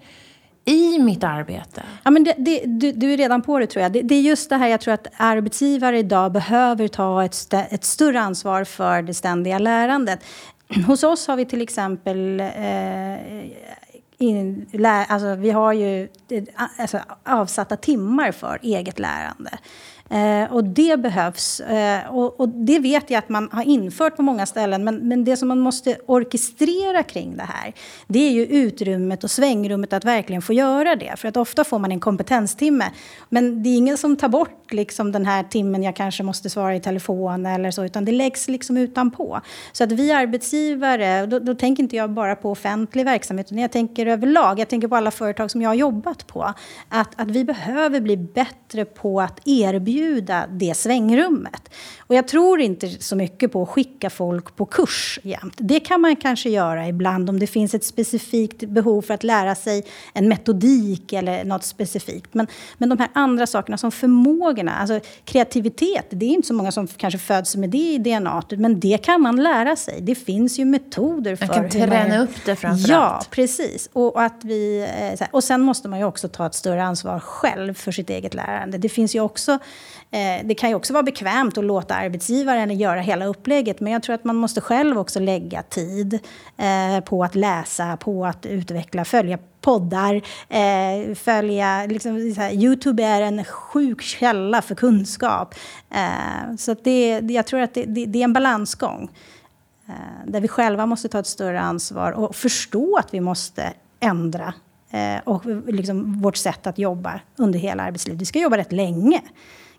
i 0.64 0.98
mitt 0.98 1.24
arbete. 1.24 1.82
Ja, 2.02 2.10
men 2.10 2.24
det, 2.24 2.34
det, 2.38 2.62
du, 2.66 2.92
du, 2.92 3.12
är 3.12 3.16
redan 3.16 3.42
på 3.42 3.58
det, 3.58 3.66
tror 3.66 3.82
jag. 3.82 3.92
Det, 3.92 4.02
det, 4.02 4.14
är 4.14 4.20
just 4.20 4.50
det 4.50 4.56
här 4.56 4.68
jag 4.68 4.80
tror 4.80 4.94
att 4.94 5.06
arbetsgivare 5.16 5.98
idag 5.98 6.32
behöver 6.32 6.88
ta 6.88 7.24
ett, 7.24 7.34
st 7.34 7.66
ett 7.70 7.84
större 7.84 8.20
ansvar 8.20 8.64
för 8.64 9.02
det 9.02 9.14
ständiga 9.14 9.58
lärandet. 9.58 10.24
Hos 10.86 11.02
oss 11.02 11.26
har 11.26 11.36
vi 11.36 11.44
till 11.44 11.62
exempel 11.62 12.40
eh, 12.40 13.16
in, 14.18 14.66
lä, 14.72 15.04
alltså, 15.04 15.34
vi 15.34 15.50
har 15.50 15.72
ju 15.72 16.08
alltså, 16.78 16.98
avsatta 17.24 17.76
timmar 17.76 18.32
för 18.32 18.58
eget 18.62 18.98
lärande. 18.98 19.58
Eh, 20.12 20.52
och 20.52 20.64
det 20.64 21.00
behövs. 21.00 21.60
Eh, 21.60 22.14
och, 22.14 22.40
och, 22.40 22.48
det 22.48 22.78
vet 22.78 23.10
jag 23.10 23.18
att 23.18 23.28
man 23.28 23.48
har 23.52 23.62
infört 23.62 24.16
på 24.16 24.22
många 24.22 24.46
ställen. 24.46 24.84
Men, 24.84 24.96
men 25.08 25.24
det 25.24 25.36
som 25.36 25.48
man 25.48 25.60
måste 25.60 25.96
orkestrera 26.06 27.02
kring 27.02 27.36
det 27.36 27.42
här, 27.42 27.72
det 28.06 28.18
är 28.18 28.30
ju 28.30 28.46
utrymmet 28.46 29.24
och 29.24 29.30
svängrummet 29.30 29.92
att 29.92 30.04
verkligen 30.04 30.42
få 30.42 30.52
göra 30.52 30.96
det. 30.96 31.14
För 31.16 31.28
att 31.28 31.36
ofta 31.36 31.64
får 31.64 31.78
man 31.78 31.92
en 31.92 32.00
kompetenstimme. 32.00 32.84
Men 33.28 33.62
det 33.62 33.68
är 33.68 33.76
ingen 33.76 33.96
som 33.96 34.16
tar 34.16 34.28
bort 34.28 34.72
liksom 34.72 35.12
den 35.12 35.26
här 35.26 35.42
timmen 35.42 35.82
jag 35.82 35.96
kanske 35.96 36.22
måste 36.22 36.50
svara 36.50 36.76
i 36.76 36.80
telefon 36.80 37.46
eller 37.46 37.70
så, 37.70 37.84
utan 37.84 38.04
det 38.04 38.12
läggs 38.12 38.48
liksom 38.48 38.76
utanpå. 38.76 39.40
Så 39.72 39.84
att 39.84 39.92
vi 39.92 40.12
arbetsgivare, 40.12 41.26
då, 41.26 41.38
då 41.38 41.54
tänker 41.54 41.82
inte 41.82 41.96
jag 41.96 42.10
bara 42.10 42.36
på 42.36 42.50
offentlig 42.50 43.04
verksamhet, 43.04 43.46
utan 43.46 43.58
jag 43.58 43.72
tänker 43.72 44.06
överlag. 44.06 44.58
Jag 44.58 44.68
tänker 44.68 44.88
på 44.88 44.96
alla 44.96 45.10
företag 45.10 45.50
som 45.50 45.62
jag 45.62 45.70
har 45.70 45.74
jobbat 45.74 46.26
på. 46.26 46.54
Att, 46.88 47.20
att 47.20 47.30
vi 47.30 47.44
behöver 47.44 48.00
bli 48.00 48.16
bättre 48.16 48.84
på 48.84 49.20
att 49.20 49.40
erbjuda 49.44 50.01
det 50.48 50.76
svängrummet. 50.76 51.70
Och 51.98 52.14
jag 52.14 52.28
tror 52.28 52.60
inte 52.60 52.88
så 52.88 53.16
mycket 53.16 53.52
på 53.52 53.62
att 53.62 53.68
skicka 53.68 54.10
folk 54.10 54.56
på 54.56 54.66
kurs 54.66 55.18
jämt. 55.22 55.54
Det 55.56 55.80
kan 55.80 56.00
man 56.00 56.16
kanske 56.16 56.50
göra 56.50 56.88
ibland 56.88 57.30
om 57.30 57.40
det 57.40 57.46
finns 57.46 57.74
ett 57.74 57.84
specifikt 57.84 58.64
behov 58.64 59.02
för 59.02 59.14
att 59.14 59.24
lära 59.24 59.54
sig 59.54 59.84
en 60.14 60.28
metodik 60.28 61.12
eller 61.12 61.44
något 61.44 61.64
specifikt. 61.64 62.34
Men, 62.34 62.46
men 62.78 62.88
de 62.88 62.98
här 62.98 63.08
andra 63.12 63.46
sakerna 63.46 63.78
som 63.78 63.92
förmågorna, 63.92 64.74
alltså 64.74 65.00
kreativitet, 65.24 66.06
det 66.10 66.26
är 66.26 66.30
inte 66.30 66.48
så 66.48 66.54
många 66.54 66.72
som 66.72 66.86
kanske 66.86 67.18
föds 67.18 67.56
med 67.56 67.70
det 67.70 67.78
i 67.78 67.98
DNA, 67.98 68.42
men 68.50 68.80
det 68.80 69.04
kan 69.04 69.20
man 69.22 69.42
lära 69.42 69.76
sig. 69.76 70.00
Det 70.00 70.14
finns 70.14 70.58
ju 70.58 70.64
metoder 70.64 71.36
för 71.36 71.46
man 71.46 71.54
kan 71.56 71.70
träna 71.70 72.08
man... 72.08 72.20
upp 72.20 72.44
det 72.44 72.56
framförallt. 72.56 72.88
Ja, 72.88 73.22
precis. 73.30 73.88
Och, 73.92 74.22
att 74.22 74.44
vi, 74.44 74.88
eh, 75.20 75.26
och 75.30 75.44
sen 75.44 75.60
måste 75.60 75.88
man 75.88 75.98
ju 75.98 76.04
också 76.04 76.28
ta 76.28 76.46
ett 76.46 76.54
större 76.54 76.84
ansvar 76.84 77.20
själv 77.20 77.74
för 77.74 77.92
sitt 77.92 78.10
eget 78.10 78.34
lärande. 78.34 78.78
Det 78.78 78.88
finns 78.88 79.14
ju 79.14 79.20
också 79.20 79.58
Eh, 80.10 80.46
det 80.46 80.54
kan 80.54 80.68
ju 80.68 80.74
också 80.74 80.92
vara 80.92 81.02
bekvämt 81.02 81.58
att 81.58 81.64
låta 81.64 81.94
arbetsgivaren 81.94 82.78
göra 82.78 83.00
hela 83.00 83.24
upplägget 83.24 83.80
men 83.80 83.92
jag 83.92 84.02
tror 84.02 84.14
att 84.14 84.24
man 84.24 84.36
måste 84.36 84.60
själv 84.60 84.98
också 84.98 85.20
lägga 85.20 85.62
tid 85.62 86.18
eh, 86.56 87.04
på 87.04 87.24
att 87.24 87.34
läsa, 87.34 87.96
på 87.96 88.26
att 88.26 88.46
utveckla, 88.46 89.04
följa 89.04 89.38
poddar, 89.62 90.14
eh, 90.48 91.14
följa... 91.14 91.86
Liksom, 91.86 92.16
Youtube 92.52 93.04
är 93.04 93.22
en 93.22 93.44
sjuk 93.44 94.02
källa 94.02 94.62
för 94.62 94.74
kunskap. 94.74 95.54
Eh, 95.90 96.56
så 96.58 96.74
det, 96.82 97.20
jag 97.20 97.46
tror 97.46 97.60
att 97.60 97.74
det, 97.74 97.84
det, 97.84 98.06
det 98.06 98.18
är 98.18 98.24
en 98.24 98.32
balansgång 98.32 99.10
eh, 99.88 99.94
där 100.26 100.40
vi 100.40 100.48
själva 100.48 100.86
måste 100.86 101.08
ta 101.08 101.18
ett 101.18 101.26
större 101.26 101.60
ansvar 101.60 102.12
och 102.12 102.36
förstå 102.36 102.96
att 102.96 103.14
vi 103.14 103.20
måste 103.20 103.72
ändra 104.00 104.54
och 105.24 105.46
liksom 105.66 106.20
vårt 106.20 106.36
sätt 106.36 106.66
att 106.66 106.78
jobba 106.78 107.20
under 107.36 107.58
hela 107.58 107.82
arbetslivet. 107.82 108.20
Vi 108.20 108.24
ska 108.24 108.38
jobba 108.38 108.56
rätt 108.56 108.72
länge 108.72 109.20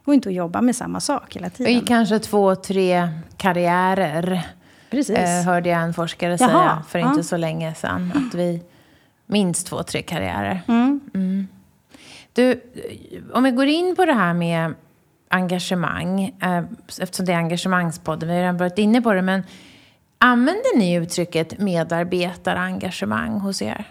går 0.06 0.16
inte 0.16 0.30
att 0.30 0.36
jobba 0.36 0.62
med 0.62 0.76
samma 0.76 1.00
sak 1.00 1.36
hela 1.36 1.50
tiden. 1.50 1.74
I 1.74 1.82
kanske 1.82 2.20
två, 2.20 2.56
tre 2.56 3.10
karriärer. 3.38 4.48
Precis. 4.90 5.18
Eh, 5.18 5.44
hörde 5.44 5.70
jag 5.70 5.82
en 5.82 5.94
forskare 5.94 6.38
Jaha, 6.40 6.50
säga 6.50 6.84
för 6.88 7.00
inte 7.00 7.24
så 7.24 7.38
länge 7.38 7.74
sedan. 7.74 8.12
Att 8.16 8.36
vi 8.36 8.64
minst 9.26 9.68
två, 9.68 9.84
tre 9.84 10.02
karriärer. 10.02 10.62
Mm. 10.68 11.00
Mm. 11.14 11.48
Du, 12.34 12.62
om 13.34 13.44
vi 13.44 13.52
går 13.52 13.68
in 13.68 13.96
på 13.96 14.06
det 14.06 14.14
här 14.14 14.34
med 14.34 14.74
engagemang. 15.34 16.24
Eh, 16.42 16.64
eftersom 17.02 17.26
det 17.26 17.34
är 17.34 17.38
engagemangspodden, 17.38 18.30
vi 18.30 18.36
har 18.36 18.42
redan 18.42 18.58
varit 18.58 18.78
inne 18.78 19.02
på 19.02 19.14
det. 19.14 19.22
Men 19.22 19.44
använder 20.18 20.78
ni 20.78 20.94
uttrycket 20.96 21.60
medarbetarengagemang 21.60 23.40
hos 23.40 23.62
er? 23.62 23.86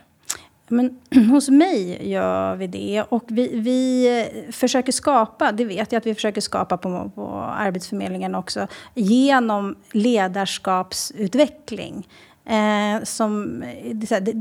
Men 0.72 0.98
hos 1.30 1.48
mig 1.48 2.10
gör 2.10 2.56
vi 2.56 2.66
det. 2.66 3.04
Och 3.08 3.24
vi, 3.28 3.60
vi 3.60 4.06
eh, 4.20 4.26
försöker 4.52 4.92
skapa, 4.92 5.52
det 5.52 5.64
vet 5.64 5.92
jag 5.92 6.00
att 6.00 6.06
vi 6.06 6.14
försöker 6.14 6.40
skapa 6.40 6.76
på, 6.76 7.10
på 7.14 7.28
Arbetsförmedlingen 7.58 8.34
också, 8.34 8.66
genom 8.94 9.76
ledarskapsutveckling. 9.92 12.08
Eh, 12.44 13.02
som, 13.02 13.62
eh, 13.62 13.94
det, 13.94 14.20
det, 14.20 14.32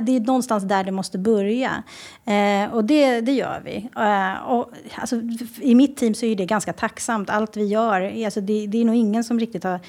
det 0.00 0.16
är 0.16 0.20
någonstans 0.20 0.64
där 0.64 0.84
det 0.84 0.92
måste 0.92 1.18
börja. 1.18 1.82
Eh, 2.24 2.74
och 2.74 2.84
det, 2.84 3.20
det 3.20 3.32
gör 3.32 3.62
vi. 3.64 3.88
Eh, 3.96 4.34
och, 4.48 4.70
alltså, 4.94 5.16
I 5.60 5.74
mitt 5.74 5.96
team 5.96 6.14
så 6.14 6.26
är 6.26 6.36
det 6.36 6.46
ganska 6.46 6.72
tacksamt. 6.72 7.30
Allt 7.30 7.56
vi 7.56 7.64
gör, 7.64 8.24
alltså, 8.24 8.40
det, 8.40 8.66
det 8.66 8.80
är 8.80 8.84
nog 8.84 8.94
ingen 8.94 9.24
som 9.24 9.38
riktigt 9.38 9.64
har 9.64 9.80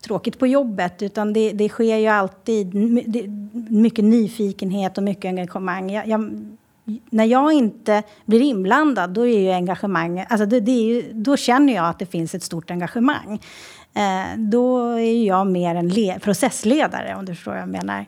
tråkigt 0.00 0.38
på 0.38 0.46
jobbet. 0.46 1.02
Utan 1.02 1.32
det, 1.32 1.52
det 1.52 1.68
sker 1.68 1.96
ju 1.96 2.06
alltid 2.06 2.74
mycket 3.70 4.04
nyfikenhet 4.04 4.98
och 4.98 5.04
mycket 5.04 5.24
engagemang. 5.24 5.90
Jag, 5.90 6.08
jag, 6.08 6.30
när 7.10 7.24
jag 7.24 7.52
inte 7.52 8.02
blir 8.24 8.40
inblandad, 8.40 9.10
då 9.10 9.26
är 9.26 9.38
ju 9.38 9.50
engagemang... 9.50 10.24
Alltså 10.28 10.46
det, 10.46 10.60
det 10.60 10.72
ju, 10.72 11.12
då 11.12 11.36
känner 11.36 11.74
jag 11.74 11.86
att 11.86 11.98
det 11.98 12.06
finns 12.06 12.34
ett 12.34 12.42
stort 12.42 12.70
engagemang. 12.70 13.40
Eh, 13.94 14.38
då 14.38 14.88
är 14.88 15.24
jag 15.24 15.46
mer 15.46 15.74
en 15.74 15.88
le, 15.88 16.18
processledare, 16.18 17.16
om 17.18 17.24
du 17.24 17.34
förstår 17.34 17.52
vad 17.52 17.60
jag 17.60 17.68
menar. 17.68 18.06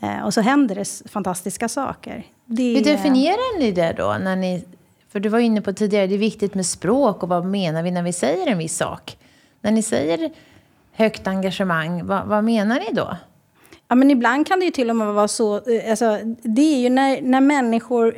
Eh, 0.00 0.24
och 0.24 0.34
så 0.34 0.40
händer 0.40 0.74
det 0.74 1.10
fantastiska 1.10 1.68
saker. 1.68 2.24
Det, 2.44 2.74
Hur 2.74 2.84
definierar 2.84 3.58
ni 3.58 3.72
det 3.72 3.94
då? 3.96 4.16
När 4.20 4.36
ni, 4.36 4.64
för 5.12 5.20
du 5.20 5.28
var 5.28 5.38
inne 5.38 5.60
på 5.60 5.72
tidigare, 5.72 6.06
det 6.06 6.14
är 6.14 6.18
viktigt 6.18 6.54
med 6.54 6.66
språk 6.66 7.22
och 7.22 7.28
vad 7.28 7.44
menar 7.44 7.82
vi 7.82 7.90
när 7.90 8.02
vi 8.02 8.12
säger 8.12 8.46
en 8.46 8.58
viss 8.58 8.76
sak? 8.76 9.16
När 9.60 9.70
ni 9.70 9.82
säger 9.82 10.30
högt 10.92 11.26
engagemang, 11.26 12.06
vad, 12.06 12.26
vad 12.26 12.44
menar 12.44 12.80
ni 12.80 12.92
då? 12.92 13.16
Ja, 13.92 13.96
men 13.96 14.10
ibland 14.10 14.46
kan 14.46 14.58
det 14.58 14.64
ju 14.64 14.70
till 14.70 14.90
och 14.90 14.96
med 14.96 15.14
vara 15.14 15.28
så... 15.28 15.56
Eh, 15.56 15.90
alltså, 15.90 16.18
det 16.42 16.74
är 16.74 16.78
ju 16.78 16.88
när, 16.88 17.22
när 17.22 17.40
människor 17.40 18.14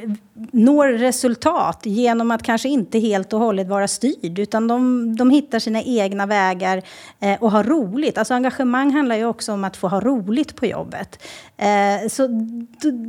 når 0.52 0.88
resultat 0.88 1.80
genom 1.82 2.30
att 2.30 2.42
kanske 2.42 2.68
inte 2.68 2.98
helt 2.98 3.32
och 3.32 3.40
hållet 3.40 3.68
vara 3.68 3.88
styrd 3.88 4.38
utan 4.38 4.68
de, 4.68 5.16
de 5.16 5.30
hittar 5.30 5.58
sina 5.58 5.82
egna 5.82 6.26
vägar 6.26 6.82
eh, 7.20 7.42
och 7.42 7.50
har 7.50 7.64
roligt. 7.64 8.18
Alltså 8.18 8.34
engagemang 8.34 8.90
handlar 8.90 9.16
ju 9.16 9.24
också 9.24 9.52
om 9.52 9.64
att 9.64 9.76
få 9.76 9.88
ha 9.88 10.00
roligt 10.00 10.56
på 10.56 10.66
jobbet. 10.66 11.22
Eh, 11.56 12.08
så 12.08 12.28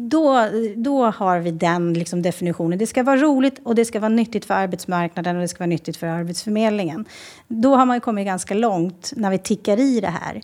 då, 0.09 0.49
då 0.75 1.05
har 1.05 1.39
vi 1.39 1.51
den 1.51 1.93
liksom, 1.93 2.21
definitionen. 2.21 2.79
Det 2.79 2.87
ska 2.87 3.03
vara 3.03 3.17
roligt 3.17 3.59
och 3.63 3.75
det 3.75 3.85
ska 3.85 3.99
vara 3.99 4.09
nyttigt 4.09 4.45
för 4.45 4.53
arbetsmarknaden 4.53 5.35
och 5.35 5.41
det 5.41 5.47
ska 5.47 5.59
vara 5.59 5.69
nyttigt 5.69 5.97
för 5.97 6.07
Arbetsförmedlingen. 6.07 7.05
Då 7.47 7.75
har 7.75 7.85
man 7.85 8.01
kommit 8.01 8.25
ganska 8.25 8.53
långt 8.53 9.13
när 9.15 9.29
vi 9.29 9.37
tickar 9.37 9.79
i 9.79 9.99
det 9.99 10.13
här. 10.23 10.41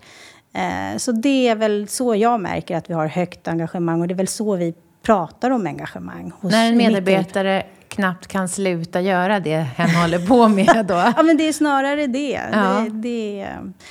Eh, 0.54 0.98
så 0.98 1.12
det 1.12 1.48
är 1.48 1.56
väl 1.56 1.88
så 1.88 2.16
jag 2.16 2.40
märker 2.40 2.78
att 2.78 2.90
vi 2.90 2.94
har 2.94 3.08
högt 3.08 3.48
engagemang 3.48 4.02
och 4.02 4.08
det 4.08 4.14
är 4.14 4.16
väl 4.16 4.28
så 4.28 4.56
vi 4.56 4.74
pratar 5.02 5.52
om 5.52 5.68
engagemang. 5.68 6.32
När 6.42 6.70
en 6.70 6.78
medarbetare 6.78 7.64
knappt 7.88 8.28
kan 8.28 8.50
sluta 8.50 9.02
göra 9.02 9.40
det 9.40 9.58
hen 9.58 9.90
håller 9.90 10.28
på 10.28 10.48
med 10.48 10.86
då? 10.86 10.94
ja, 11.18 11.24
men 11.24 11.38
det 11.38 11.48
är 11.48 11.54
snarare 11.54 12.08
det. 12.08 12.42
Ja. 12.52 12.86
det, 12.90 13.10
det 13.10 13.48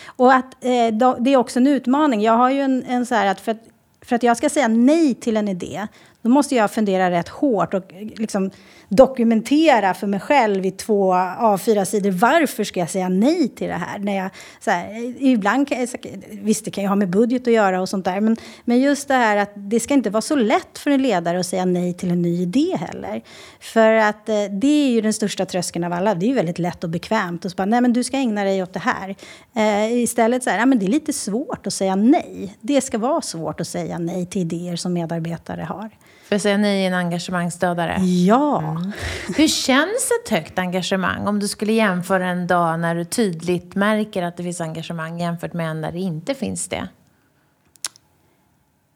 och 0.07 0.33
att, 0.33 0.65
eh, 0.65 1.15
det 1.19 1.33
är 1.33 1.37
också 1.37 1.59
en 1.59 1.67
utmaning. 1.67 2.23
Jag 2.23 2.33
har 2.33 2.51
ju 2.51 2.61
en, 2.61 2.85
en 2.85 3.07
så 3.07 3.15
här 3.15 3.27
att 3.27 3.41
för, 3.41 3.53
att 3.53 3.63
för 4.03 4.17
att 4.17 4.23
jag 4.23 4.37
ska 4.37 4.49
säga 4.49 4.69
nej 4.69 5.15
till 5.15 5.37
en 5.37 5.49
idé, 5.49 5.87
då 6.23 6.31
måste 6.31 6.55
jag 6.55 6.71
fundera 6.71 7.11
rätt 7.11 7.29
hårt 7.29 7.75
och 7.75 7.83
liksom 8.17 8.51
dokumentera 8.89 9.95
för 9.95 10.07
mig 10.07 10.21
själv 10.21 10.67
i 10.67 10.71
två 10.71 11.13
A4-sidor 11.15 12.11
varför 12.11 12.65
ska 12.65 12.81
jag 12.81 12.91
säga 12.91 13.09
nej 13.09 13.49
till 13.49 13.69
det 13.69 13.75
här? 13.75 13.99
När 13.99 14.17
jag, 14.17 14.31
så 14.61 14.71
här, 14.71 15.15
ibland 15.19 15.69
kan 15.69 15.81
jag, 15.81 15.89
visst, 16.31 16.65
det 16.65 16.71
kan 16.71 16.85
ju 16.85 16.89
ha 16.89 16.97
med 16.97 17.11
budget 17.11 17.47
att 17.47 17.53
göra 17.53 17.81
och 17.81 17.89
sånt 17.89 18.05
där, 18.05 18.21
men, 18.21 18.37
men 18.65 18.81
just 18.81 19.09
det 19.09 19.15
här 19.15 19.37
att 19.37 19.53
det 19.55 19.81
ska 19.81 19.95
inte 19.95 20.11
vara 20.11 20.21
så 20.21 20.37
lätt 20.37 20.79
för 20.79 20.91
en 20.91 21.03
ledare 21.03 21.41
att 21.41 21.47
säga 21.47 21.65
nej 21.65 21.95
till 21.95 22.11
en 22.11 22.23
ny 22.23 22.43
idé 22.43 22.77
heller. 22.77 23.23
För 23.61 23.93
att 23.93 24.29
eh, 24.29 24.45
det 24.51 24.87
är 24.87 24.91
ju 24.91 25.01
den 25.01 25.13
största 25.13 25.47
tröskeln 25.47 25.85
av 25.85 25.93
alla. 25.93 26.15
Det 26.15 26.27
är 26.27 26.29
ju 26.29 26.35
väldigt 26.35 26.59
lätt 26.59 26.85
och 26.85 26.91
bekvämt 26.91 27.45
och 27.45 27.51
så 27.51 27.55
bara, 27.55 27.67
nej 27.67 27.81
men 27.81 27.93
du 27.93 28.05
ska 28.05 28.17
ägna 28.17 28.45
dig 28.45 28.63
åt 28.63 28.73
det 28.73 28.81
här. 28.81 29.17
Eh, 29.55 30.03
istället 30.03 30.45
så 30.45 30.51
här, 30.51 30.59
ja, 30.59 30.67
men 30.67 30.79
det 30.79 30.87
är 30.87 30.91
lite 30.91 31.13
svårt 31.13 31.67
att 31.67 31.73
säga 31.73 31.97
nej. 31.97 32.57
Det 32.61 32.81
ska 32.81 32.99
vara 32.99 33.21
svårt 33.21 33.61
att 33.61 33.69
säga 33.69 33.99
nej 33.99 34.27
till 34.27 34.41
idéer 34.41 34.77
som 34.77 34.93
medarbetare 34.93 35.63
har. 35.63 35.91
För 36.31 36.59
nej 36.59 36.85
är 36.85 36.87
en 36.87 36.95
engagemangsdödare? 36.95 37.97
Ja. 38.01 38.59
Mm. 38.61 38.93
Hur 39.37 39.49
känns 39.49 40.11
ett 40.23 40.31
högt 40.31 40.59
engagemang? 40.59 41.27
Om 41.27 41.39
du 41.39 41.49
skulle 41.49 41.73
jämföra 41.73 42.27
en 42.27 42.47
dag 42.47 42.81
när 42.81 42.95
du 42.95 43.05
tydligt 43.05 43.75
märker 43.75 44.23
att 44.23 44.37
det 44.37 44.43
finns 44.43 44.61
engagemang 44.61 45.21
jämfört 45.21 45.53
med 45.53 45.71
en 45.71 45.81
där 45.81 45.93
det 45.93 45.99
inte 45.99 46.35
finns 46.35 46.69
det? 46.69 46.89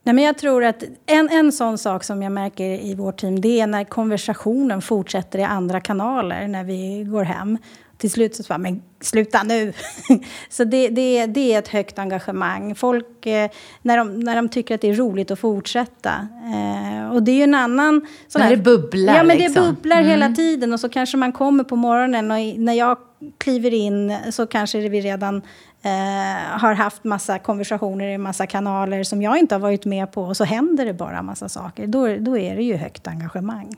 Nej, 0.02 0.14
men 0.14 0.24
jag 0.24 0.38
tror 0.38 0.64
att 0.64 0.84
en, 1.06 1.28
en 1.28 1.52
sån 1.52 1.78
sak 1.78 2.04
som 2.04 2.22
jag 2.22 2.32
märker 2.32 2.64
i 2.64 2.94
vårt 2.94 3.16
team 3.16 3.40
det 3.40 3.60
är 3.60 3.66
när 3.66 3.84
konversationen 3.84 4.82
fortsätter 4.82 5.38
i 5.38 5.44
andra 5.44 5.80
kanaler 5.80 6.48
när 6.48 6.64
vi 6.64 7.04
går 7.04 7.24
hem 7.24 7.58
till 7.98 8.10
slut 8.10 8.36
så 8.36 8.42
sa 8.42 8.58
men 8.58 8.82
sluta 9.00 9.42
nu. 9.42 9.72
så 10.48 10.64
det, 10.64 10.88
det, 10.88 11.26
det 11.26 11.54
är 11.54 11.58
ett 11.58 11.68
högt 11.68 11.98
engagemang. 11.98 12.74
Folk, 12.74 13.26
eh, 13.26 13.50
när, 13.82 13.96
de, 13.96 14.20
när 14.20 14.36
de 14.36 14.48
tycker 14.48 14.74
att 14.74 14.80
det 14.80 14.90
är 14.90 14.94
roligt 14.94 15.30
att 15.30 15.38
fortsätta. 15.38 16.28
Eh, 16.54 17.10
och 17.12 17.22
det 17.22 17.30
är 17.30 17.36
ju 17.36 17.42
en 17.42 17.54
annan... 17.54 18.06
Sån 18.28 18.42
när 18.42 18.50
det 18.50 18.56
bubblar 18.56 19.14
Ja, 19.14 19.22
men 19.22 19.36
liksom. 19.36 19.64
det 19.64 19.72
bubblar 19.72 19.96
mm. 19.96 20.08
hela 20.08 20.28
tiden. 20.28 20.72
Och 20.72 20.80
så 20.80 20.88
kanske 20.88 21.16
man 21.16 21.32
kommer 21.32 21.64
på 21.64 21.76
morgonen 21.76 22.30
och 22.30 22.58
när 22.58 22.72
jag 22.72 22.98
kliver 23.38 23.74
in 23.74 24.16
så 24.30 24.46
kanske 24.46 24.88
vi 24.88 25.00
redan 25.00 25.36
eh, 25.82 26.60
har 26.60 26.74
haft 26.74 27.04
massa 27.04 27.38
konversationer 27.38 28.08
i 28.08 28.18
massa 28.18 28.46
kanaler 28.46 29.04
som 29.04 29.22
jag 29.22 29.38
inte 29.38 29.54
har 29.54 29.60
varit 29.60 29.84
med 29.84 30.12
på. 30.12 30.22
Och 30.22 30.36
så 30.36 30.44
händer 30.44 30.86
det 30.86 30.94
bara 30.94 31.22
massa 31.22 31.48
saker. 31.48 31.86
Då, 31.86 32.16
då 32.16 32.38
är 32.38 32.56
det 32.56 32.62
ju 32.62 32.76
högt 32.76 33.06
engagemang. 33.06 33.76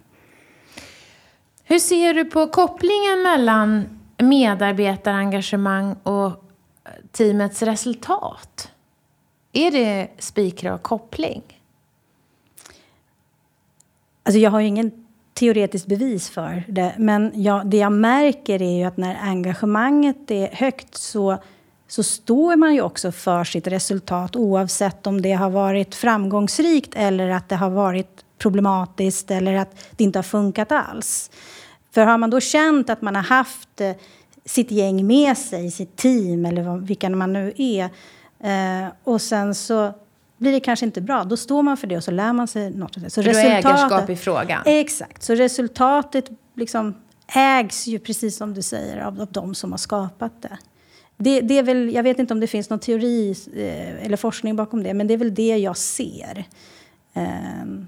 Hur 1.64 1.78
ser 1.78 2.14
du 2.14 2.24
på 2.24 2.46
kopplingen 2.46 3.22
mellan 3.22 3.84
medarbetarengagemang 4.18 5.96
och 6.02 6.44
teamets 7.12 7.62
resultat? 7.62 8.70
Är 9.52 9.70
det 9.70 10.08
spikrak 10.18 10.82
koppling? 10.82 11.42
Alltså 14.22 14.38
jag 14.38 14.50
har 14.50 14.60
ju 14.60 14.66
ingen 14.66 15.06
teoretiskt 15.34 15.86
bevis 15.86 16.30
för 16.30 16.64
det. 16.68 16.94
Men 16.98 17.32
jag, 17.34 17.66
det 17.66 17.76
jag 17.76 17.92
märker 17.92 18.62
är 18.62 18.78
ju 18.78 18.84
att 18.84 18.96
när 18.96 19.16
engagemanget 19.22 20.30
är 20.30 20.48
högt 20.48 20.96
så, 20.96 21.38
så 21.88 22.02
står 22.02 22.56
man 22.56 22.74
ju 22.74 22.80
också 22.80 23.12
för 23.12 23.44
sitt 23.44 23.66
resultat 23.66 24.36
oavsett 24.36 25.06
om 25.06 25.22
det 25.22 25.32
har 25.32 25.50
varit 25.50 25.94
framgångsrikt 25.94 26.94
eller 26.96 27.28
att 27.28 27.48
det 27.48 27.56
har 27.56 27.70
varit 27.70 28.24
problematiskt 28.38 29.30
eller 29.30 29.54
att 29.54 29.86
det 29.96 30.04
inte 30.04 30.18
har 30.18 30.24
funkat 30.24 30.72
alls. 30.72 31.30
För 31.96 32.06
har 32.06 32.18
man 32.18 32.30
då 32.30 32.40
känt 32.40 32.90
att 32.90 33.02
man 33.02 33.16
har 33.16 33.22
haft 33.22 33.80
eh, 33.80 33.92
sitt 34.44 34.70
gäng 34.70 35.06
med 35.06 35.38
sig, 35.38 35.70
sitt 35.70 35.96
team 35.96 36.46
eller 36.46 36.78
vilka 36.78 37.10
man 37.10 37.32
nu 37.32 37.52
är 37.56 37.84
eh, 38.40 38.92
och 39.04 39.22
sen 39.22 39.54
så 39.54 39.92
blir 40.38 40.52
det 40.52 40.60
kanske 40.60 40.86
inte 40.86 41.00
bra, 41.00 41.24
då 41.24 41.36
står 41.36 41.62
man 41.62 41.76
för 41.76 41.86
det 41.86 41.96
och 41.96 42.04
så 42.04 42.10
lär 42.10 42.32
man 42.32 42.48
sig 42.48 42.70
något. 42.70 42.94
Så 43.08 43.22
du 43.22 43.28
resultatet, 43.28 43.64
ägarskap 43.64 44.10
i 44.10 44.16
frågan? 44.16 44.62
Exakt. 44.64 45.22
Så 45.22 45.34
resultatet 45.34 46.30
liksom 46.54 46.94
ägs 47.34 47.86
ju, 47.86 47.98
precis 47.98 48.36
som 48.36 48.54
du 48.54 48.62
säger, 48.62 49.00
av, 49.00 49.20
av 49.20 49.28
de 49.30 49.54
som 49.54 49.70
har 49.70 49.78
skapat 49.78 50.42
det. 50.42 50.58
Det, 51.16 51.40
det 51.40 51.58
är 51.58 51.62
väl, 51.62 51.94
jag 51.94 52.02
vet 52.02 52.18
inte 52.18 52.34
om 52.34 52.40
det 52.40 52.46
finns 52.46 52.70
någon 52.70 52.78
teori 52.78 53.34
eh, 53.56 54.06
eller 54.06 54.16
forskning 54.16 54.56
bakom 54.56 54.82
det, 54.82 54.94
men 54.94 55.06
det 55.06 55.14
är 55.14 55.18
väl 55.18 55.34
det 55.34 55.56
jag 55.56 55.76
ser. 55.76 56.44
Um, 57.14 57.86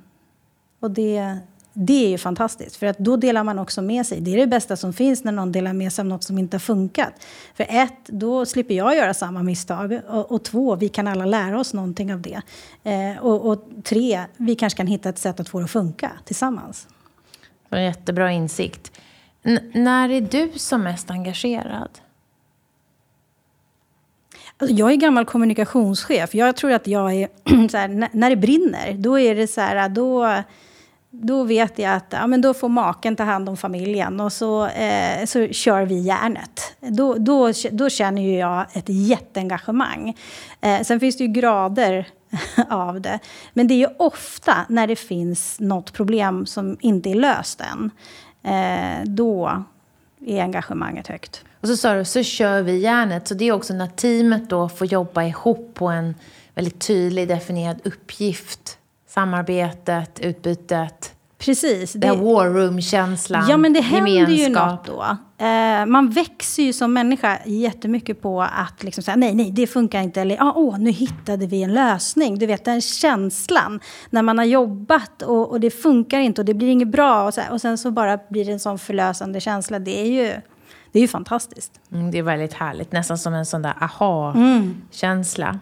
och 0.80 0.90
det, 0.90 1.38
det 1.80 2.04
är 2.04 2.08
ju 2.08 2.18
fantastiskt, 2.18 2.76
för 2.76 2.86
att 2.86 2.98
då 2.98 3.16
delar 3.16 3.44
man 3.44 3.58
också 3.58 3.82
med 3.82 4.06
sig. 4.06 4.20
Det 4.20 4.34
är 4.34 4.36
det 4.36 4.46
bästa 4.46 4.76
som 4.76 4.92
finns 4.92 5.24
när 5.24 5.32
någon 5.32 5.52
delar 5.52 5.72
med 5.72 5.92
sig 5.92 6.02
av 6.02 6.06
något 6.06 6.24
som 6.24 6.38
inte 6.38 6.54
har 6.54 6.60
funkat. 6.60 7.12
För 7.54 7.66
ett, 7.68 8.06
då 8.06 8.46
slipper 8.46 8.74
jag 8.74 8.96
göra 8.96 9.14
samma 9.14 9.42
misstag. 9.42 10.00
Och, 10.08 10.32
och 10.32 10.44
två, 10.44 10.76
vi 10.76 10.88
kan 10.88 11.08
alla 11.08 11.24
lära 11.24 11.60
oss 11.60 11.74
någonting 11.74 12.14
av 12.14 12.22
det. 12.22 12.40
Eh, 12.82 13.18
och, 13.18 13.50
och, 13.50 13.64
tre, 13.84 14.24
vi 14.36 14.54
kanske 14.54 14.76
kan 14.76 14.86
hitta 14.86 15.08
ett 15.08 15.18
sätt 15.18 15.40
att 15.40 15.48
få 15.48 15.58
det 15.58 15.64
att 15.64 15.70
funka 15.70 16.10
tillsammans. 16.24 16.86
Det 17.68 17.68
var 17.68 17.78
en 17.78 17.84
jättebra 17.84 18.32
insikt. 18.32 18.92
N 19.42 19.58
när 19.74 20.08
är 20.08 20.20
du 20.20 20.58
som 20.58 20.82
mest 20.82 21.10
engagerad? 21.10 21.90
Alltså 24.56 24.76
jag 24.76 24.92
är 24.92 24.96
gammal 24.96 25.24
kommunikationschef. 25.24 26.34
Jag 26.34 26.56
tror 26.56 26.72
att 26.72 26.86
jag 26.86 27.14
är... 27.14 27.28
Här, 27.78 28.08
när 28.16 28.30
det 28.30 28.36
brinner, 28.36 28.92
då 28.92 29.18
är 29.18 29.34
det 29.34 29.46
så 29.46 29.60
här... 29.60 29.88
Då, 29.88 30.42
då 31.10 31.44
vet 31.44 31.78
jag 31.78 31.94
att 31.94 32.06
ja, 32.10 32.26
men 32.26 32.40
då 32.40 32.54
får 32.54 32.68
maken 32.68 33.16
ta 33.16 33.22
hand 33.22 33.48
om 33.48 33.56
familjen 33.56 34.20
och 34.20 34.32
så, 34.32 34.66
eh, 34.66 35.24
så 35.24 35.48
kör 35.48 35.82
vi 35.82 36.00
järnet. 36.00 36.76
Då, 36.80 37.14
då, 37.14 37.52
då 37.70 37.90
känner 37.90 38.22
ju 38.22 38.38
jag 38.38 38.66
ett 38.72 38.88
jätteengagemang. 38.88 40.16
Eh, 40.60 40.82
sen 40.82 41.00
finns 41.00 41.16
det 41.16 41.24
ju 41.24 41.30
grader 41.30 42.08
av 42.68 43.00
det. 43.00 43.18
Men 43.52 43.68
det 43.68 43.74
är 43.74 43.88
ju 43.88 43.94
ofta 43.96 44.66
när 44.68 44.86
det 44.86 44.96
finns 44.96 45.60
något 45.60 45.92
problem 45.92 46.46
som 46.46 46.76
inte 46.80 47.10
är 47.10 47.14
löst 47.14 47.60
än. 47.60 47.90
Eh, 48.42 49.04
då 49.04 49.64
är 50.26 50.42
engagemanget 50.42 51.06
högt. 51.06 51.44
Och 51.60 51.68
så 51.68 51.76
sa 51.76 51.94
du, 51.94 52.04
så 52.04 52.22
kör 52.22 52.62
vi 52.62 52.78
järnet. 52.78 53.28
Så 53.28 53.34
det 53.34 53.44
är 53.44 53.52
också 53.52 53.74
när 53.74 53.86
teamet 53.86 54.50
då 54.50 54.68
får 54.68 54.86
jobba 54.86 55.22
ihop 55.22 55.70
på 55.74 55.86
en 55.88 56.14
väldigt 56.54 56.80
tydlig 56.80 57.28
definierad 57.28 57.80
uppgift 57.84 58.77
samarbetet, 59.18 60.20
utbytet. 60.20 61.14
Precis. 61.38 61.92
Det, 61.92 61.98
det 61.98 62.16
war 62.16 62.48
room-känslan, 62.48 63.46
Ja, 63.48 63.56
men 63.56 63.72
det 63.72 63.80
händer 63.80 64.12
gemenskap. 64.12 64.38
ju 64.38 64.48
något 64.48 64.84
då. 64.84 65.16
Eh, 65.44 65.86
man 65.86 66.10
växer 66.10 66.62
ju 66.62 66.72
som 66.72 66.92
människa 66.92 67.38
jättemycket 67.46 68.22
på 68.22 68.42
att 68.42 68.82
liksom 68.82 69.02
säga 69.02 69.16
nej, 69.16 69.34
nej, 69.34 69.50
det 69.50 69.66
funkar 69.66 70.00
inte. 70.00 70.20
Eller 70.20 70.36
ah, 70.42 70.52
åh, 70.56 70.78
nu 70.78 70.90
hittade 70.90 71.46
vi 71.46 71.62
en 71.62 71.74
lösning. 71.74 72.38
Du 72.38 72.46
vet, 72.46 72.64
den 72.64 72.80
känslan 72.80 73.80
när 74.10 74.22
man 74.22 74.38
har 74.38 74.44
jobbat 74.44 75.22
och, 75.22 75.50
och 75.50 75.60
det 75.60 75.70
funkar 75.70 76.18
inte 76.18 76.40
och 76.40 76.44
det 76.44 76.54
blir 76.54 76.68
inget 76.68 76.88
bra. 76.88 77.26
Och, 77.26 77.34
så 77.34 77.40
här, 77.40 77.52
och 77.52 77.60
sen 77.60 77.78
så 77.78 77.90
bara 77.90 78.18
blir 78.30 78.44
det 78.44 78.52
en 78.52 78.60
sån 78.60 78.78
förlösande 78.78 79.40
känsla. 79.40 79.78
Det 79.78 80.00
är 80.00 80.06
ju, 80.06 80.40
det 80.92 80.98
är 80.98 81.02
ju 81.02 81.08
fantastiskt. 81.08 81.72
Mm, 81.92 82.10
det 82.10 82.18
är 82.18 82.22
väldigt 82.22 82.52
härligt. 82.54 82.92
Nästan 82.92 83.18
som 83.18 83.34
en 83.34 83.46
sån 83.46 83.62
där 83.62 83.74
aha-känsla. 83.80 85.48
Mm. 85.48 85.60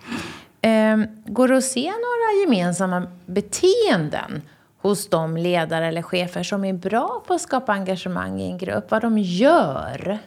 Eh, 0.67 0.97
går 1.27 1.49
det 1.49 1.57
att 1.57 1.65
se 1.65 1.91
några 1.91 2.41
gemensamma 2.45 3.07
beteenden 3.27 4.43
hos 4.79 5.09
de 5.09 5.37
ledare 5.37 5.87
eller 5.87 6.03
chefer 6.03 6.43
som 6.43 6.65
är 6.65 6.73
bra 6.73 7.23
på 7.27 7.35
att 7.35 7.41
skapa 7.41 7.73
engagemang 7.73 8.41
i 8.41 8.51
en 8.51 8.59
grupp? 8.59 8.91
Vad 8.91 9.03
de 9.03 9.19
gör? 9.19 10.19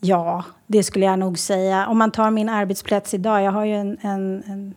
Ja, 0.00 0.44
det 0.66 0.82
skulle 0.82 1.04
jag 1.04 1.18
nog 1.18 1.38
säga. 1.38 1.86
Om 1.86 1.98
man 1.98 2.10
tar 2.10 2.30
min 2.30 2.48
arbetsplats 2.48 3.14
idag. 3.14 3.42
Jag 3.42 3.52
har 3.52 3.64
ju 3.64 3.74
en, 3.74 3.98
en, 4.00 4.42
en, 4.46 4.74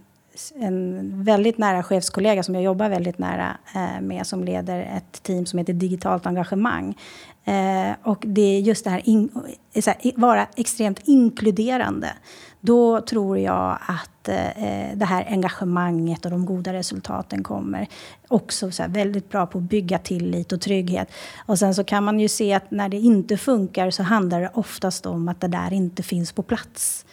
en 0.55 1.23
väldigt 1.23 1.57
nära 1.57 1.83
chefskollega 1.83 2.43
som 2.43 2.55
jag 2.55 2.63
jobbar 2.63 2.89
väldigt 2.89 3.17
nära 3.17 3.57
eh, 3.75 4.01
med 4.01 4.27
som 4.27 4.43
leder 4.43 4.79
ett 4.79 5.23
team 5.23 5.45
som 5.45 5.59
heter 5.59 5.73
Digitalt 5.73 6.25
engagemang. 6.25 6.97
Eh, 7.45 7.95
och 8.03 8.23
det 8.27 8.41
är 8.41 8.59
just 8.59 8.83
det 8.83 8.89
här, 8.89 9.01
in, 9.09 9.29
här, 9.73 10.19
vara 10.19 10.47
extremt 10.55 10.99
inkluderande. 11.03 12.09
Då 12.65 13.01
tror 13.01 13.37
jag 13.37 13.77
att 13.81 14.29
eh, 14.29 14.95
det 14.95 15.05
här 15.05 15.25
engagemanget 15.29 16.25
och 16.25 16.31
de 16.31 16.45
goda 16.45 16.73
resultaten 16.73 17.43
kommer. 17.43 17.87
Också 18.27 18.71
så 18.71 18.83
väldigt 18.87 19.29
bra 19.29 19.45
på 19.45 19.57
att 19.57 19.63
bygga 19.63 19.97
tillit 19.97 20.51
och 20.51 20.61
trygghet. 20.61 21.11
Och 21.45 21.59
sen 21.59 21.75
så 21.75 21.83
kan 21.83 22.03
man 22.03 22.19
ju 22.19 22.27
se 22.27 22.53
att 22.53 22.71
när 22.71 22.89
det 22.89 22.97
inte 22.97 23.37
funkar 23.37 23.91
så 23.91 24.03
handlar 24.03 24.41
det 24.41 24.49
oftast 24.53 25.05
om 25.05 25.27
att 25.27 25.41
det 25.41 25.47
där 25.47 25.73
inte 25.73 26.03
finns 26.03 26.31
på 26.31 26.43
plats. 26.43 27.05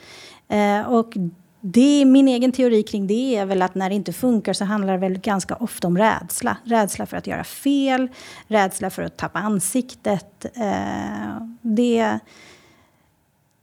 Eh, 0.49 0.81
och 0.81 1.13
det, 1.61 2.05
min 2.05 2.29
egen 2.29 2.53
teori 2.53 2.83
kring 2.83 3.07
det 3.07 3.37
är 3.37 3.47
väl 3.47 3.63
att 3.63 3.75
när 3.75 3.89
det 3.89 3.95
inte 3.95 4.13
funkar 4.13 4.53
så 4.53 4.65
handlar 4.65 4.93
det 4.93 4.99
väl 4.99 5.19
ganska 5.19 5.55
ofta 5.55 5.87
om 5.87 5.99
rädsla. 5.99 6.57
Rädsla 6.65 7.07
för 7.07 7.17
att 7.17 7.27
göra 7.27 7.45
fel, 7.45 8.09
rädsla 8.47 8.91
för 8.91 9.03
att 9.03 9.17
tappa 9.17 9.39
ansiktet. 9.39 10.45
Eh, 10.55 11.47
det, 11.63 12.19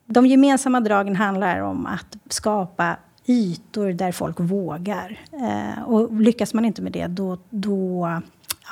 de 0.08 0.26
gemensamma 0.26 0.80
dragen 0.80 1.16
handlar 1.16 1.60
om 1.60 1.86
att 1.86 2.18
skapa 2.30 2.96
ytor 3.26 3.92
där 3.92 4.12
folk 4.12 4.40
vågar. 4.40 5.20
Eh, 5.32 5.84
och 5.84 6.22
lyckas 6.22 6.54
man 6.54 6.66
inte 6.66 6.82
med 6.82 6.92
det, 6.92 7.08
då, 7.08 7.38
då, 7.50 8.10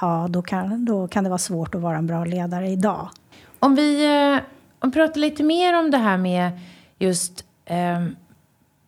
ja, 0.02 0.28
då, 0.30 0.42
kan, 0.42 0.86
då 0.86 1.08
kan 1.08 1.24
det 1.24 1.30
vara 1.30 1.38
svårt 1.38 1.76
att 1.76 1.82
vara 1.82 1.98
en 1.98 2.08
bra 2.08 2.26
ledare 2.26 2.70
idag. 2.70 3.10
Om 3.60 3.76
vi 3.76 4.06
eh, 4.06 4.44
om 4.80 4.92
pratar 4.92 5.22
lite 5.22 5.44
mer 5.44 5.80
om 5.80 5.92
det 5.92 5.98
här 5.98 6.18
med 6.18 6.52
just 7.00 7.46
eh, 7.66 8.06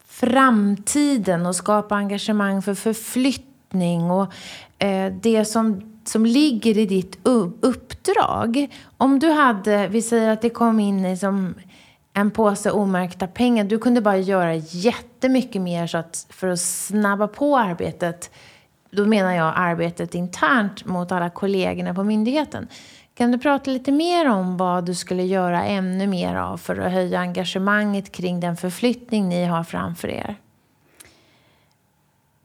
framtiden 0.07 1.45
och 1.45 1.55
skapa 1.55 1.95
engagemang 1.95 2.61
för 2.61 2.73
förflyttning 2.73 4.11
och 4.11 4.33
eh, 4.79 5.13
det 5.21 5.45
som, 5.45 5.99
som 6.03 6.25
ligger 6.25 6.77
i 6.77 6.85
ditt 6.85 7.19
uppdrag. 7.61 8.67
Om 8.97 9.19
du 9.19 9.31
hade, 9.31 9.87
vi 9.87 10.01
säger 10.01 10.29
att 10.29 10.41
det 10.41 10.49
kom 10.49 10.79
in 10.79 11.05
i 11.05 11.17
som 11.17 11.53
en 12.17 12.31
påse 12.31 12.71
omärkta 12.71 13.27
pengar. 13.27 13.63
Du 13.63 13.79
kunde 13.79 14.01
bara 14.01 14.17
göra 14.17 14.55
jättemycket 14.55 15.61
mer 15.61 15.87
så 15.87 15.97
att, 15.97 16.27
för 16.29 16.47
att 16.47 16.59
snabba 16.59 17.27
på 17.27 17.57
arbetet. 17.57 18.31
Då 18.91 19.05
menar 19.05 19.33
jag 19.33 19.53
arbetet 19.55 20.15
internt 20.15 20.85
mot 20.85 21.11
alla 21.11 21.29
kollegorna 21.29 21.93
på 21.93 22.03
myndigheten. 22.03 22.67
Kan 23.13 23.31
du 23.31 23.37
prata 23.37 23.71
lite 23.71 23.91
mer 23.91 24.29
om 24.29 24.57
vad 24.57 24.85
du 24.85 24.95
skulle 24.95 25.23
göra 25.23 25.63
ännu 25.63 26.07
mer 26.07 26.35
av 26.35 26.57
för 26.57 26.77
att 26.77 26.91
höja 26.91 27.19
engagemanget 27.19 28.11
kring 28.11 28.39
den 28.39 28.57
förflyttning 28.57 29.29
ni 29.29 29.45
har 29.45 29.63
framför 29.63 30.07
er? 30.07 30.35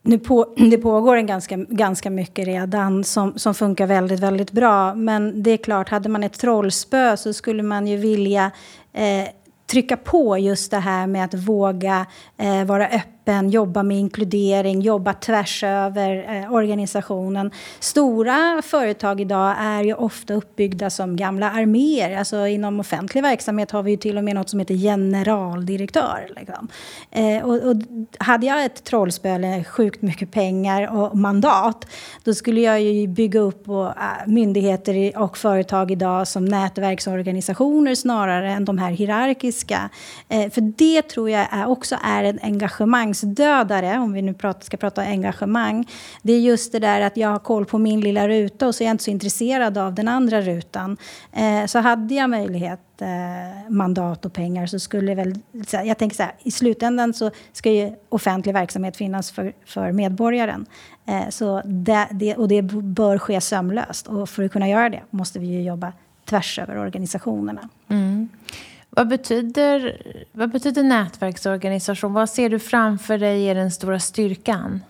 Nu 0.03 0.19
på, 0.19 0.55
det 0.71 0.79
pågår 0.79 1.17
en 1.17 1.27
ganska, 1.27 1.57
ganska 1.57 2.11
mycket 2.11 2.47
redan 2.47 3.05
som, 3.05 3.39
som 3.39 3.55
funkar 3.55 3.87
väldigt, 3.87 4.21
väldigt 4.21 4.53
bra. 4.53 4.95
Men 4.95 5.43
det 5.43 5.51
är 5.51 5.57
klart, 5.57 5.89
hade 5.89 6.09
man 6.09 6.23
ett 6.23 6.39
trollspö 6.39 7.17
så 7.17 7.33
skulle 7.33 7.63
man 7.63 7.87
ju 7.87 7.97
vilja 7.97 8.51
eh, 8.92 9.29
trycka 9.73 9.96
på 9.96 10.38
just 10.38 10.70
det 10.70 10.79
här 10.79 11.06
med 11.06 11.25
att 11.25 11.35
våga 11.35 12.06
eh, 12.38 12.64
vara 12.64 12.87
öppen, 12.87 13.21
jobba 13.50 13.83
med 13.83 13.98
inkludering, 13.98 14.81
jobba 14.81 15.12
tvärs 15.12 15.64
över 15.64 16.37
eh, 16.37 16.52
organisationen. 16.52 17.50
Stora 17.81 18.62
företag 18.62 19.20
idag 19.20 19.54
är 19.58 19.85
ju 19.85 19.94
ofta 19.94 20.35
uppbyggda 20.35 20.90
som 20.90 21.16
gamla 21.16 21.50
arméer. 21.50 22.18
Alltså 22.18 22.46
inom 22.46 22.81
offentlig 22.81 23.23
verksamhet 23.23 23.70
har 23.70 23.83
vi 23.83 23.90
ju 23.90 23.96
till 23.96 24.18
och 24.18 24.25
med 24.25 24.35
något 24.35 24.48
som 24.48 24.58
heter 24.58 24.75
generaldirektör. 24.75 26.29
Liksom. 26.37 26.68
Eh, 27.10 27.44
och, 27.44 27.54
och, 27.54 27.77
hade 28.18 28.46
jag 28.46 28.64
ett 28.64 28.85
trollspö 28.85 29.29
eller 29.29 29.64
sjukt 29.64 30.02
mycket 30.02 30.31
pengar 30.33 30.96
och 30.96 31.18
mandat, 31.18 31.87
då 32.25 32.35
skulle 32.35 32.60
jag 32.60 32.81
ju 32.81 33.06
bygga 33.06 33.40
upp 33.40 33.68
och, 33.68 33.87
äh, 33.87 34.27
myndigheter 34.27 35.18
och 35.18 35.38
företag 35.38 35.90
idag 35.90 36.29
som 36.29 36.44
nätverksorganisationer 36.44 37.94
snarare 37.94 38.52
än 38.52 38.64
de 38.64 38.79
här 38.79 38.90
hierarkiska. 38.90 39.90
Eh, 40.29 40.50
för 40.50 40.60
det 40.60 41.02
tror 41.02 41.31
jag 41.31 41.46
är, 41.50 41.68
också 41.68 41.96
är 42.04 42.25
en 42.25 42.38
engagemang 42.42 43.12
engagemangsdödare, 43.13 43.98
om 43.98 44.13
vi 44.13 44.23
nu 44.23 44.35
ska 44.60 44.77
prata 44.77 45.02
engagemang, 45.02 45.87
det 46.23 46.33
är 46.33 46.40
just 46.40 46.73
det 46.73 46.79
där 46.79 47.00
att 47.00 47.17
jag 47.17 47.29
har 47.29 47.38
koll 47.38 47.65
på 47.65 47.79
min 47.79 48.00
lilla 48.00 48.29
ruta 48.29 48.67
och 48.67 48.75
så 48.75 48.85
är 48.85 48.87
jag 48.87 48.94
inte 48.94 49.04
så 49.04 49.10
intresserad 49.10 49.79
av 49.79 49.94
den 49.94 50.08
andra 50.08 50.40
rutan. 50.40 50.96
Eh, 51.33 51.67
så 51.67 51.79
hade 51.79 52.15
jag 52.15 52.31
möjlighet, 52.31 52.81
eh, 53.00 53.71
mandat 53.71 54.25
och 54.25 54.33
pengar 54.33 54.67
så 54.67 54.79
skulle 54.79 55.15
väl... 55.15 55.35
Jag 55.85 55.98
tänker 55.98 56.17
så 56.17 56.23
här, 56.23 56.35
i 56.42 56.50
slutändan 56.50 57.13
så 57.13 57.31
ska 57.52 57.71
ju 57.71 57.94
offentlig 58.08 58.52
verksamhet 58.52 58.96
finnas 58.96 59.31
för, 59.31 59.52
för 59.67 59.92
medborgaren. 59.92 60.67
Eh, 61.06 61.29
så 61.31 61.63
det, 61.65 62.08
det, 62.10 62.37
och 62.37 62.48
det 62.48 62.63
bör 62.63 63.19
ske 63.19 63.40
sömlöst. 63.40 64.06
Och 64.06 64.29
för 64.29 64.44
att 64.44 64.52
kunna 64.52 64.69
göra 64.69 64.88
det 64.88 65.02
måste 65.10 65.38
vi 65.38 65.46
ju 65.46 65.63
jobba 65.63 65.92
tvärs 66.25 66.58
över 66.58 66.79
organisationerna. 66.79 67.69
Mm. 67.88 68.29
Vad 68.97 69.09
betyder, 69.09 70.03
vad 70.33 70.51
betyder 70.51 70.83
nätverksorganisation? 70.83 72.13
Vad 72.13 72.31
ser 72.31 72.51
du 72.51 72.59
framför 72.59 73.19
dig 73.19 73.45
är 73.45 73.55
den 73.55 73.71
stora 73.71 74.01
styrkan? 74.01 74.81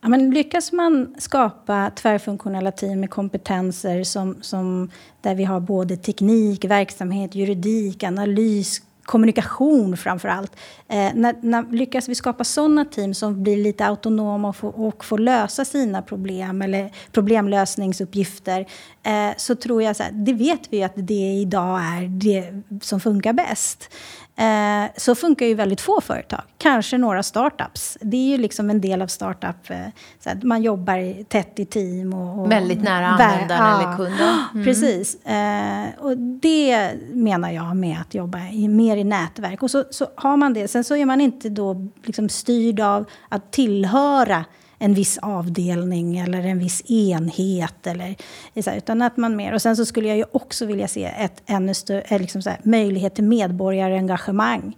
Ja, 0.00 0.08
men 0.08 0.30
lyckas 0.30 0.72
man 0.72 1.14
skapa 1.18 1.90
tvärfunktionella 1.90 2.72
team 2.72 3.00
med 3.00 3.10
kompetenser 3.10 4.04
som, 4.04 4.36
som, 4.42 4.90
där 5.20 5.34
vi 5.34 5.44
har 5.44 5.60
både 5.60 5.96
teknik, 5.96 6.64
verksamhet, 6.64 7.34
juridik, 7.34 8.02
analys, 8.02 8.82
kommunikation 9.06 9.96
framför 9.96 10.28
allt. 10.28 10.56
Eh, 10.88 11.10
när, 11.14 11.34
när, 11.40 11.72
lyckas 11.72 12.08
vi 12.08 12.14
skapa 12.14 12.44
sådana 12.44 12.84
team 12.84 13.14
som 13.14 13.42
blir 13.42 13.56
lite 13.56 13.86
autonoma 13.86 14.48
och, 14.48 14.56
får, 14.56 14.80
och 14.80 15.04
får 15.04 15.18
lösa 15.18 15.64
sina 15.64 16.02
problem 16.02 16.62
eller 16.62 16.92
problemlösningsuppgifter 17.12 18.66
eh, 19.02 19.36
så 19.36 19.54
tror 19.54 19.82
jag, 19.82 19.96
så 19.96 20.02
här, 20.02 20.12
det 20.12 20.32
vet 20.32 20.60
vi 20.70 20.82
att 20.82 20.92
det 20.96 21.32
idag 21.32 21.80
är 21.80 22.08
det 22.08 22.62
som 22.82 23.00
funkar 23.00 23.32
bäst. 23.32 23.90
Eh, 24.38 24.90
så 24.96 25.14
funkar 25.14 25.46
ju 25.46 25.54
väldigt 25.54 25.80
få 25.80 26.00
företag. 26.00 26.40
Kanske 26.58 26.98
några 26.98 27.22
startups. 27.22 27.98
Det 28.00 28.16
är 28.16 28.28
ju 28.28 28.38
liksom 28.38 28.70
en 28.70 28.80
del 28.80 29.02
av 29.02 29.06
startup. 29.06 29.70
Eh, 29.70 29.78
så 30.20 30.30
att 30.30 30.42
man 30.42 30.62
jobbar 30.62 31.24
tätt 31.24 31.58
i 31.58 31.64
team. 31.64 32.14
Och, 32.14 32.40
och 32.40 32.52
väldigt 32.52 32.82
nära 32.82 33.06
användaren 33.06 33.80
eller 33.80 33.96
kunden. 33.96 34.38
Mm. 34.54 34.64
Precis. 34.64 35.24
Eh, 35.24 35.86
och 35.98 36.18
det 36.18 36.92
menar 37.12 37.50
jag 37.50 37.76
med 37.76 38.00
att 38.00 38.14
jobba 38.14 38.38
i, 38.52 38.68
mer 38.68 38.96
i 38.96 39.04
nätverk. 39.04 39.62
Och 39.62 39.70
så, 39.70 39.84
så 39.90 40.06
har 40.16 40.36
man 40.36 40.54
det. 40.54 40.68
Sen 40.68 40.84
så 40.84 40.96
är 40.96 41.04
man 41.04 41.20
inte 41.20 41.48
då 41.48 41.88
liksom 42.04 42.28
styrd 42.28 42.80
av 42.80 43.04
att 43.28 43.50
tillhöra 43.50 44.44
en 44.78 44.94
viss 44.94 45.18
avdelning 45.18 46.18
eller 46.18 46.46
en 46.46 46.58
viss 46.58 46.90
enhet. 46.90 47.86
Eller, 47.86 48.16
utan 48.54 49.02
att 49.02 49.16
man 49.16 49.36
mer, 49.36 49.54
och 49.54 49.62
sen 49.62 49.76
så 49.76 49.86
skulle 49.86 50.08
jag 50.08 50.16
ju 50.16 50.24
också 50.32 50.66
vilja 50.66 50.88
se 50.88 51.04
ett 51.04 51.42
ännu 51.46 51.74
större, 51.74 52.00
eh, 52.00 52.20
liksom 52.20 52.42
så 52.42 52.50
här, 52.50 52.60
möjlighet 52.62 53.14
till 53.14 53.24
medborgarengagemang 53.24 54.76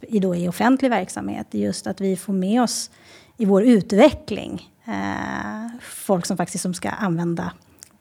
i, 0.00 0.18
då 0.18 0.34
i 0.34 0.48
offentlig 0.48 0.90
verksamhet. 0.90 1.46
Just 1.50 1.86
att 1.86 2.00
vi 2.00 2.16
får 2.16 2.32
med 2.32 2.62
oss 2.62 2.90
i 3.36 3.44
vår 3.44 3.62
utveckling 3.62 4.68
eh, 4.84 5.80
folk 5.82 6.26
som 6.26 6.36
faktiskt 6.36 6.62
som 6.62 6.74
ska 6.74 6.88
använda 6.88 7.52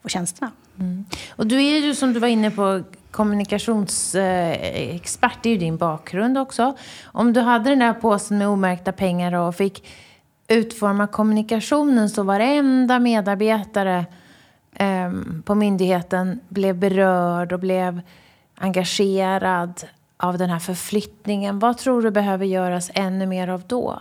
tjänsterna. 0.08 0.52
Mm. 0.80 1.06
Och 1.30 1.47
du 1.47 1.56
är 1.56 1.80
ju 1.80 1.95
som 1.95 2.14
du 2.14 2.20
var 2.20 2.28
inne 2.28 2.52
på 2.52 2.84
kommunikationsexpert, 3.12 5.43
det 5.43 5.50
är 5.50 5.54
ju 5.54 5.58
din 5.58 5.78
bakgrund 5.78 6.38
också. 6.38 6.78
Om 7.04 7.34
du 7.34 7.41
hade 7.41 7.70
den 7.70 7.80
där 7.80 7.93
påsen 7.93 8.38
med 8.38 8.47
omärkta 8.47 8.91
pengar 8.91 9.34
och 9.34 9.56
fick 9.56 9.84
utforma 10.50 11.08
kommunikationen 11.08 12.10
så 12.10 12.24
varenda 12.24 13.00
medarbetare 13.00 14.06
eh, 14.74 15.12
på 15.43 15.56
myndigheten 15.56 16.39
blev 16.50 16.76
berörd 16.76 17.54
och 17.54 17.60
blev 17.60 18.02
engagerad 18.56 19.84
av 20.18 20.38
den 20.38 20.50
här 20.50 20.60
förflyttningen. 20.60 21.60
Vad 21.60 21.78
tror 21.78 22.02
du 22.02 22.12
behöver 22.12 22.45
göras 22.45 22.91
ännu 22.93 23.26
mer 23.26 23.47
av 23.47 23.64
då? 23.68 24.00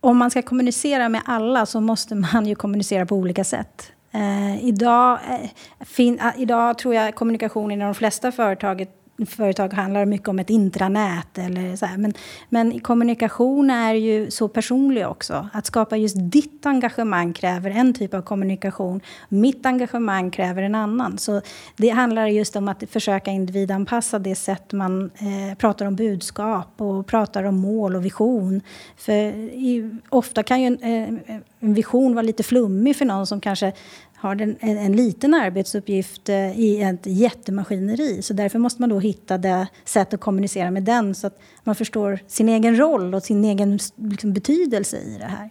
Om 0.00 0.18
man 0.18 0.30
ska 0.30 0.42
kommunicera 0.42 1.08
med 1.08 1.22
alla 1.24 1.66
så 1.66 1.80
måste 1.80 2.14
man 2.14 2.46
ju 2.46 2.54
kommunicera 2.54 3.06
på 3.06 3.16
olika 3.16 3.44
sätt. 3.44 3.92
Eh, 4.12 4.64
idag, 4.64 5.18
eh, 5.30 5.50
fin, 5.80 6.18
eh, 6.18 6.32
idag 6.36 6.78
tror 6.78 6.94
jag 6.94 7.14
kommunikationen 7.14 7.80
i 7.80 7.84
de 7.84 7.94
flesta 7.94 8.32
företag 8.32 8.86
företag 9.26 9.72
handlar 9.72 10.04
mycket 10.04 10.28
om 10.28 10.38
ett 10.38 10.50
intranät. 10.50 11.38
Eller 11.38 11.76
så 11.76 11.86
här. 11.86 11.96
Men, 11.96 12.14
men 12.48 12.80
kommunikation 12.80 13.70
är 13.70 13.94
ju 13.94 14.30
så 14.30 14.48
personlig 14.48 15.06
också. 15.06 15.48
Att 15.52 15.66
skapa 15.66 15.96
just 15.96 16.16
ditt 16.18 16.66
engagemang 16.66 17.32
kräver 17.32 17.70
en 17.70 17.94
typ 17.94 18.14
av 18.14 18.22
kommunikation. 18.22 19.00
Mitt 19.28 19.66
engagemang 19.66 20.30
kräver 20.30 20.62
en 20.62 20.74
annan. 20.74 21.18
Så 21.18 21.40
det 21.76 21.88
handlar 21.88 22.26
just 22.26 22.56
om 22.56 22.68
att 22.68 22.82
försöka 22.90 23.30
individanpassa 23.30 24.18
det 24.18 24.34
sätt 24.34 24.72
man 24.72 25.10
eh, 25.18 25.56
pratar 25.58 25.86
om 25.86 25.96
budskap 25.96 26.68
och 26.76 27.06
pratar 27.06 27.44
om 27.44 27.54
mål 27.54 27.96
och 27.96 28.04
vision. 28.04 28.60
För 28.96 29.12
i, 29.12 29.98
ofta 30.08 30.42
kan 30.42 30.60
ju 30.60 30.66
en, 30.66 30.78
eh, 31.26 31.36
en 31.60 31.74
vision 31.74 32.14
vara 32.14 32.22
lite 32.22 32.42
flummig 32.42 32.96
för 32.96 33.04
någon 33.04 33.26
som 33.26 33.40
kanske 33.40 33.72
har 34.16 34.42
en, 34.42 34.56
en, 34.60 34.96
liten 34.96 35.34
arbetsuppgift 35.34 36.28
eh, 36.28 36.60
i 36.60 36.82
ett 36.82 37.06
jättemaskineri. 37.06 38.22
Så 38.22 38.32
därför 38.32 38.58
måste 38.58 38.82
man 38.82 38.90
då 38.90 39.00
hitta 39.00 39.38
det 39.38 39.66
sätt 39.84 40.14
att 40.14 40.20
kommunicera 40.20 40.70
med 40.70 40.82
den 40.82 41.14
så 41.14 41.26
att 41.26 41.38
man 41.64 41.74
förstår 41.74 42.18
sin 42.26 42.48
egen 42.48 42.78
roll 42.78 43.14
och 43.14 43.22
sin 43.22 43.44
egen 43.44 43.78
liksom, 43.96 44.32
betydelse 44.32 44.96
i 44.96 45.16
det 45.18 45.26
här. 45.26 45.50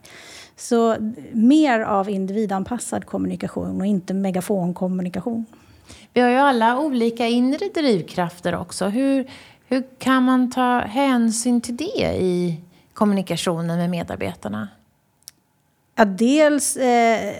Så 0.55 0.95
mer 1.31 1.79
av 1.79 2.09
individanpassad 2.09 3.05
kommunikation 3.05 3.81
och 3.81 3.87
inte 3.87 4.13
megafonkommunikation. 4.13 5.45
Vi 6.13 6.21
har 6.21 6.29
ju 6.29 6.35
alla 6.35 6.79
olika 6.79 7.27
inre 7.27 7.69
drivkrafter 7.73 8.55
också. 8.55 8.85
Hur, 8.85 9.29
hur 9.67 9.83
kan 9.97 10.23
man 10.23 10.51
ta 10.51 10.79
hänsyn 10.79 11.61
till 11.61 11.77
det 11.77 12.17
i 12.19 12.61
kommunikationen 12.93 13.77
med 13.77 13.89
medarbetarna? 13.89 14.67
Ja, 15.95 16.05
dels 16.05 16.77
eh, 16.77 17.35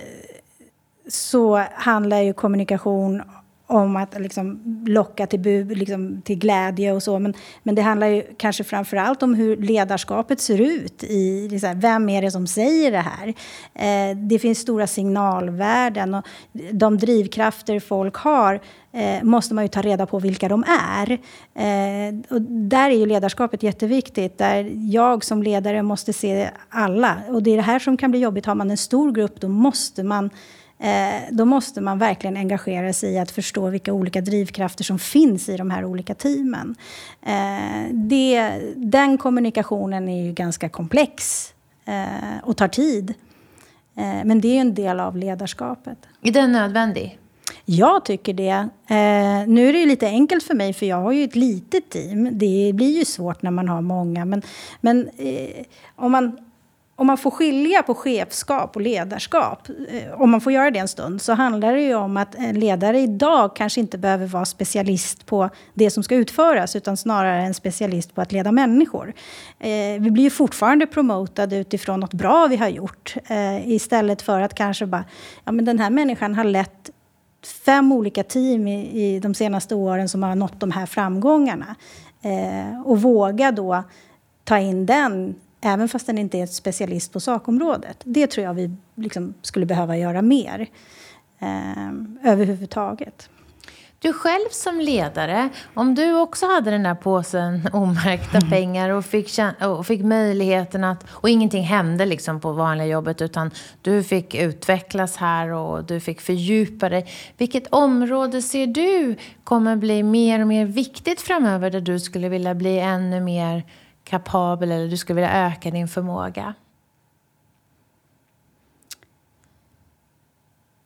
så 1.08 1.64
handlar 1.74 2.22
ju 2.22 2.34
kommunikation 2.34 3.22
om 3.68 3.96
att 3.96 4.22
liksom 4.22 4.60
locka 4.88 5.28
till, 5.28 5.40
bu, 5.40 5.76
liksom 5.76 6.22
till 6.22 6.38
glädje 6.38 6.92
och 6.92 7.04
så. 7.04 7.20
Men, 7.20 7.34
men 7.64 7.76
det 7.76 7.82
handlar 7.82 8.08
ju 8.08 8.24
kanske 8.38 8.64
framför 8.64 8.98
allt 8.98 9.24
om 9.24 9.34
hur 9.34 9.58
ledarskapet 9.58 10.42
ser 10.42 10.62
ut. 10.62 11.04
I, 11.04 11.48
liksom, 11.52 11.80
vem 11.80 12.10
är 12.10 12.22
det 12.22 12.32
som 12.32 12.48
säger 12.48 12.92
det 12.92 13.06
här? 13.06 13.28
Eh, 13.74 14.18
det 14.18 14.40
finns 14.40 14.60
stora 14.60 14.88
signalvärden 14.88 16.14
och 16.14 16.26
de 16.72 16.98
drivkrafter 16.98 17.80
folk 17.80 18.16
har 18.16 18.60
eh, 18.92 19.24
måste 19.24 19.54
man 19.54 19.64
ju 19.64 19.68
ta 19.68 19.82
reda 19.82 20.06
på 20.06 20.20
vilka 20.20 20.50
de 20.50 20.64
är. 20.98 21.12
Eh, 21.56 22.16
och 22.30 22.42
där 22.42 22.90
är 22.90 22.96
ju 22.96 23.06
ledarskapet 23.06 23.64
jätteviktigt. 23.64 24.38
Där 24.38 24.72
jag 24.76 25.24
som 25.24 25.44
ledare 25.44 25.84
måste 25.84 26.14
se 26.14 26.50
alla. 26.70 27.18
Och 27.30 27.44
det 27.44 27.52
är 27.52 27.56
det 27.56 27.62
här 27.62 27.80
som 27.80 27.98
kan 27.98 28.12
bli 28.12 28.20
jobbigt. 28.20 28.46
Har 28.46 28.56
man 28.56 28.72
en 28.72 28.78
stor 28.78 29.12
grupp 29.12 29.42
då 29.42 29.48
måste 29.48 30.04
man 30.04 30.30
då 31.30 31.46
måste 31.46 31.82
man 31.82 32.00
verkligen 32.00 32.38
engagera 32.38 32.94
sig 32.94 33.14
i 33.14 33.20
att 33.20 33.32
förstå 33.32 33.70
vilka 33.70 33.94
olika 33.94 34.22
drivkrafter 34.22 34.84
som 34.84 35.00
finns 35.00 35.50
i 35.50 35.58
de 35.58 35.72
här 35.72 35.86
olika 35.86 36.16
teamen. 36.16 36.76
Eh, 37.26 37.94
det, 37.94 38.62
den 38.76 39.18
kommunikationen 39.18 40.10
är 40.10 40.26
ju 40.26 40.34
ganska 40.34 40.70
komplex 40.70 41.48
eh, 41.86 42.44
och 42.44 42.58
tar 42.58 42.68
tid. 42.68 43.14
Men 44.24 44.42
det 44.42 44.48
är 44.48 44.54
ju 44.54 44.60
en 44.60 44.74
del 44.74 45.00
av 45.00 45.18
ledarskapet. 45.18 45.98
Är 46.22 46.32
den 46.32 46.52
nödvändig? 46.52 47.20
Jag 47.66 48.06
tycker 48.06 48.34
det. 48.34 48.70
Eh, 48.88 49.48
nu 49.48 49.70
är 49.70 49.74
det 49.74 49.80
ju 49.80 49.86
lite 49.86 50.08
enkelt 50.08 50.44
för 50.44 50.54
mig, 50.54 50.74
för 50.74 50.86
jag 50.86 51.02
har 51.02 51.12
ju 51.12 51.24
ett 51.24 51.36
litet 51.36 51.90
team. 51.90 52.30
Det 52.38 52.72
blir 52.74 52.98
ju 52.98 53.06
svårt 53.06 53.42
när 53.42 53.52
man 53.52 53.70
har 53.70 53.82
många. 53.82 54.26
Men, 54.26 54.42
men 54.82 55.10
eh, 55.18 55.66
om 55.96 56.12
man 56.12 56.38
om 56.98 57.08
man 57.08 57.18
får 57.18 57.32
skilja 57.32 57.84
på 57.84 57.96
chefskap 57.96 58.76
och 58.76 58.82
ledarskap, 58.82 59.70
eh, 59.90 60.22
om 60.22 60.32
man 60.32 60.42
får 60.42 60.52
göra 60.52 60.72
det 60.72 60.80
en 60.80 60.88
stund, 60.88 61.22
så 61.22 61.34
handlar 61.34 61.74
det 61.74 61.82
ju 61.82 61.96
om 61.96 62.18
att 62.18 62.36
en 62.36 62.60
ledare 62.60 63.00
idag 63.00 63.56
kanske 63.56 63.80
inte 63.80 63.98
behöver 63.98 64.28
vara 64.28 64.46
specialist 64.46 65.26
på 65.26 65.50
det 65.74 65.90
som 65.90 66.04
ska 66.04 66.16
utföras, 66.16 66.76
utan 66.76 66.98
snarare 66.98 67.42
en 67.42 67.54
specialist 67.54 68.16
på 68.16 68.22
att 68.22 68.32
leda 68.32 68.52
människor. 68.52 69.14
Eh, 69.60 69.70
vi 70.00 70.12
blir 70.12 70.24
ju 70.24 70.30
fortfarande 70.30 70.88
promotade 70.88 71.58
utifrån 71.58 72.00
något 72.00 72.14
bra 72.14 72.48
vi 72.48 72.56
har 72.56 72.70
gjort, 72.70 73.16
eh, 73.28 73.70
istället 73.70 74.22
för 74.22 74.42
att 74.42 74.54
kanske 74.54 74.86
bara, 74.86 75.06
ja 75.44 75.52
men 75.52 75.66
den 75.66 75.80
här 75.80 75.90
människan 75.90 76.36
har 76.36 76.44
lett 76.44 76.90
fem 77.66 77.92
olika 77.92 78.24
team 78.24 78.68
i 78.68 79.20
de 79.20 79.34
senaste 79.34 79.76
åren 79.76 80.10
som 80.10 80.24
har 80.24 80.36
nått 80.36 80.60
de 80.60 80.72
här 80.72 80.86
framgångarna. 80.86 81.76
och 82.86 83.02
våga 83.02 83.52
då 83.52 83.84
ta 84.44 84.58
in 84.58 84.86
den 84.86 85.36
Även 85.62 85.90
fast 85.90 86.08
den 86.08 86.18
inte 86.18 86.38
är 86.38 86.46
specialist 86.46 87.14
på 87.14 87.20
sakområdet. 87.20 87.98
Det 88.04 88.28
tror 88.28 88.46
jag 88.46 88.54
vi 88.54 88.76
liksom 88.96 89.34
skulle 89.42 89.66
behöva 89.66 89.98
göra 89.98 90.22
mer 90.22 90.68
eh, 91.40 92.32
överhuvudtaget. 92.32 93.30
Du 94.06 94.14
själv 94.14 94.50
som 94.52 94.80
ledare, 94.80 95.50
om 95.74 95.96
du 95.96 96.20
också 96.20 96.46
hade 96.46 96.72
den 96.72 96.84
där 96.84 96.96
påsen 96.96 97.70
omärkta 97.74 98.38
mm. 98.38 98.50
pengar 98.50 98.90
och 98.90 99.06
fick, 99.06 99.30
och 99.62 99.88
fick 99.88 100.04
möjligheten 100.04 100.84
att... 100.84 101.06
Och 101.10 101.30
ingenting 101.30 101.64
hände 101.64 102.06
liksom 102.06 102.40
på 102.40 102.52
vanliga 102.52 102.88
jobbet 102.88 103.22
utan 103.22 103.52
du 103.82 104.04
fick 104.04 104.36
utvecklas 104.36 105.18
här 105.18 105.50
och 105.50 105.84
du 105.84 106.00
fick 106.00 106.22
fördjupa 106.22 106.90
dig. 106.90 107.08
Vilket 107.38 107.68
område 107.68 108.42
ser 108.42 108.68
du 108.68 109.16
kommer 109.44 109.76
bli 109.76 110.04
mer 110.04 110.42
och 110.42 110.48
mer 110.48 110.66
viktigt 110.66 111.22
framöver 111.22 111.70
där 111.70 111.82
du 111.82 112.00
skulle 112.00 112.30
vilja 112.30 112.56
bli 112.56 112.80
ännu 112.80 113.22
mer 113.22 113.64
kapabel 114.06 114.72
eller 114.72 114.88
du 114.88 114.98
skulle 114.98 115.16
vilja 115.16 115.48
öka 115.48 115.72
din 115.72 115.88
förmåga? 115.88 116.54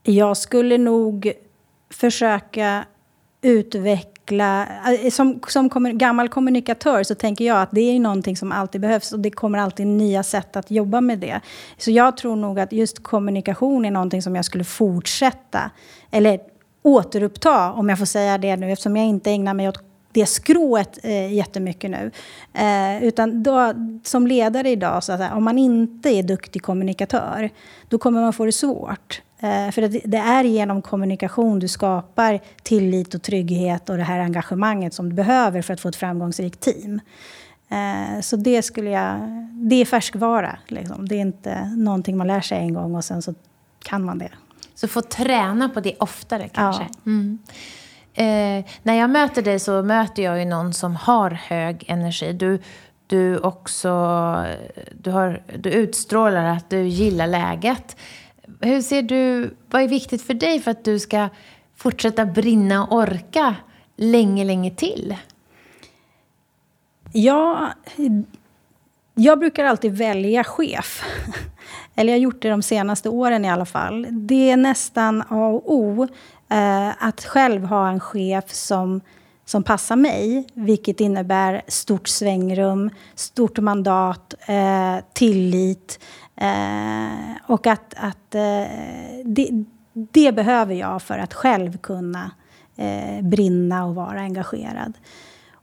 Jag 0.04 0.38
skulle 0.38 0.78
nog 0.78 1.34
försöka 1.90 2.86
utveckla... 3.42 4.68
Eh, 5.04 5.10
som, 5.10 5.40
som 5.48 5.70
gammal 5.98 6.30
kommunikatör 6.30 7.04
så 7.04 7.16
tänker 7.16 7.46
jag 7.46 7.62
att 7.62 7.70
det 7.72 7.82
är 7.82 8.00
någonting 8.00 8.38
som 8.38 8.52
alltid 8.52 8.82
behövs 8.82 9.12
och 9.12 9.20
det 9.20 9.32
kommer 9.32 9.60
alltid 9.60 9.88
nya 9.88 10.24
sätt 10.24 10.56
att 10.56 10.72
jobba 10.72 11.02
med 11.02 11.20
det. 11.20 11.42
Så 11.78 11.92
jag 11.92 12.18
tror 12.18 12.36
nog 12.36 12.60
att 12.60 12.72
just 12.72 13.04
kommunikation 13.04 13.86
är 13.86 13.92
någonting 13.92 14.22
som 14.22 14.36
jag 14.36 14.46
skulle 14.46 14.64
fortsätta, 14.64 15.72
eller 16.12 16.40
återuppta, 16.82 17.72
om 17.72 17.90
jag 17.90 17.98
får 17.98 18.06
säga 18.06 18.38
det 18.38 18.56
nu, 18.56 18.72
eftersom 18.72 18.98
jag 18.98 19.06
inte 19.06 19.32
ägnar 19.32 19.54
mig 19.54 19.70
åt 19.70 19.89
det 20.12 20.26
skrået 20.26 21.00
eh, 21.04 21.34
jättemycket 21.34 21.92
nu. 21.92 22.12
Eh, 22.54 23.04
utan 23.04 23.44
då, 23.44 23.74
som 24.04 24.28
ledare 24.28 24.70
idag, 24.70 25.04
så 25.04 25.14
att 25.14 25.34
om 25.34 25.44
man 25.44 25.58
inte 25.58 26.10
är 26.10 26.24
duktig 26.24 26.62
kommunikatör, 26.62 27.50
då 27.88 27.98
kommer 27.98 28.22
man 28.22 28.34
få 28.34 28.46
det 28.46 28.52
svårt. 28.52 29.22
Eh, 29.40 29.72
för 29.72 29.82
det, 29.82 30.02
det, 30.06 30.18
är 30.18 30.44
genom 30.44 30.82
kommunikation 30.82 31.60
du 31.60 31.68
skapar 31.68 32.40
tillit 32.64 33.14
och 33.14 33.22
trygghet 33.22 33.90
och 33.90 33.98
det 33.98 34.04
här 34.04 34.20
engagemanget 34.20 34.94
som 34.94 35.10
du 35.10 35.16
behöver 35.16 35.62
för 35.62 35.74
att 35.74 35.82
få 35.82 35.90
ett 35.90 35.96
framgångsrikt 35.96 36.60
team. 36.60 37.02
Eh, 37.70 38.22
så 38.22 38.36
det 38.36 38.62
skulle 38.62 38.90
jag... 38.90 39.20
Det 39.52 39.76
är 39.76 39.86
färskvara. 39.86 40.58
Liksom. 40.68 41.08
Det 41.08 41.16
är 41.16 41.22
inte 41.22 41.66
någonting 41.66 42.18
man 42.18 42.28
lär 42.28 42.42
sig 42.42 42.58
en 42.58 42.74
gång 42.74 42.96
och 42.96 43.06
sen 43.06 43.22
så 43.22 43.34
kan 43.84 44.06
man 44.06 44.18
det. 44.18 44.32
Så 44.76 44.88
få 44.88 45.02
träna 45.02 45.70
på 45.70 45.80
det 45.80 45.96
oftare 46.00 46.50
kanske? 46.50 46.84
Ja. 46.84 47.00
Mm. 47.06 47.40
Eh, 48.14 48.66
när 48.84 48.94
jag 48.94 49.10
möter 49.10 49.42
dig 49.42 49.60
så 49.60 49.84
möter 49.84 50.24
jag 50.24 50.40
ju 50.40 50.46
någon 50.46 50.74
som 50.74 50.96
har 50.96 51.32
hög 51.32 51.86
energi. 51.88 52.34
Du, 52.34 52.60
du 53.08 53.38
också 53.38 53.90
du, 54.92 55.12
har, 55.12 55.42
du 55.60 55.70
utstrålar 55.70 56.44
att 56.44 56.70
du 56.70 56.88
gillar 56.88 57.28
läget. 57.28 57.98
Hur 58.62 58.82
ser 58.82 59.02
du, 59.02 59.56
vad 59.70 59.82
är 59.82 59.88
viktigt 59.88 60.22
för 60.22 60.34
dig 60.34 60.60
för 60.60 60.72
att 60.72 60.84
du 60.84 61.00
ska 61.00 61.30
fortsätta 61.76 62.26
brinna 62.26 62.86
och 62.86 62.98
orka 62.98 63.56
länge, 63.96 64.46
länge 64.46 64.72
till? 64.72 65.16
Ja, 67.14 67.70
jag 69.16 69.40
brukar 69.40 69.66
alltid 69.66 69.98
välja 69.98 70.44
chef. 70.44 71.04
Eller 71.96 72.14
jag 72.14 72.20
har 72.20 72.24
gjort 72.24 72.42
det 72.42 72.50
de 72.50 72.62
senaste 72.62 73.10
åren 73.10 73.46
i 73.46 73.50
alla 73.50 73.66
fall. 73.66 74.08
Det 74.10 74.52
är 74.52 74.58
nästan 74.58 75.24
A 75.30 75.48
och 75.48 75.74
O 75.74 76.08
eh, 76.50 77.04
att 77.04 77.26
själv 77.26 77.66
ha 77.66 77.90
en 77.90 78.00
chef 78.00 78.54
som, 78.54 79.02
som 79.46 79.64
passar 79.64 79.96
mig. 79.96 80.48
Vilket 80.54 81.00
innebär 81.00 81.62
stort 81.68 82.08
svängrum, 82.08 82.90
stort 83.16 83.60
mandat, 83.60 84.34
eh, 84.48 84.98
tillit. 85.14 86.00
Eh, 86.36 87.36
och 87.46 87.68
att, 87.68 87.94
att 87.98 88.36
eh, 88.36 88.68
det, 89.26 89.66
det, 89.94 90.32
behöver 90.32 90.76
jag 90.76 91.02
för 91.02 91.18
att 91.18 91.34
själv 91.34 91.78
kunna 91.78 92.32
eh, 92.76 93.22
brinna 93.22 93.86
och 93.86 93.96
vara 93.96 94.20
engagerad. 94.20 94.94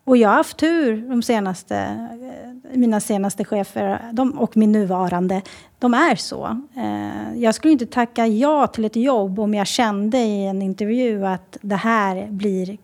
Och 0.06 0.16
jag 0.16 0.28
har 0.28 0.36
haft 0.36 0.56
tur 0.56 1.08
de 1.08 1.22
senaste, 1.22 1.76
eh, 1.76 2.76
mina 2.76 3.00
senaste 3.00 3.44
chefer 3.44 4.00
de, 4.12 4.38
och 4.38 4.56
min 4.56 4.72
nuvarande. 4.72 5.42
De 5.78 5.94
är 5.94 6.16
så. 6.16 6.60
Eh, 6.76 7.42
jag 7.42 7.54
skulle 7.54 7.72
inte 7.72 7.86
tacka 7.86 8.26
ja 8.26 8.66
till 8.66 8.84
ett 8.84 8.96
jobb 8.96 9.40
om 9.40 9.54
jag 9.54 9.66
kände 9.66 10.18
i 10.18 10.46
en 10.46 10.62
intervju 10.62 11.26
att 11.26 11.56
det 11.60 11.76
här 11.76 12.26
blir 12.26 12.78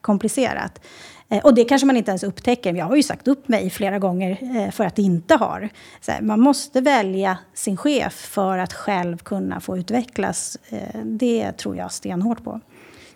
komplicerat. 0.00 0.80
Eh, 1.28 1.44
och 1.44 1.54
det 1.54 1.64
kanske 1.64 1.86
man 1.86 1.96
inte 1.96 2.10
ens 2.10 2.24
upptäcker. 2.24 2.74
Jag 2.74 2.86
har 2.86 2.96
ju 2.96 3.02
sagt 3.02 3.28
upp 3.28 3.48
mig 3.48 3.70
flera 3.70 3.98
gånger 3.98 4.70
för 4.70 4.84
att 4.84 4.96
det 4.96 5.02
inte 5.02 5.34
har. 5.34 5.68
Här, 6.08 6.20
man 6.20 6.40
måste 6.40 6.80
välja 6.80 7.38
sin 7.54 7.76
chef 7.76 8.12
för 8.12 8.58
att 8.58 8.72
själv 8.72 9.16
kunna 9.16 9.60
få 9.60 9.78
utvecklas. 9.78 10.58
Det 11.04 11.52
tror 11.52 11.76
jag 11.76 11.92
stenhårt 11.92 12.44
på. 12.44 12.60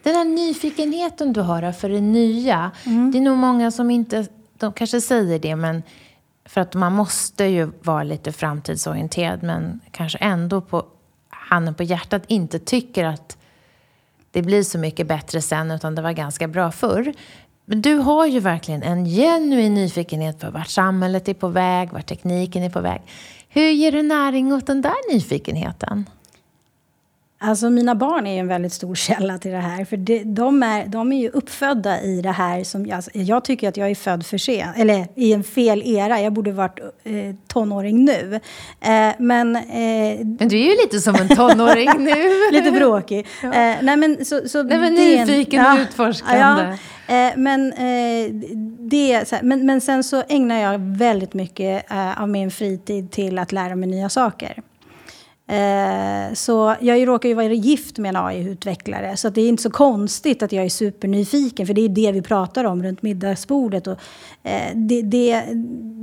Den 0.09 0.17
här 0.17 0.25
nyfikenheten 0.25 1.33
du 1.33 1.41
har 1.41 1.73
för 1.73 1.89
det 1.89 2.01
nya. 2.01 2.71
Mm. 2.87 3.11
Det 3.11 3.19
är 3.19 3.23
nog 3.23 3.37
många 3.37 3.71
som 3.71 3.91
inte, 3.91 4.27
de 4.59 4.73
kanske 4.73 5.01
säger 5.01 5.39
det, 5.39 5.57
men 5.57 5.83
för 6.45 6.61
att 6.61 6.75
man 6.75 6.93
måste 6.93 7.45
ju 7.45 7.71
vara 7.83 8.03
lite 8.03 8.33
framtidsorienterad, 8.33 9.43
men 9.43 9.81
kanske 9.91 10.19
ändå 10.19 10.61
på 10.61 10.85
handen 11.29 11.75
på 11.75 11.83
hjärtat 11.83 12.23
inte 12.27 12.59
tycker 12.59 13.05
att 13.05 13.39
det 14.31 14.43
blir 14.43 14.63
så 14.63 14.79
mycket 14.79 15.07
bättre 15.07 15.43
sen, 15.43 15.71
utan 15.71 15.95
det 15.95 16.03
var 16.03 16.13
ganska 16.13 16.49
bra 16.49 16.71
förr. 16.71 17.13
Men 17.65 17.83
du 17.83 17.95
har 17.95 18.27
ju 18.27 18.41
verkligen 18.41 18.83
en 18.83 19.05
genuin 19.05 19.75
nyfikenhet 19.75 20.41
för 20.41 20.51
vart 20.51 20.69
samhället 20.69 21.29
är 21.29 21.35
på 21.35 21.49
väg, 21.49 21.93
vart 21.93 22.07
tekniken 22.07 22.63
är 22.63 22.71
på 22.71 22.81
väg. 22.81 23.03
Hur 23.49 23.71
ger 23.71 23.93
du 23.93 24.03
näring 24.03 24.53
åt 24.53 24.67
den 24.67 24.83
där 24.83 25.13
nyfikenheten? 25.13 26.05
Alltså 27.41 27.71
mina 27.71 27.95
barn 27.95 28.27
är 28.27 28.41
en 28.41 28.49
väldigt 28.49 28.73
stor 28.73 28.95
källa 28.95 29.39
till 29.39 29.51
det 29.51 29.59
här. 29.59 29.85
För 29.85 29.97
de, 29.97 30.25
de, 30.25 30.63
är, 30.63 30.87
de 30.87 31.13
är 31.13 31.21
ju 31.21 31.29
uppfödda 31.29 32.03
i 32.03 32.21
det 32.21 32.31
här 32.31 32.65
som 32.65 32.87
jag, 32.87 32.97
alltså, 32.97 33.11
jag 33.15 33.45
tycker 33.45 33.69
att 33.69 33.77
jag 33.77 33.91
är 33.91 33.95
född 33.95 34.27
för 34.27 34.39
sent. 34.39 34.77
Eller 34.77 35.07
i 35.15 35.33
en 35.33 35.45
fel 35.45 35.83
era. 35.85 36.21
Jag 36.21 36.33
borde 36.33 36.53
varit 36.53 36.81
eh, 37.05 37.35
tonåring 37.47 38.05
nu. 38.05 38.41
Eh, 38.81 39.15
men, 39.19 39.57
eh, 39.57 39.63
men 40.39 40.49
du 40.49 40.61
är 40.61 40.71
ju 40.71 40.77
lite 40.83 41.01
som 41.01 41.15
en 41.15 41.29
tonåring 41.29 41.91
nu. 41.99 42.15
lite 42.53 42.71
bråkig. 42.71 43.27
Ja. 43.43 43.49
Eh, 43.49 43.77
nej 43.83 43.97
men, 43.97 44.25
så, 44.25 44.49
så 44.49 44.63
nej, 44.63 44.79
men 44.79 44.95
nyfiken 44.95 45.67
och 45.67 45.79
utforskande. 45.79 46.63
Ja, 46.63 46.77
Eh, 47.09 47.33
men, 47.37 47.73
eh, 47.73 48.31
det, 48.79 49.13
här, 49.13 49.43
men, 49.43 49.67
men 49.67 49.81
sen 49.81 50.05
så 50.05 50.23
ägnar 50.29 50.61
jag 50.61 50.79
väldigt 50.79 51.35
mycket 51.35 51.85
av 52.17 52.29
min 52.29 52.51
fritid 52.51 53.11
till 53.11 53.39
att 53.39 53.53
lära 53.53 53.77
mig 53.77 53.89
nya 53.89 54.09
saker. 54.09 54.63
Eh, 55.49 56.35
så 56.35 56.75
jag 56.81 57.09
råkar 57.09 57.29
ju 57.29 57.35
vara 57.35 57.47
gift 57.47 57.99
med 57.99 58.09
en 58.09 58.17
AI-utvecklare, 58.17 59.17
så 59.17 59.29
det 59.29 59.41
är 59.41 59.49
inte 59.49 59.63
så 59.63 59.71
konstigt 59.71 60.43
att 60.43 60.53
jag 60.53 60.65
är 60.65 60.69
supernyfiken, 60.69 61.67
för 61.67 61.75
det 61.75 61.81
är 61.81 61.89
det 61.89 62.13
vi 62.13 62.23
pratar 62.23 62.65
om 62.65 62.83
runt 62.83 63.03
middagsbordet. 63.03 63.87
Och, 63.87 63.99
eh, 64.43 64.75
det, 64.75 65.03
det, 65.03 65.45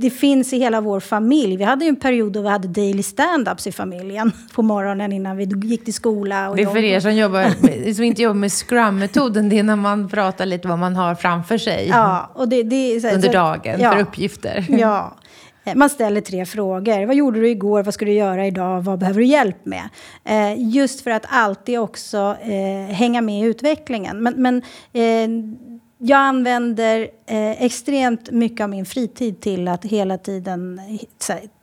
det, 0.00 0.10
finns 0.10 0.52
i 0.52 0.58
hela 0.58 0.80
vår 0.80 1.00
familj. 1.00 1.56
Vi 1.56 1.64
hade 1.64 1.84
ju 1.84 1.88
en 1.88 1.96
period 1.96 2.32
då 2.32 2.42
vi 2.42 2.48
hade 2.48 2.68
daily 2.68 3.02
stand-ups 3.02 3.68
i 3.68 3.72
familjen 3.72 4.32
på 4.54 4.62
morgonen 4.62 5.12
innan 5.12 5.36
vi 5.36 5.44
gick 5.44 5.84
till 5.84 5.94
skola. 5.94 6.50
Och 6.50 6.56
det 6.56 6.62
är 6.62 6.66
för 6.66 6.84
er 6.84 7.00
som, 7.00 7.14
jobbar, 7.14 7.92
som 7.94 8.04
inte 8.04 8.22
jobbar 8.22 8.34
med 8.34 8.52
scrum-metoden, 8.52 9.48
det 9.48 9.58
är 9.58 9.62
när 9.62 9.76
man 9.76 10.08
pratar 10.08 10.46
lite 10.46 10.68
vad 10.68 10.78
man 10.78 10.96
har 10.96 11.14
framför 11.14 11.58
sig 11.58 11.88
ja, 11.88 12.30
och 12.34 12.48
det, 12.48 12.62
det, 12.62 13.00
så, 13.00 13.08
under 13.08 13.32
dagen 13.32 13.80
ja, 13.80 13.92
för 13.92 14.00
uppgifter. 14.00 14.66
Ja. 14.68 15.14
Eh, 15.66 15.74
man 15.74 15.90
ställer 15.90 16.20
tre 16.20 16.46
frågor. 16.46 17.06
Vad 17.06 17.16
gjorde 17.16 17.40
du 17.40 17.48
igår? 17.48 17.82
Vad 17.82 17.94
ska 17.94 18.04
du 18.04 18.12
göra 18.12 18.46
idag? 18.46 18.80
Vad 18.80 18.98
behöver 18.98 19.20
du 19.20 19.26
hjälp 19.26 19.66
med? 19.66 19.88
Eh, 20.24 20.68
just 20.74 21.00
för 21.00 21.10
att 21.10 21.26
alltid 21.28 21.78
också 21.78 22.36
eh, 22.42 22.94
hänga 22.94 23.20
med 23.20 23.40
i 23.40 23.44
utvecklingen. 23.44 24.22
Men, 24.22 24.34
men 24.42 24.62
eh, 24.92 25.56
jag 25.98 26.18
använder 26.18 27.00
eh, 27.26 27.62
extremt 27.62 28.30
mycket 28.30 28.64
av 28.64 28.70
min 28.70 28.86
fritid 28.86 29.40
till 29.40 29.68
att 29.68 29.84
hela 29.84 30.18
tiden 30.18 30.80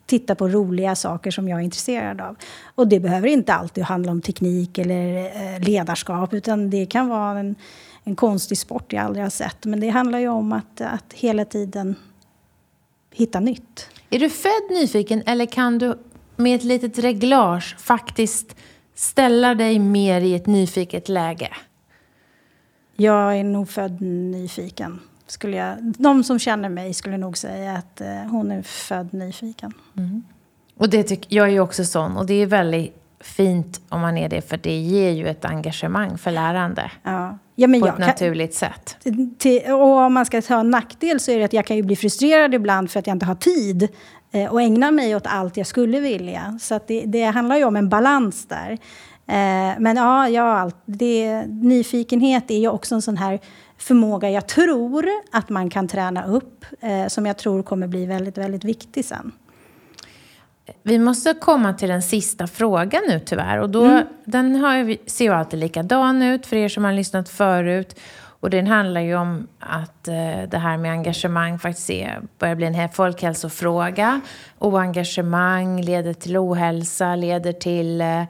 titta 0.05 0.35
på 0.35 0.47
roliga 0.47 0.95
saker 0.95 1.31
som 1.31 1.47
jag 1.47 1.59
är 1.59 1.63
intresserad 1.63 2.21
av. 2.21 2.35
Och 2.75 2.87
det 2.87 2.99
behöver 2.99 3.27
inte 3.27 3.53
alltid 3.53 3.83
handla 3.83 4.11
om 4.11 4.21
teknik 4.21 4.77
eller 4.77 5.59
ledarskap, 5.59 6.33
utan 6.33 6.69
det 6.69 6.85
kan 6.85 7.07
vara 7.07 7.39
en, 7.39 7.55
en 8.03 8.15
konstig 8.15 8.57
sport 8.57 8.93
jag 8.93 9.03
aldrig 9.03 9.25
har 9.25 9.29
sett. 9.29 9.65
Men 9.65 9.79
det 9.79 9.89
handlar 9.89 10.19
ju 10.19 10.27
om 10.27 10.53
att, 10.53 10.81
att 10.81 11.13
hela 11.13 11.45
tiden 11.45 11.95
hitta 13.11 13.39
nytt. 13.39 13.89
Är 14.13 14.19
du 14.19 14.29
född 14.29 14.69
nyfiken 14.69 15.23
eller 15.25 15.45
kan 15.45 15.77
du 15.77 15.99
med 16.35 16.55
ett 16.55 16.63
litet 16.63 16.99
reglage 16.99 17.75
faktiskt 17.79 18.55
ställa 18.95 19.55
dig 19.55 19.79
mer 19.79 20.21
i 20.21 20.35
ett 20.35 20.47
nyfiket 20.47 21.09
läge? 21.09 21.49
Jag 22.95 23.37
är 23.37 23.43
nog 23.43 23.69
född 23.69 24.01
nyfiken. 24.01 24.99
Skulle 25.27 25.57
jag, 25.57 25.77
de 25.81 26.23
som 26.23 26.39
känner 26.39 26.69
mig 26.69 26.93
skulle 26.93 27.17
nog 27.17 27.37
säga 27.37 27.73
att 27.73 28.01
eh, 28.01 28.07
hon 28.07 28.51
är 28.51 28.61
född 28.61 29.13
nyfiken. 29.13 29.73
Mm. 29.97 30.23
Och 30.77 30.89
det 30.89 31.03
tycker, 31.03 31.35
jag 31.35 31.47
är 31.47 31.51
ju 31.51 31.59
också 31.59 31.85
sån. 31.85 32.17
Och 32.17 32.25
det 32.25 32.33
är 32.33 32.45
väldigt 32.45 33.02
fint 33.23 33.81
om 33.89 34.01
man 34.01 34.17
är 34.17 34.29
det, 34.29 34.41
för 34.41 34.57
det 34.57 34.77
ger 34.77 35.11
ju 35.11 35.27
ett 35.27 35.45
engagemang 35.45 36.17
för 36.17 36.31
lärande. 36.31 36.91
Ja. 37.03 37.37
Ja, 37.55 37.67
på 37.67 37.87
ett 37.87 37.97
naturligt 37.97 38.59
kan, 38.59 38.69
sätt. 38.69 38.97
Till, 39.37 39.71
och 39.71 39.97
om 39.97 40.13
man 40.13 40.25
ska 40.25 40.41
ta 40.41 40.59
en 40.59 40.69
nackdel 40.69 41.19
så 41.19 41.31
är 41.31 41.39
det 41.39 41.45
att 41.45 41.53
jag 41.53 41.65
kan 41.65 41.77
ju 41.77 41.83
bli 41.83 41.95
frustrerad 41.95 42.53
ibland 42.53 42.91
för 42.91 42.99
att 42.99 43.07
jag 43.07 43.15
inte 43.15 43.25
har 43.25 43.35
tid 43.35 43.87
eh, 44.31 44.51
och 44.51 44.61
ägna 44.61 44.91
mig 44.91 45.15
åt 45.15 45.27
allt 45.27 45.57
jag 45.57 45.67
skulle 45.67 45.99
vilja. 45.99 46.59
Så 46.61 46.79
det, 46.87 47.03
det, 47.05 47.23
handlar 47.23 47.55
ju 47.55 47.63
om 47.63 47.75
en 47.75 47.89
balans 47.89 48.47
där. 48.47 48.71
Eh, 49.27 49.79
men 49.79 49.97
ja, 49.97 50.29
ja 50.29 50.71
det, 50.85 51.45
nyfikenhet 51.47 52.51
är 52.51 52.57
ju 52.57 52.67
också 52.67 52.95
en 52.95 53.01
sån 53.01 53.17
här 53.17 53.39
förmåga 53.77 54.29
jag 54.29 54.47
tror 54.47 55.05
att 55.31 55.49
man 55.49 55.69
kan 55.69 55.87
träna 55.87 56.25
upp, 56.25 56.65
eh, 56.79 57.07
som 57.07 57.25
jag 57.25 57.37
tror 57.37 57.63
kommer 57.63 57.87
bli 57.87 58.05
väldigt, 58.05 58.37
väldigt 58.37 58.63
viktig 58.63 59.05
sen. 59.05 59.31
Vi 60.83 60.99
måste 60.99 61.33
komma 61.33 61.73
till 61.73 61.89
den 61.89 62.01
sista 62.01 62.47
frågan 62.47 63.01
nu 63.07 63.19
tyvärr. 63.19 63.57
Och 63.57 63.69
då, 63.69 63.85
mm. 63.85 64.05
Den 64.25 64.55
har, 64.55 65.09
ser 65.09 65.25
ju 65.25 65.31
alltid 65.31 65.59
likadan 65.59 66.21
ut 66.21 66.45
för 66.45 66.55
er 66.55 66.69
som 66.69 66.83
har 66.83 66.93
lyssnat 66.93 67.29
förut. 67.29 67.99
Och 68.43 68.49
den 68.49 68.67
handlar 68.67 69.01
ju 69.01 69.15
om 69.15 69.47
att 69.59 70.07
eh, 70.07 70.49
det 70.49 70.57
här 70.57 70.77
med 70.77 70.91
engagemang 70.91 71.59
faktiskt 71.59 71.89
är, 71.89 72.21
börjar 72.39 72.55
bli 72.55 72.65
en 72.65 72.89
folkhälsofråga. 72.89 74.21
Oengagemang 74.59 75.81
leder 75.81 76.13
till 76.13 76.37
ohälsa, 76.37 77.15
leder 77.15 77.53
till 77.53 78.01
eh, 78.01 78.23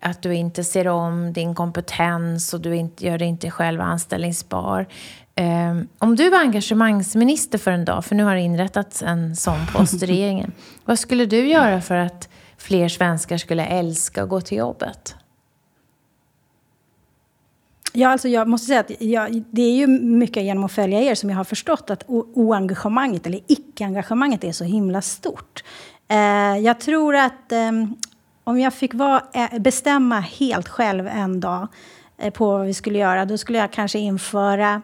att 0.00 0.22
du 0.22 0.34
inte 0.34 0.64
ser 0.64 0.88
om 0.88 1.32
din 1.32 1.54
kompetens 1.54 2.54
och 2.54 2.60
du 2.60 2.76
inte, 2.76 3.06
gör 3.06 3.18
dig 3.18 3.28
inte 3.28 3.50
själv 3.50 3.80
anställningsbar. 3.80 4.86
Um, 5.40 5.88
om 5.98 6.16
du 6.16 6.30
var 6.30 6.38
engagemangsminister 6.38 7.58
för 7.58 7.70
en 7.70 7.84
dag, 7.84 8.04
för 8.04 8.14
nu 8.14 8.24
har 8.24 8.34
det 8.34 8.40
inrättats 8.40 9.02
en 9.02 9.36
sån 9.36 9.66
post 9.72 10.02
i 10.02 10.06
regeringen. 10.06 10.52
vad 10.84 10.98
skulle 10.98 11.26
du 11.26 11.48
göra 11.48 11.80
för 11.80 11.96
att 11.96 12.28
fler 12.58 12.88
svenskar 12.88 13.36
skulle 13.36 13.66
älska 13.66 14.22
att 14.22 14.28
gå 14.28 14.40
till 14.40 14.58
jobbet? 14.58 15.14
Ja, 17.92 18.08
alltså 18.08 18.28
jag 18.28 18.48
måste 18.48 18.66
säga 18.66 18.80
att 18.80 19.02
jag, 19.02 19.44
det 19.50 19.62
är 19.62 19.72
ju 19.72 19.86
mycket 19.86 20.42
genom 20.42 20.64
att 20.64 20.72
följa 20.72 21.00
er 21.00 21.14
som 21.14 21.30
jag 21.30 21.36
har 21.36 21.44
förstått 21.44 21.90
att 21.90 22.04
oengagemanget, 22.08 23.26
eller 23.26 23.40
icke-engagemanget, 23.46 24.44
är 24.44 24.52
så 24.52 24.64
himla 24.64 25.02
stort. 25.02 25.64
Eh, 26.08 26.58
jag 26.58 26.80
tror 26.80 27.16
att 27.16 27.52
eh, 27.52 27.72
om 28.44 28.60
jag 28.60 28.74
fick 28.74 28.94
vara, 28.94 29.22
eh, 29.32 29.58
bestämma 29.58 30.20
helt 30.20 30.68
själv 30.68 31.06
en 31.06 31.40
dag 31.40 31.68
eh, 32.18 32.32
på 32.32 32.46
vad 32.46 32.66
vi 32.66 32.74
skulle 32.74 32.98
göra, 32.98 33.24
då 33.24 33.38
skulle 33.38 33.58
jag 33.58 33.72
kanske 33.72 33.98
införa 33.98 34.82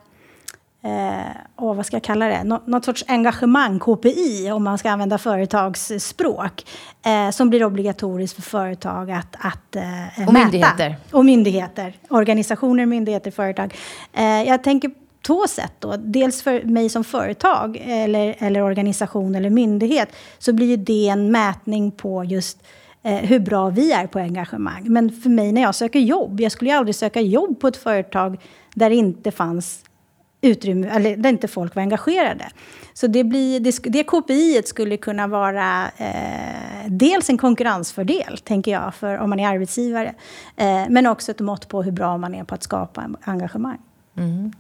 eh, 0.89 1.37
och 1.57 1.77
vad 1.77 1.87
ska 1.87 1.97
jag 1.97 2.03
kalla 2.03 2.27
det? 2.27 2.45
Nå 2.45 2.61
något 2.65 2.85
sorts 2.85 3.05
engagemang, 3.09 3.79
KPI, 3.79 4.51
om 4.51 4.65
man 4.65 4.79
ska 4.79 4.91
använda 4.91 5.19
företagsspråk, 5.19 6.65
eh, 7.03 7.31
som 7.31 7.51
blir 7.51 7.65
obligatoriskt 7.65 8.35
för 8.37 8.43
företag 8.43 9.11
att, 9.11 9.37
att 9.39 9.77
eh, 9.77 10.27
och 10.27 10.33
mäta. 10.33 10.45
Myndigheter. 10.45 10.97
Och 11.11 11.25
myndigheter. 11.25 11.97
Organisationer, 12.09 12.87
myndigheter, 12.87 13.31
företag. 13.31 13.75
Eh, 14.13 14.43
jag 14.43 14.65
tänker 14.65 14.91
två 15.27 15.47
sätt. 15.47 15.73
Då. 15.79 15.95
Dels 15.99 16.43
för 16.43 16.63
mig 16.63 16.89
som 16.89 17.05
företag, 17.05 17.83
eller, 17.87 18.35
eller 18.39 18.63
organisation 18.63 19.35
eller 19.35 19.51
myndighet, 19.51 20.09
så 20.39 20.53
blir 20.53 20.77
det 20.77 21.09
en 21.09 21.33
mätning 21.33 21.91
på 21.91 22.25
just 22.25 22.63
eh, 23.03 23.15
hur 23.15 23.39
bra 23.39 23.71
vi 23.71 23.93
är 23.93 24.07
på 24.07 24.19
engagemang. 24.19 24.83
Men 24.85 25.11
för 25.11 25.31
mig 25.31 25.53
när 25.53 25.63
jag 25.63 25.75
söker 25.75 25.99
jobb, 25.99 26.41
jag 26.41 26.53
skulle 26.53 26.71
ju 26.71 26.77
aldrig 26.77 26.95
söka 26.95 27.21
jobb 27.21 27.61
på 27.61 27.69
ett 27.69 27.77
företag 27.77 28.41
där 28.75 28.91
det 28.91 28.97
inte 28.97 29.31
fanns 29.31 29.85
utrymme, 30.41 30.89
eller 30.89 31.17
där 31.17 31.31
inte 31.31 31.49
folk 31.49 31.75
var 31.75 31.83
engagerade. 31.83 32.51
Så 32.93 33.07
det, 33.07 33.25
blir, 33.25 33.61
det, 33.61 33.79
det 33.83 34.05
KPI 34.05 34.63
skulle 34.65 34.97
kunna 34.97 35.27
vara 35.27 35.91
eh, 35.97 36.87
dels 36.89 37.31
en 37.31 37.39
konkurrensfördel, 37.39 38.39
tänker 38.39 38.71
jag, 38.71 38.95
för 38.95 39.19
om 39.19 39.31
man 39.31 39.41
är 39.41 39.49
arbetsgivare. 39.49 40.15
Eh, 40.57 40.85
men 40.89 41.07
också 41.07 41.31
ett 41.31 41.41
mått 41.41 41.69
på 41.69 41.83
hur 41.83 41.93
bra 41.93 42.19
man 42.19 42.35
är 42.35 42.45
på 42.45 42.55
att 42.55 42.63
skapa 42.63 43.11
engagemang. 43.21 43.79
Mm. 44.17 44.53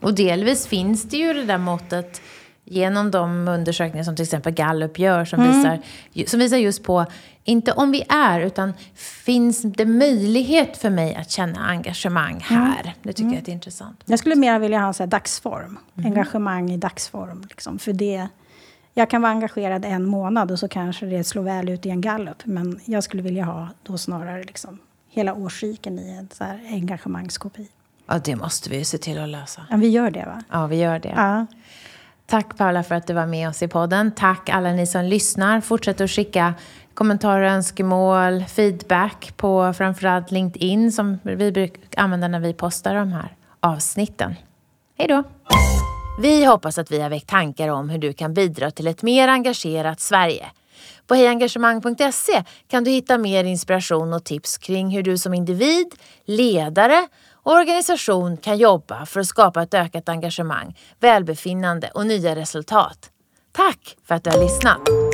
Och 0.00 0.14
delvis 0.14 0.66
finns 0.66 1.02
det 1.02 1.16
ju 1.16 1.32
det 1.32 1.44
där 1.44 1.58
måttet 1.58 2.22
genom 2.66 3.10
de 3.10 3.48
undersökningar 3.48 4.04
som 4.04 4.16
till 4.16 4.22
exempel 4.22 4.52
Gallup 4.52 4.98
gör 4.98 5.24
som, 5.24 5.40
mm. 5.40 5.52
visar, 5.52 5.80
som 6.26 6.40
visar 6.40 6.56
just 6.56 6.82
på, 6.82 7.06
inte 7.44 7.72
om 7.72 7.90
vi 7.90 8.04
är, 8.08 8.40
utan 8.40 8.72
finns 8.94 9.62
det 9.62 9.84
möjlighet 9.84 10.76
för 10.76 10.90
mig 10.90 11.14
att 11.14 11.30
känna 11.30 11.66
engagemang 11.66 12.44
mm. 12.50 12.62
här? 12.62 12.80
Mm. 12.80 12.92
Det 13.02 13.12
tycker 13.12 13.22
mm. 13.22 13.34
jag 13.34 13.48
är 13.48 13.52
intressant. 13.52 14.02
Jag 14.04 14.18
skulle 14.18 14.34
mer 14.34 14.58
vilja 14.58 14.80
ha 14.80 14.86
en 14.86 14.94
så 14.94 15.06
dagsform, 15.06 15.78
mm. 15.94 16.12
engagemang 16.12 16.70
i 16.70 16.76
dagsform. 16.76 17.46
Liksom, 17.50 17.78
för 17.78 17.92
det, 17.92 18.28
jag 18.94 19.10
kan 19.10 19.22
vara 19.22 19.32
engagerad 19.32 19.84
en 19.84 20.04
månad 20.04 20.50
och 20.50 20.58
så 20.58 20.68
kanske 20.68 21.06
det 21.06 21.24
slår 21.24 21.42
väl 21.42 21.68
ut 21.68 21.86
i 21.86 21.90
en 21.90 22.00
Gallup, 22.00 22.46
men 22.46 22.80
jag 22.84 23.04
skulle 23.04 23.22
vilja 23.22 23.44
ha 23.44 23.68
då 23.82 23.98
snarare 23.98 24.44
liksom 24.44 24.78
hela 25.08 25.34
årsriken 25.34 25.98
i 25.98 26.10
en 26.10 26.28
så 26.32 26.44
här 26.44 26.60
engagemangskopi. 26.70 27.68
Ja, 28.06 28.18
det 28.24 28.36
måste 28.36 28.70
vi 28.70 28.84
se 28.84 28.98
till 28.98 29.18
att 29.18 29.28
lösa. 29.28 29.66
Ja, 29.70 29.76
vi 29.76 29.88
gör 29.88 30.10
det 30.10 30.24
va? 30.24 30.42
Ja, 30.50 30.66
vi 30.66 30.76
gör 30.76 30.98
det. 30.98 31.14
Ja. 31.16 31.46
Tack 32.26 32.56
Paula 32.56 32.82
för 32.82 32.94
att 32.94 33.06
du 33.06 33.12
var 33.14 33.26
med 33.26 33.48
oss 33.48 33.62
i 33.62 33.68
podden. 33.68 34.12
Tack 34.12 34.48
alla 34.48 34.72
ni 34.72 34.86
som 34.86 35.04
lyssnar. 35.04 35.60
Fortsätt 35.60 36.00
att 36.00 36.10
skicka 36.10 36.54
kommentarer, 36.94 37.42
önskemål, 37.42 38.44
feedback 38.44 39.36
på 39.36 39.72
framförallt 39.72 40.30
LinkedIn 40.30 40.92
som 40.92 41.18
vi 41.22 41.52
brukar 41.52 42.02
använda 42.02 42.28
när 42.28 42.40
vi 42.40 42.54
postar 42.54 42.94
de 42.94 43.12
här 43.12 43.36
avsnitten. 43.60 44.34
Hej 44.98 45.08
då! 45.08 45.22
Vi 46.20 46.44
hoppas 46.44 46.78
att 46.78 46.90
vi 46.90 47.00
har 47.00 47.10
väckt 47.10 47.28
tankar 47.28 47.68
om 47.68 47.90
hur 47.90 47.98
du 47.98 48.12
kan 48.12 48.34
bidra 48.34 48.70
till 48.70 48.86
ett 48.86 49.02
mer 49.02 49.28
engagerat 49.28 50.00
Sverige. 50.00 50.46
På 51.06 51.14
hejengagemang.se 51.14 52.44
kan 52.68 52.84
du 52.84 52.90
hitta 52.90 53.18
mer 53.18 53.44
inspiration 53.44 54.12
och 54.12 54.24
tips 54.24 54.58
kring 54.58 54.90
hur 54.90 55.02
du 55.02 55.18
som 55.18 55.34
individ, 55.34 55.86
ledare 56.24 57.08
organisation 57.46 58.36
kan 58.36 58.58
jobba 58.58 59.06
för 59.06 59.20
att 59.20 59.26
skapa 59.26 59.62
ett 59.62 59.74
ökat 59.74 60.08
engagemang, 60.08 60.78
välbefinnande 61.00 61.90
och 61.94 62.06
nya 62.06 62.36
resultat. 62.36 63.10
Tack 63.52 63.96
för 64.04 64.14
att 64.14 64.24
du 64.24 64.30
har 64.30 64.38
lyssnat! 64.38 65.05